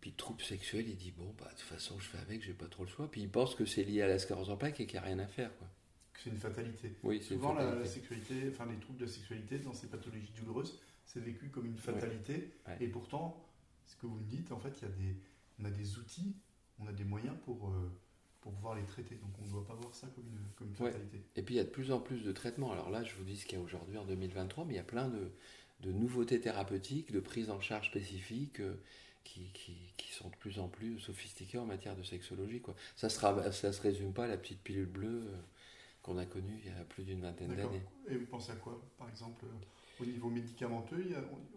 Puis 0.00 0.12
trouble 0.12 0.42
sexuel, 0.42 0.88
il 0.88 0.96
dit 0.96 1.12
bon 1.16 1.32
bah 1.38 1.46
de 1.46 1.50
toute 1.50 1.60
façon 1.60 1.98
je 1.98 2.08
fais 2.08 2.18
avec, 2.18 2.42
j'ai 2.42 2.52
pas 2.52 2.66
trop 2.66 2.84
le 2.84 2.90
choix. 2.90 3.08
Puis 3.10 3.22
il 3.22 3.28
pense 3.28 3.54
que 3.54 3.64
c'est 3.64 3.84
lié 3.84 4.02
à 4.02 4.08
la 4.08 4.18
sclérose 4.18 4.50
en 4.50 4.56
plaques 4.56 4.80
et 4.80 4.86
qu'il 4.86 4.98
n'y 4.98 5.04
a 5.04 5.08
rien 5.08 5.18
à 5.20 5.26
faire. 5.26 5.56
Quoi. 5.58 5.68
C'est 6.22 6.30
une 6.30 6.38
fatalité. 6.38 6.92
Oui, 7.02 7.22
Souvent 7.22 7.54
La, 7.54 7.84
sexualité, 7.84 8.34
enfin 8.50 8.66
les 8.70 8.78
troubles 8.78 8.98
de 8.98 9.06
sexualité 9.06 9.58
dans 9.58 9.74
ces 9.74 9.86
pathologies 9.86 10.32
douloureuses, 10.38 10.80
c'est 11.06 11.20
vécu 11.20 11.48
comme 11.48 11.66
une 11.66 11.78
fatalité. 11.78 12.52
Et 12.80 12.88
pourtant, 12.88 13.42
ce 13.86 13.96
que 13.96 14.06
vous 14.06 14.16
me 14.16 14.28
dites, 14.28 14.52
en 14.52 14.58
fait, 14.58 14.76
il 14.80 14.82
y 14.82 14.90
a 14.90 14.94
des, 14.94 15.16
on 15.60 15.64
a 15.64 15.70
des 15.70 15.98
outils, 15.98 16.34
on 16.78 16.86
a 16.86 16.92
des 16.92 17.04
moyens 17.04 17.36
pour, 17.44 17.68
euh, 17.68 17.90
pour 18.40 18.52
pouvoir 18.52 18.74
les 18.74 18.84
traiter. 18.84 19.14
Donc 19.14 19.30
on 19.40 19.44
ne 19.44 19.50
doit 19.50 19.66
pas 19.66 19.74
voir 19.74 19.94
ça 19.94 20.08
comme 20.14 20.26
une, 20.26 20.46
comme 20.56 20.74
fatalité. 20.74 21.22
Et 21.36 21.42
puis 21.42 21.54
il 21.54 21.58
y 21.58 21.60
a 21.60 21.64
de 21.64 21.70
plus 21.70 21.92
en 21.92 22.00
plus 22.00 22.22
de 22.22 22.32
traitements. 22.32 22.72
Alors 22.72 22.90
là, 22.90 23.04
je 23.04 23.14
vous 23.14 23.24
dis 23.24 23.36
ce 23.36 23.46
qu'il 23.46 23.56
y 23.56 23.60
a 23.60 23.64
aujourd'hui 23.64 23.96
en 23.96 24.04
2023, 24.04 24.64
mais 24.64 24.74
il 24.74 24.76
y 24.76 24.80
a 24.80 24.84
plein 24.84 25.08
de, 25.08 25.30
de, 25.80 25.92
nouveautés 25.92 26.40
thérapeutiques, 26.40 27.12
de 27.12 27.20
prises 27.20 27.50
en 27.50 27.60
charge 27.60 27.88
spécifiques. 27.88 28.60
Euh, 28.60 28.74
qui, 29.24 29.50
qui, 29.54 29.92
qui, 29.96 30.12
sont 30.12 30.28
de 30.28 30.36
plus 30.36 30.60
en 30.60 30.68
plus 30.68 31.00
sophistiquées 31.00 31.58
en 31.58 31.66
matière 31.66 31.96
de 31.96 32.04
sexologie. 32.04 32.60
Quoi. 32.60 32.76
Ça 32.94 33.08
ne 33.08 33.50
ça 33.50 33.72
se 33.72 33.82
résume 33.82 34.12
pas 34.12 34.22
à 34.22 34.28
la 34.28 34.36
petite 34.36 34.60
pilule 34.60 34.86
bleue 34.86 35.24
euh, 35.26 35.36
qu'on 36.00 36.16
a 36.16 36.24
connue 36.24 36.60
il 36.64 36.70
y 36.70 36.72
a 36.72 36.84
plus 36.84 37.02
d'une 37.02 37.22
vingtaine 37.22 37.48
d'années. 37.56 37.82
Et 38.08 38.16
vous 38.16 38.26
pensez 38.26 38.52
à 38.52 38.54
quoi, 38.54 38.80
par 38.96 39.08
exemple 39.08 39.44
au 40.00 40.04
niveau 40.04 40.28
médicamenteux, 40.28 41.04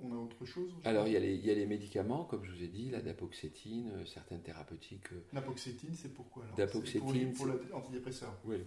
on 0.01 0.13
a 0.13 0.15
autre 0.15 0.45
chose 0.45 0.71
Alors, 0.85 1.07
il 1.07 1.13
y, 1.13 1.17
a 1.17 1.19
les, 1.19 1.35
il 1.35 1.45
y, 1.45 1.51
a 1.51 1.53
les, 1.53 1.65
médicaments, 1.65 2.23
comme 2.23 2.43
je 2.45 2.51
vous 2.51 2.63
ai 2.63 2.67
dit, 2.67 2.89
la 2.89 3.01
dapoxétine, 3.01 3.91
euh, 3.93 4.05
certaines 4.05 4.41
thérapeutiques. 4.41 5.11
Euh, 5.11 5.21
L'apoxétine, 5.33 5.93
c'est 5.93 6.13
pourquoi 6.13 6.45
Dapoxétine. 6.55 7.33
Pour, 7.33 7.47
l'antidépresseur 7.47 8.37
Oui. 8.45 8.57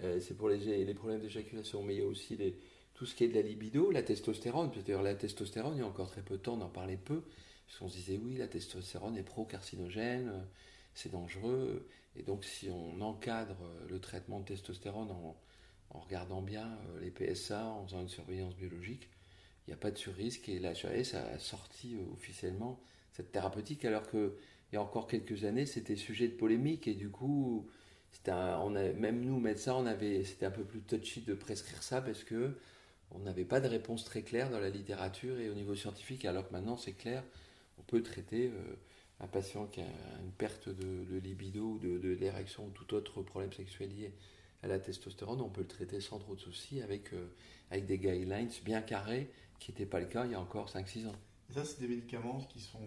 Euh, 0.00 0.20
c'est 0.20 0.36
pour 0.36 0.48
les, 0.48 0.84
les 0.84 0.94
problèmes 0.94 1.20
d'éjaculation, 1.20 1.82
mais 1.82 1.94
il 1.94 2.00
y 2.00 2.04
a 2.04 2.06
aussi 2.06 2.36
les, 2.36 2.58
tout 2.94 3.06
ce 3.06 3.14
qui 3.14 3.24
est 3.24 3.28
de 3.28 3.34
la 3.34 3.42
libido, 3.42 3.90
la 3.90 4.02
testostérone. 4.02 4.70
C'est-à-dire 4.74 5.02
la 5.02 5.14
testostérone, 5.14 5.74
il 5.76 5.80
y 5.80 5.82
a 5.82 5.86
encore 5.86 6.10
très 6.10 6.22
peu 6.22 6.36
de 6.36 6.42
temps, 6.42 6.54
on 6.54 6.62
en 6.62 6.68
parlait 6.68 6.96
peu, 6.96 7.22
parce 7.66 7.78
qu'on 7.78 7.88
se 7.88 7.96
disait 7.96 8.20
oui, 8.22 8.36
la 8.36 8.48
testostérone 8.48 9.16
est 9.16 9.22
pro-carcinogène, 9.22 10.46
c'est 10.94 11.12
dangereux. 11.12 11.86
Et 12.16 12.22
donc 12.22 12.44
si 12.44 12.68
on 12.70 13.00
encadre 13.00 13.56
le 13.88 14.00
traitement 14.00 14.40
de 14.40 14.46
testostérone 14.46 15.10
en, 15.10 15.36
en 15.90 16.00
regardant 16.00 16.42
bien 16.42 16.66
euh, 16.66 17.00
les 17.00 17.10
PSA, 17.10 17.66
en 17.66 17.86
faisant 17.86 18.00
une 18.00 18.08
surveillance 18.08 18.54
biologique, 18.56 19.08
il 19.66 19.70
n'y 19.70 19.74
a 19.74 19.78
pas 19.78 19.90
de 19.90 19.98
surrisque. 19.98 20.48
Et 20.48 20.58
la 20.58 20.70
a 20.70 21.38
sorti 21.38 21.94
euh, 21.94 22.12
officiellement 22.12 22.80
cette 23.12 23.32
thérapeutique, 23.32 23.84
alors 23.84 24.08
qu'il 24.08 24.30
y 24.72 24.76
a 24.76 24.82
encore 24.82 25.06
quelques 25.06 25.44
années, 25.44 25.66
c'était 25.66 25.96
sujet 25.96 26.28
de 26.28 26.34
polémique. 26.34 26.86
Et 26.88 26.94
du 26.94 27.10
coup, 27.10 27.68
on 28.26 28.76
a, 28.76 28.92
même 28.92 29.24
nous, 29.24 29.40
médecins, 29.40 29.74
on 29.74 29.86
avait, 29.86 30.24
c'était 30.24 30.46
un 30.46 30.50
peu 30.50 30.64
plus 30.64 30.80
touchy 30.80 31.22
de 31.22 31.34
prescrire 31.34 31.82
ça 31.82 32.00
parce 32.00 32.24
que 32.24 32.56
on 33.10 33.20
n'avait 33.20 33.44
pas 33.44 33.60
de 33.60 33.68
réponse 33.68 34.04
très 34.04 34.22
claire 34.22 34.50
dans 34.50 34.60
la 34.60 34.68
littérature 34.68 35.38
et 35.38 35.48
au 35.48 35.54
niveau 35.54 35.74
scientifique, 35.74 36.26
alors 36.26 36.46
que 36.46 36.52
maintenant 36.52 36.76
c'est 36.76 36.92
clair, 36.92 37.24
on 37.78 37.82
peut 37.82 38.02
traiter 38.02 38.48
euh, 38.48 38.76
un 39.20 39.26
patient 39.26 39.66
qui 39.66 39.80
a 39.80 39.86
une 40.22 40.32
perte 40.32 40.68
de, 40.68 41.18
libido 41.18 41.62
ou 41.62 41.78
de, 41.78 41.98
de 41.98 42.10
l'érection 42.10 42.66
ou 42.66 42.70
tout 42.70 42.92
autre 42.94 43.22
problème 43.22 43.52
sexuel 43.52 43.90
lié 43.96 44.12
à 44.62 44.66
la 44.66 44.78
testostérone, 44.78 45.40
on 45.40 45.48
peut 45.48 45.62
le 45.62 45.68
traiter 45.68 46.00
sans 46.00 46.18
trop 46.18 46.34
de 46.34 46.40
soucis 46.40 46.82
avec, 46.82 47.12
euh, 47.12 47.34
avec 47.70 47.86
des 47.86 47.98
guidelines 47.98 48.50
bien 48.64 48.82
carrés, 48.82 49.30
qui 49.58 49.70
n'étaient 49.70 49.86
pas 49.86 50.00
le 50.00 50.06
cas 50.06 50.24
il 50.24 50.32
y 50.32 50.34
a 50.34 50.40
encore 50.40 50.68
5-6 50.68 51.06
ans. 51.06 51.16
Et 51.50 51.54
ça, 51.54 51.64
c'est 51.64 51.80
des 51.80 51.88
médicaments 51.88 52.40
qui 52.50 52.60
sont 52.60 52.80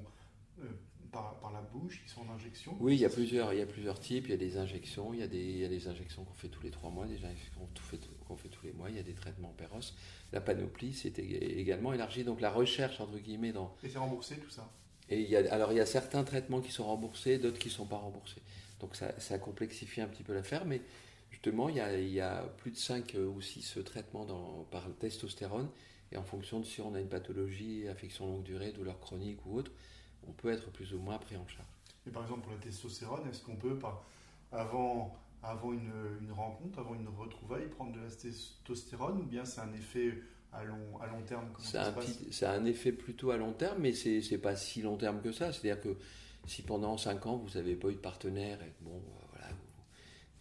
euh, 0.60 0.66
par, 1.12 1.40
par, 1.40 1.52
la 1.52 1.62
bouche, 1.62 2.02
qui 2.04 2.10
sont 2.10 2.22
en 2.22 2.34
injection? 2.34 2.76
Oui, 2.80 2.96
il 2.96 3.02
y, 3.02 3.06
a 3.06 3.10
plusieurs, 3.10 3.54
il 3.54 3.60
y 3.60 3.62
a 3.62 3.66
plusieurs 3.66 4.00
types. 4.00 4.26
Il 4.28 4.32
y 4.32 4.34
a 4.34 4.38
des 4.38 4.58
injections, 4.58 5.14
il 5.14 5.20
y 5.20 5.24
a 5.24 5.28
des, 5.28 5.44
il 5.44 5.58
y 5.58 5.66
a 5.66 5.68
des 5.68 5.88
injections 5.88 6.24
qu'on 6.24 6.34
fait 6.34 6.48
tous 6.48 6.64
les 6.64 6.72
3 6.72 6.90
mois, 6.90 7.06
des 7.06 7.24
injections 7.26 7.68
qu'on 8.28 8.36
fait, 8.38 8.48
tous 8.48 8.66
les 8.66 8.72
mois, 8.72 8.90
il 8.90 8.96
y 8.96 9.00
a 9.00 9.04
des 9.04 9.14
traitements 9.14 9.54
péros. 9.58 9.94
La 10.32 10.40
panoplie, 10.40 10.94
c'est 10.94 11.20
également 11.20 11.92
élargi. 11.94 12.24
Donc 12.24 12.40
la 12.40 12.50
recherche, 12.50 13.02
entre 13.02 13.18
guillemets, 13.18 13.52
dans... 13.52 13.76
Et 13.84 13.90
c'est 13.90 13.98
remboursé 13.98 14.38
tout 14.38 14.50
ça? 14.50 14.72
Et 15.10 15.20
il 15.20 15.30
y 15.30 15.36
a, 15.36 15.54
alors 15.54 15.74
il 15.74 15.78
y 15.78 15.82
a 15.82 15.86
certains 15.86 16.24
traitements 16.24 16.62
qui 16.62 16.72
sont 16.72 16.86
remboursés, 16.86 17.38
d'autres 17.38 17.60
qui 17.60 17.68
ne 17.68 17.74
sont 17.74 17.86
pas 17.86 17.98
remboursés. 17.98 18.42
Donc 18.80 18.96
ça, 18.96 19.20
ça 19.20 19.38
complexifie 19.38 20.00
un 20.00 20.08
petit 20.08 20.24
peu 20.24 20.34
l'affaire, 20.34 20.66
mais 20.66 20.82
justement, 21.44 21.70
il 21.70 21.76
y, 21.76 22.20
a, 22.20 22.44
plus 22.58 22.70
de 22.70 22.78
5 22.78 23.16
euh, 23.16 23.26
ou 23.26 23.42
6 23.42 23.80
traitements 23.84 24.26
dans, 24.26 24.68
par 24.70 24.84
testostérone. 25.00 25.70
Et 26.12 26.18
en 26.18 26.24
fonction 26.24 26.60
de 26.60 26.66
si 26.66 26.82
on 26.82 26.94
a 26.94 27.00
une 27.00 27.10
pathologie, 27.10 27.88
affection 27.88 28.28
longue 28.28 28.44
durée, 28.44 28.72
douleur 28.72 29.00
chronique 29.00 29.44
ou 29.48 29.58
autre, 29.58 29.72
on 30.28 30.34
peut 30.34 30.52
être 30.52 30.70
plus 30.70 30.94
ou 30.94 31.00
moins 31.00 31.18
pris 31.18 31.38
en 31.38 31.48
charge. 31.48 31.68
Et 32.06 32.12
par 32.12 32.24
exemple, 32.24 32.42
pour 32.42 32.52
la 32.52 32.60
testostérone, 32.60 33.28
est-ce 33.28 33.42
qu'on 33.42 33.56
peut, 33.56 33.80
avant, 34.52 35.16
avant 35.42 35.74
une, 35.74 36.32
rencontre, 36.32 36.78
avant 36.78 36.94
une 36.94 37.08
retrouvaille, 37.08 37.70
prendre 37.70 37.94
de 37.94 38.02
la 38.02 38.12
testostérone 38.12 39.22
ou 39.22 39.24
bien 39.24 39.44
c'est 39.44 39.62
un 39.62 39.74
effet 39.74 40.22
à 40.54 40.64
long, 40.64 41.00
à 41.02 41.08
long 41.08 41.22
terme? 41.24 41.48
C'est 41.58 42.46
un, 42.46 42.52
un, 42.52 42.66
effet 42.66 42.92
plutôt 42.92 43.32
à 43.32 43.38
long 43.38 43.54
terme, 43.54 43.80
mais 43.80 43.94
c'est 43.94 44.22
n'est 44.30 44.38
pas 44.38 44.56
si 44.56 44.84
long 44.84 44.98
terme 44.98 45.22
que 45.22 45.32
ça. 45.32 45.52
C'est-à-dire 45.52 45.82
que 45.82 45.98
si 46.46 46.62
pendant 46.62 46.98
5 46.98 47.26
ans 47.26 47.38
vous 47.38 47.58
n'avez 47.58 47.76
pas 47.76 47.88
eu 47.88 47.96
de 47.96 48.00
partenaire 48.00 48.62
et 48.62 48.74
bon, 48.82 49.02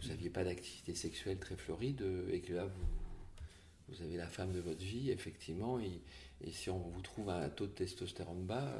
vous 0.01 0.09
n'aviez 0.09 0.31
pas 0.31 0.45
d'activité 0.45 0.95
sexuelle 0.95 1.39
très 1.39 1.57
floride 1.57 2.03
euh, 2.03 2.33
et 2.33 2.41
que 2.41 2.55
là, 2.55 2.67
vous, 3.89 4.03
avez 4.03 4.17
la 4.17 4.27
femme 4.27 4.53
de 4.53 4.61
votre 4.61 4.83
vie, 4.83 5.11
effectivement, 5.11 5.79
et, 5.81 6.01
si 6.53 6.71
on 6.71 6.79
vous 6.79 7.03
trouve 7.03 7.29
un 7.29 7.49
taux 7.51 7.67
de 7.67 7.73
testostérone 7.73 8.45
bas, 8.45 8.73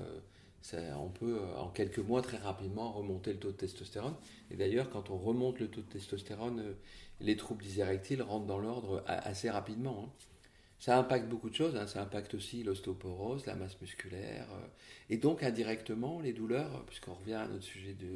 euh, 0.75 0.95
on 0.95 1.09
peut 1.09 1.41
euh, 1.41 1.57
en 1.59 1.69
quelques 1.69 1.99
mois 1.99 2.23
très 2.23 2.39
rapidement 2.39 2.93
remonter 2.93 3.33
le 3.33 3.39
taux 3.39 3.51
de 3.51 3.57
testostérone. 3.57 4.15
Et 4.51 4.57
d'ailleurs, 4.57 4.89
quand 4.89 5.11
on 5.11 5.19
remonte 5.19 5.59
le 5.59 5.69
taux 5.69 5.83
de 5.83 5.87
testostérone, 5.87 6.75
les 7.21 7.37
troubles 7.37 7.65
d'érectiles 7.65 8.23
rentrent 8.23 8.47
dans 8.47 8.59
l'ordre 8.59 9.03
assez 9.07 9.51
rapidement. 9.51 10.07
Hein. 10.07 10.13
Ça 10.79 10.99
impacte 10.99 11.29
beaucoup 11.29 11.51
de 11.51 11.55
choses, 11.55 11.77
hein. 11.77 11.87
ça 11.87 12.01
impacte 12.01 12.33
aussi 12.33 12.63
l'ostéoporose, 12.63 13.45
la 13.45 13.55
masse 13.55 13.79
musculaire, 13.83 14.47
et 15.11 15.19
donc 15.19 15.43
indirectement 15.43 16.21
les 16.21 16.33
douleurs, 16.33 16.87
puisqu'on 16.87 17.13
revient 17.13 17.35
à 17.35 17.47
notre 17.47 17.65
sujet 17.65 17.93
de, 17.93 18.09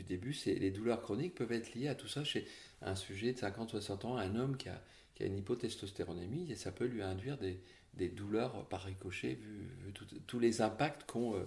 du 0.00 0.04
début, 0.04 0.32
c'est 0.32 0.54
les 0.54 0.70
douleurs 0.70 1.02
chroniques 1.02 1.34
peuvent 1.34 1.52
être 1.52 1.74
liées 1.74 1.88
à 1.88 1.94
tout 1.94 2.08
ça 2.08 2.24
chez 2.24 2.46
un 2.80 2.94
sujet 2.94 3.34
de 3.34 3.38
50-60 3.38 4.06
ans, 4.06 4.16
un 4.16 4.34
homme 4.34 4.56
qui 4.56 4.68
a, 4.68 4.82
une 5.20 5.36
hypotestostéronémie, 5.36 6.50
et 6.50 6.56
ça 6.56 6.72
peut 6.72 6.86
lui 6.86 7.02
induire 7.02 7.36
des, 7.36 8.08
douleurs 8.08 8.66
par 8.68 8.84
ricochet, 8.84 9.34
vu, 9.34 9.92
tous 10.26 10.38
les 10.38 10.62
impacts 10.62 11.04
euh, 11.14 11.44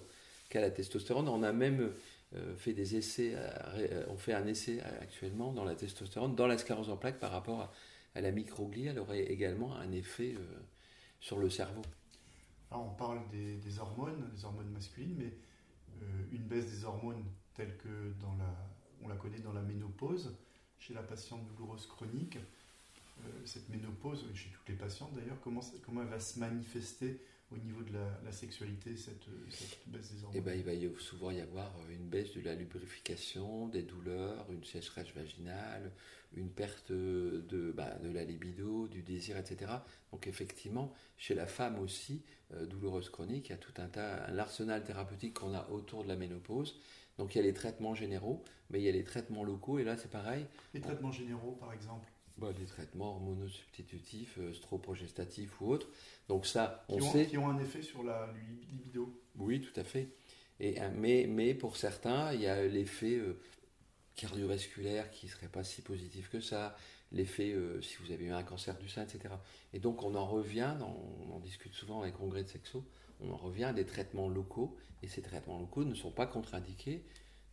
qu'a 0.48 0.60
la 0.60 0.70
testostérone. 0.70 1.28
On 1.28 1.42
a 1.42 1.52
même 1.52 1.92
euh, 2.36 2.56
fait 2.56 2.72
des 2.72 2.94
essais, 2.94 3.32
euh, 3.34 4.04
on 4.08 4.16
fait 4.16 4.32
un 4.32 4.46
essai 4.46 4.80
actuellement 5.00 5.52
dans 5.52 5.64
la 5.64 5.74
testostérone, 5.74 6.36
dans 6.36 6.46
la 6.46 6.56
sclérose 6.56 6.88
en 6.88 6.96
plaques 6.96 7.18
par 7.18 7.32
rapport 7.32 7.72
à, 8.14 8.20
la 8.20 8.30
microglie, 8.30 8.86
elle 8.86 9.00
aurait 9.00 9.24
également 9.24 9.74
un 9.74 9.90
effet 9.90 10.36
sur 11.18 11.40
le 11.40 11.50
cerveau. 11.50 11.82
On 12.70 12.90
parle 12.90 13.22
des 13.32 13.78
hormones, 13.80 14.30
des 14.32 14.44
hormones 14.44 14.70
masculines, 14.70 15.16
mais 15.18 15.32
une 16.30 16.44
baisse 16.44 16.70
des 16.70 16.84
hormones 16.84 17.24
telle 17.54 17.76
que 17.78 18.12
dans 18.20 18.34
la, 18.36 18.54
on 19.02 19.08
la 19.08 19.16
connaît 19.16 19.38
dans 19.38 19.52
la 19.52 19.62
ménopause, 19.62 20.36
chez 20.78 20.94
la 20.94 21.02
patiente 21.02 21.46
douloureuse 21.46 21.86
chronique. 21.86 22.36
Euh, 22.36 23.28
cette 23.44 23.68
ménopause, 23.68 24.24
chez 24.34 24.50
toutes 24.50 24.68
les 24.68 24.74
patientes 24.74 25.14
d'ailleurs, 25.14 25.40
comment, 25.42 25.60
comment 25.84 26.02
elle 26.02 26.08
va 26.08 26.20
se 26.20 26.38
manifester 26.38 27.20
au 27.52 27.58
niveau 27.58 27.82
de 27.82 27.92
la, 28.24 28.32
sexualité, 28.32 28.96
cette, 28.96 29.28
baisse 29.86 30.12
des 30.12 30.24
hormones? 30.24 30.32
Eh 30.34 30.40
ben, 30.40 30.58
Il 30.58 30.88
va 30.88 31.00
souvent 31.00 31.30
y 31.30 31.40
avoir 31.40 31.72
une 31.90 32.08
baisse 32.08 32.34
de 32.34 32.40
la 32.40 32.54
lubrification, 32.54 33.68
des 33.68 33.82
douleurs, 33.82 34.46
une 34.50 34.64
sécheresse 34.64 35.12
vaginale, 35.14 35.92
une 36.36 36.50
perte 36.50 36.90
de, 36.90 37.72
bah, 37.76 37.94
de 38.02 38.10
la 38.10 38.24
libido, 38.24 38.88
du 38.88 39.02
désir, 39.02 39.36
etc. 39.36 39.72
Donc 40.10 40.26
effectivement, 40.26 40.92
chez 41.16 41.34
la 41.34 41.46
femme 41.46 41.78
aussi, 41.78 42.22
euh, 42.52 42.66
douloureuse 42.66 43.08
chronique, 43.08 43.48
il 43.48 43.52
y 43.52 43.54
a 43.54 43.58
tout 43.58 43.74
un 43.76 43.86
tas, 43.86 44.26
un 44.26 44.38
arsenal 44.38 44.82
thérapeutique 44.82 45.34
qu'on 45.34 45.54
a 45.54 45.68
autour 45.70 46.02
de 46.02 46.08
la 46.08 46.16
ménopause 46.16 46.80
donc 47.18 47.34
il 47.34 47.38
y 47.38 47.40
a 47.40 47.44
les 47.44 47.54
traitements 47.54 47.94
généraux, 47.94 48.42
mais 48.70 48.80
il 48.80 48.84
y 48.84 48.88
a 48.88 48.92
les 48.92 49.04
traitements 49.04 49.44
locaux, 49.44 49.78
et 49.78 49.84
là 49.84 49.96
c'est 49.96 50.10
pareil. 50.10 50.46
Les 50.72 50.80
traitements 50.80 51.12
généraux, 51.12 51.52
par 51.52 51.72
exemple 51.72 52.10
bah, 52.38 52.48
Les 52.58 52.66
traitements 52.66 53.14
hormonosubstitutifs, 53.14 54.38
euh, 54.38 54.52
stroprogestatifs 54.52 55.60
ou 55.60 55.70
autres. 55.70 55.88
Donc 56.28 56.46
ça, 56.46 56.84
on 56.88 56.96
qui 56.96 57.02
ont, 57.02 57.12
sait. 57.12 57.26
Qui 57.26 57.38
ont 57.38 57.48
un 57.48 57.58
effet 57.58 57.82
sur 57.82 58.02
la 58.02 58.32
libido. 58.70 59.20
Oui, 59.36 59.60
tout 59.60 59.78
à 59.78 59.84
fait. 59.84 60.08
Et, 60.60 60.80
euh, 60.80 60.90
mais, 60.94 61.26
mais 61.28 61.54
pour 61.54 61.76
certains, 61.76 62.32
il 62.32 62.40
y 62.40 62.46
a 62.46 62.64
l'effet 62.66 63.16
euh, 63.16 63.40
cardiovasculaire 64.16 65.10
qui 65.10 65.26
ne 65.26 65.30
serait 65.30 65.48
pas 65.48 65.62
si 65.62 65.82
positif 65.82 66.28
que 66.30 66.40
ça, 66.40 66.76
l'effet 67.12 67.54
si 67.80 67.96
vous 68.00 68.12
avez 68.12 68.24
eu 68.24 68.32
un 68.32 68.42
cancer 68.42 68.76
du 68.78 68.88
sein, 68.88 69.02
etc. 69.02 69.34
Et 69.72 69.78
donc 69.78 70.02
on 70.02 70.14
en 70.14 70.24
revient, 70.24 70.76
on 70.80 71.32
en 71.32 71.40
discute 71.40 71.74
souvent 71.74 72.04
les 72.04 72.12
congrès 72.12 72.44
de 72.44 72.48
sexo, 72.48 72.84
on 73.26 73.32
en 73.32 73.36
revient 73.36 73.64
à 73.64 73.72
des 73.72 73.84
traitements 73.84 74.28
locaux, 74.28 74.76
et 75.02 75.08
ces 75.08 75.22
traitements 75.22 75.58
locaux 75.58 75.84
ne 75.84 75.94
sont 75.94 76.10
pas 76.10 76.26
contre-indiqués 76.26 77.04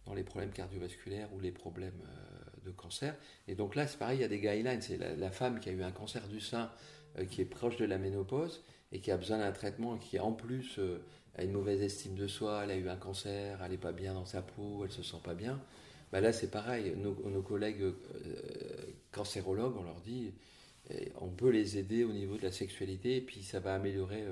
dans 0.05 0.13
les 0.13 0.23
problèmes 0.23 0.51
cardiovasculaires 0.51 1.33
ou 1.33 1.39
les 1.39 1.51
problèmes 1.51 2.01
euh, 2.03 2.65
de 2.65 2.71
cancer. 2.71 3.15
Et 3.47 3.55
donc 3.55 3.75
là, 3.75 3.87
c'est 3.87 3.97
pareil, 3.97 4.19
il 4.19 4.21
y 4.21 4.25
a 4.25 4.27
des 4.27 4.39
guidelines. 4.39 4.81
C'est 4.81 4.97
la, 4.97 5.31
femme 5.31 5.59
qui 5.59 5.69
a 5.69 5.71
eu 5.71 5.83
un 5.83 5.91
cancer 5.91 6.27
du 6.27 6.39
sein, 6.39 6.71
euh, 7.19 7.25
qui 7.25 7.41
est 7.41 7.45
proche 7.45 7.77
de 7.77 7.85
la 7.85 7.97
ménopause, 7.97 8.63
et 8.91 8.99
qui 8.99 9.11
a 9.11 9.17
besoin 9.17 9.37
d'un 9.37 9.51
traitement, 9.51 9.97
qui 9.97 10.19
en 10.19 10.31
plus 10.31 10.79
euh, 10.79 11.03
a 11.35 11.43
une 11.43 11.51
mauvaise 11.51 11.81
estime 11.81 12.15
de 12.15 12.27
soi, 12.27 12.61
elle 12.63 12.71
a 12.71 12.75
eu 12.75 12.89
un 12.89 12.95
cancer, 12.95 13.61
elle 13.63 13.71
n'est 13.71 13.77
pas 13.77 13.93
bien 13.93 14.13
dans 14.13 14.25
sa 14.25 14.41
peau, 14.41 14.83
elle 14.83 14.91
se 14.91 15.03
sent 15.03 15.21
pas 15.23 15.35
bien. 15.35 15.61
Bah 16.11 16.19
là, 16.19 16.33
c'est 16.33 16.51
pareil. 16.51 16.93
Nos, 16.97 17.41
collègues 17.41 17.93
cancérologues, 19.11 19.77
on 19.77 19.83
leur 19.83 20.01
dit, 20.01 20.33
on 21.21 21.29
peut 21.29 21.51
les 21.51 21.77
aider 21.77 22.03
au 22.03 22.11
niveau 22.11 22.35
de 22.35 22.41
la 22.41 22.51
sexualité, 22.51 23.15
et 23.15 23.21
puis 23.21 23.43
ça 23.43 23.61
va 23.61 23.75
améliorer 23.75 24.25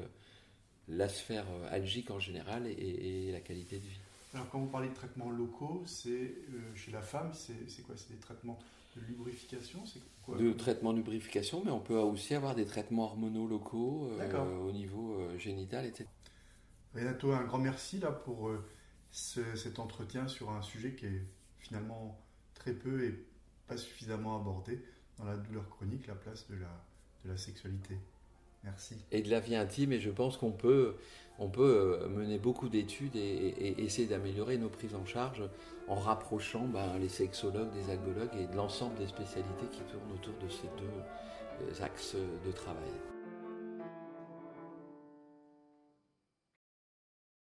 la 0.89 1.07
sphère 1.07 1.45
euh, 1.49 1.67
algique 1.71 2.11
en 2.11 2.19
général 2.19 2.67
et, 2.67 3.31
la 3.31 3.39
qualité 3.39 3.77
de 3.77 3.83
vie. 3.83 3.99
Alors 4.33 4.49
quand 4.49 4.59
vous 4.59 4.67
parlez 4.67 4.89
de 4.89 4.93
traitements 4.93 5.29
locaux, 5.29 5.83
c'est 5.85 6.09
euh, 6.09 6.75
chez 6.75 6.91
la 6.91 7.01
femme, 7.01 7.31
c'est 7.33 7.81
quoi? 7.83 7.95
C'est 7.97 8.11
des 8.11 8.19
traitements 8.19 8.59
de 8.95 9.01
lubrification? 9.01 9.83
Quoi? 10.23 10.37
De 10.37 10.51
traitements 10.53 10.93
de 10.93 10.97
lubrification, 10.97 11.63
mais 11.63 11.71
on 11.71 11.79
peut 11.79 11.97
aussi 11.97 12.35
avoir 12.35 12.55
des 12.55 12.65
traitements 12.65 13.05
hormonaux 13.05 13.47
locaux 13.47 14.09
euh, 14.19 14.57
au 14.57 14.71
niveau 14.71 15.19
génital, 15.37 15.85
etc. 15.85 16.05
Renato, 16.93 17.31
un 17.31 17.43
grand 17.43 17.59
merci 17.59 17.99
là 17.99 18.11
pour 18.11 18.51
cet 19.11 19.79
entretien 19.79 20.27
sur 20.27 20.51
un 20.51 20.61
sujet 20.61 20.93
qui 20.93 21.05
est 21.05 21.23
finalement 21.59 22.19
très 22.55 22.73
peu 22.73 23.05
et 23.05 23.25
pas 23.67 23.77
suffisamment 23.77 24.39
abordé 24.39 24.83
dans 25.17 25.25
la 25.25 25.37
douleur 25.37 25.69
chronique, 25.69 26.07
la 26.07 26.15
place 26.15 26.47
de 26.49 26.55
la, 26.55 26.83
de 27.25 27.29
la 27.29 27.37
sexualité. 27.37 27.95
Merci. 28.63 28.95
Et 29.11 29.21
de 29.21 29.29
la 29.29 29.39
vie 29.39 29.55
intime, 29.55 29.93
et 29.93 29.99
je 29.99 30.09
pense 30.09 30.37
qu'on 30.37 30.51
peut, 30.51 30.97
euh, 31.39 32.09
mener 32.09 32.37
beaucoup 32.37 32.69
d'études 32.69 33.15
et, 33.15 33.81
essayer 33.81 34.07
d'améliorer 34.07 34.57
nos 34.57 34.69
prises 34.69 34.95
en 34.95 35.05
charge 35.05 35.43
en 35.87 35.95
rapprochant 35.95 36.65
ben, 36.67 36.97
les 36.99 37.09
sexologues 37.09 37.71
des 37.71 37.89
algologues 37.89 38.35
et 38.37 38.47
de 38.47 38.55
l'ensemble 38.55 38.95
des 38.97 39.07
spécialités 39.07 39.67
qui 39.71 39.81
tournent 39.83 40.11
autour 40.13 40.33
de 40.43 40.49
ces 40.49 40.67
deux 40.77 41.71
euh, 41.71 41.83
axes 41.85 42.15
de 42.45 42.51
travail. 42.51 42.91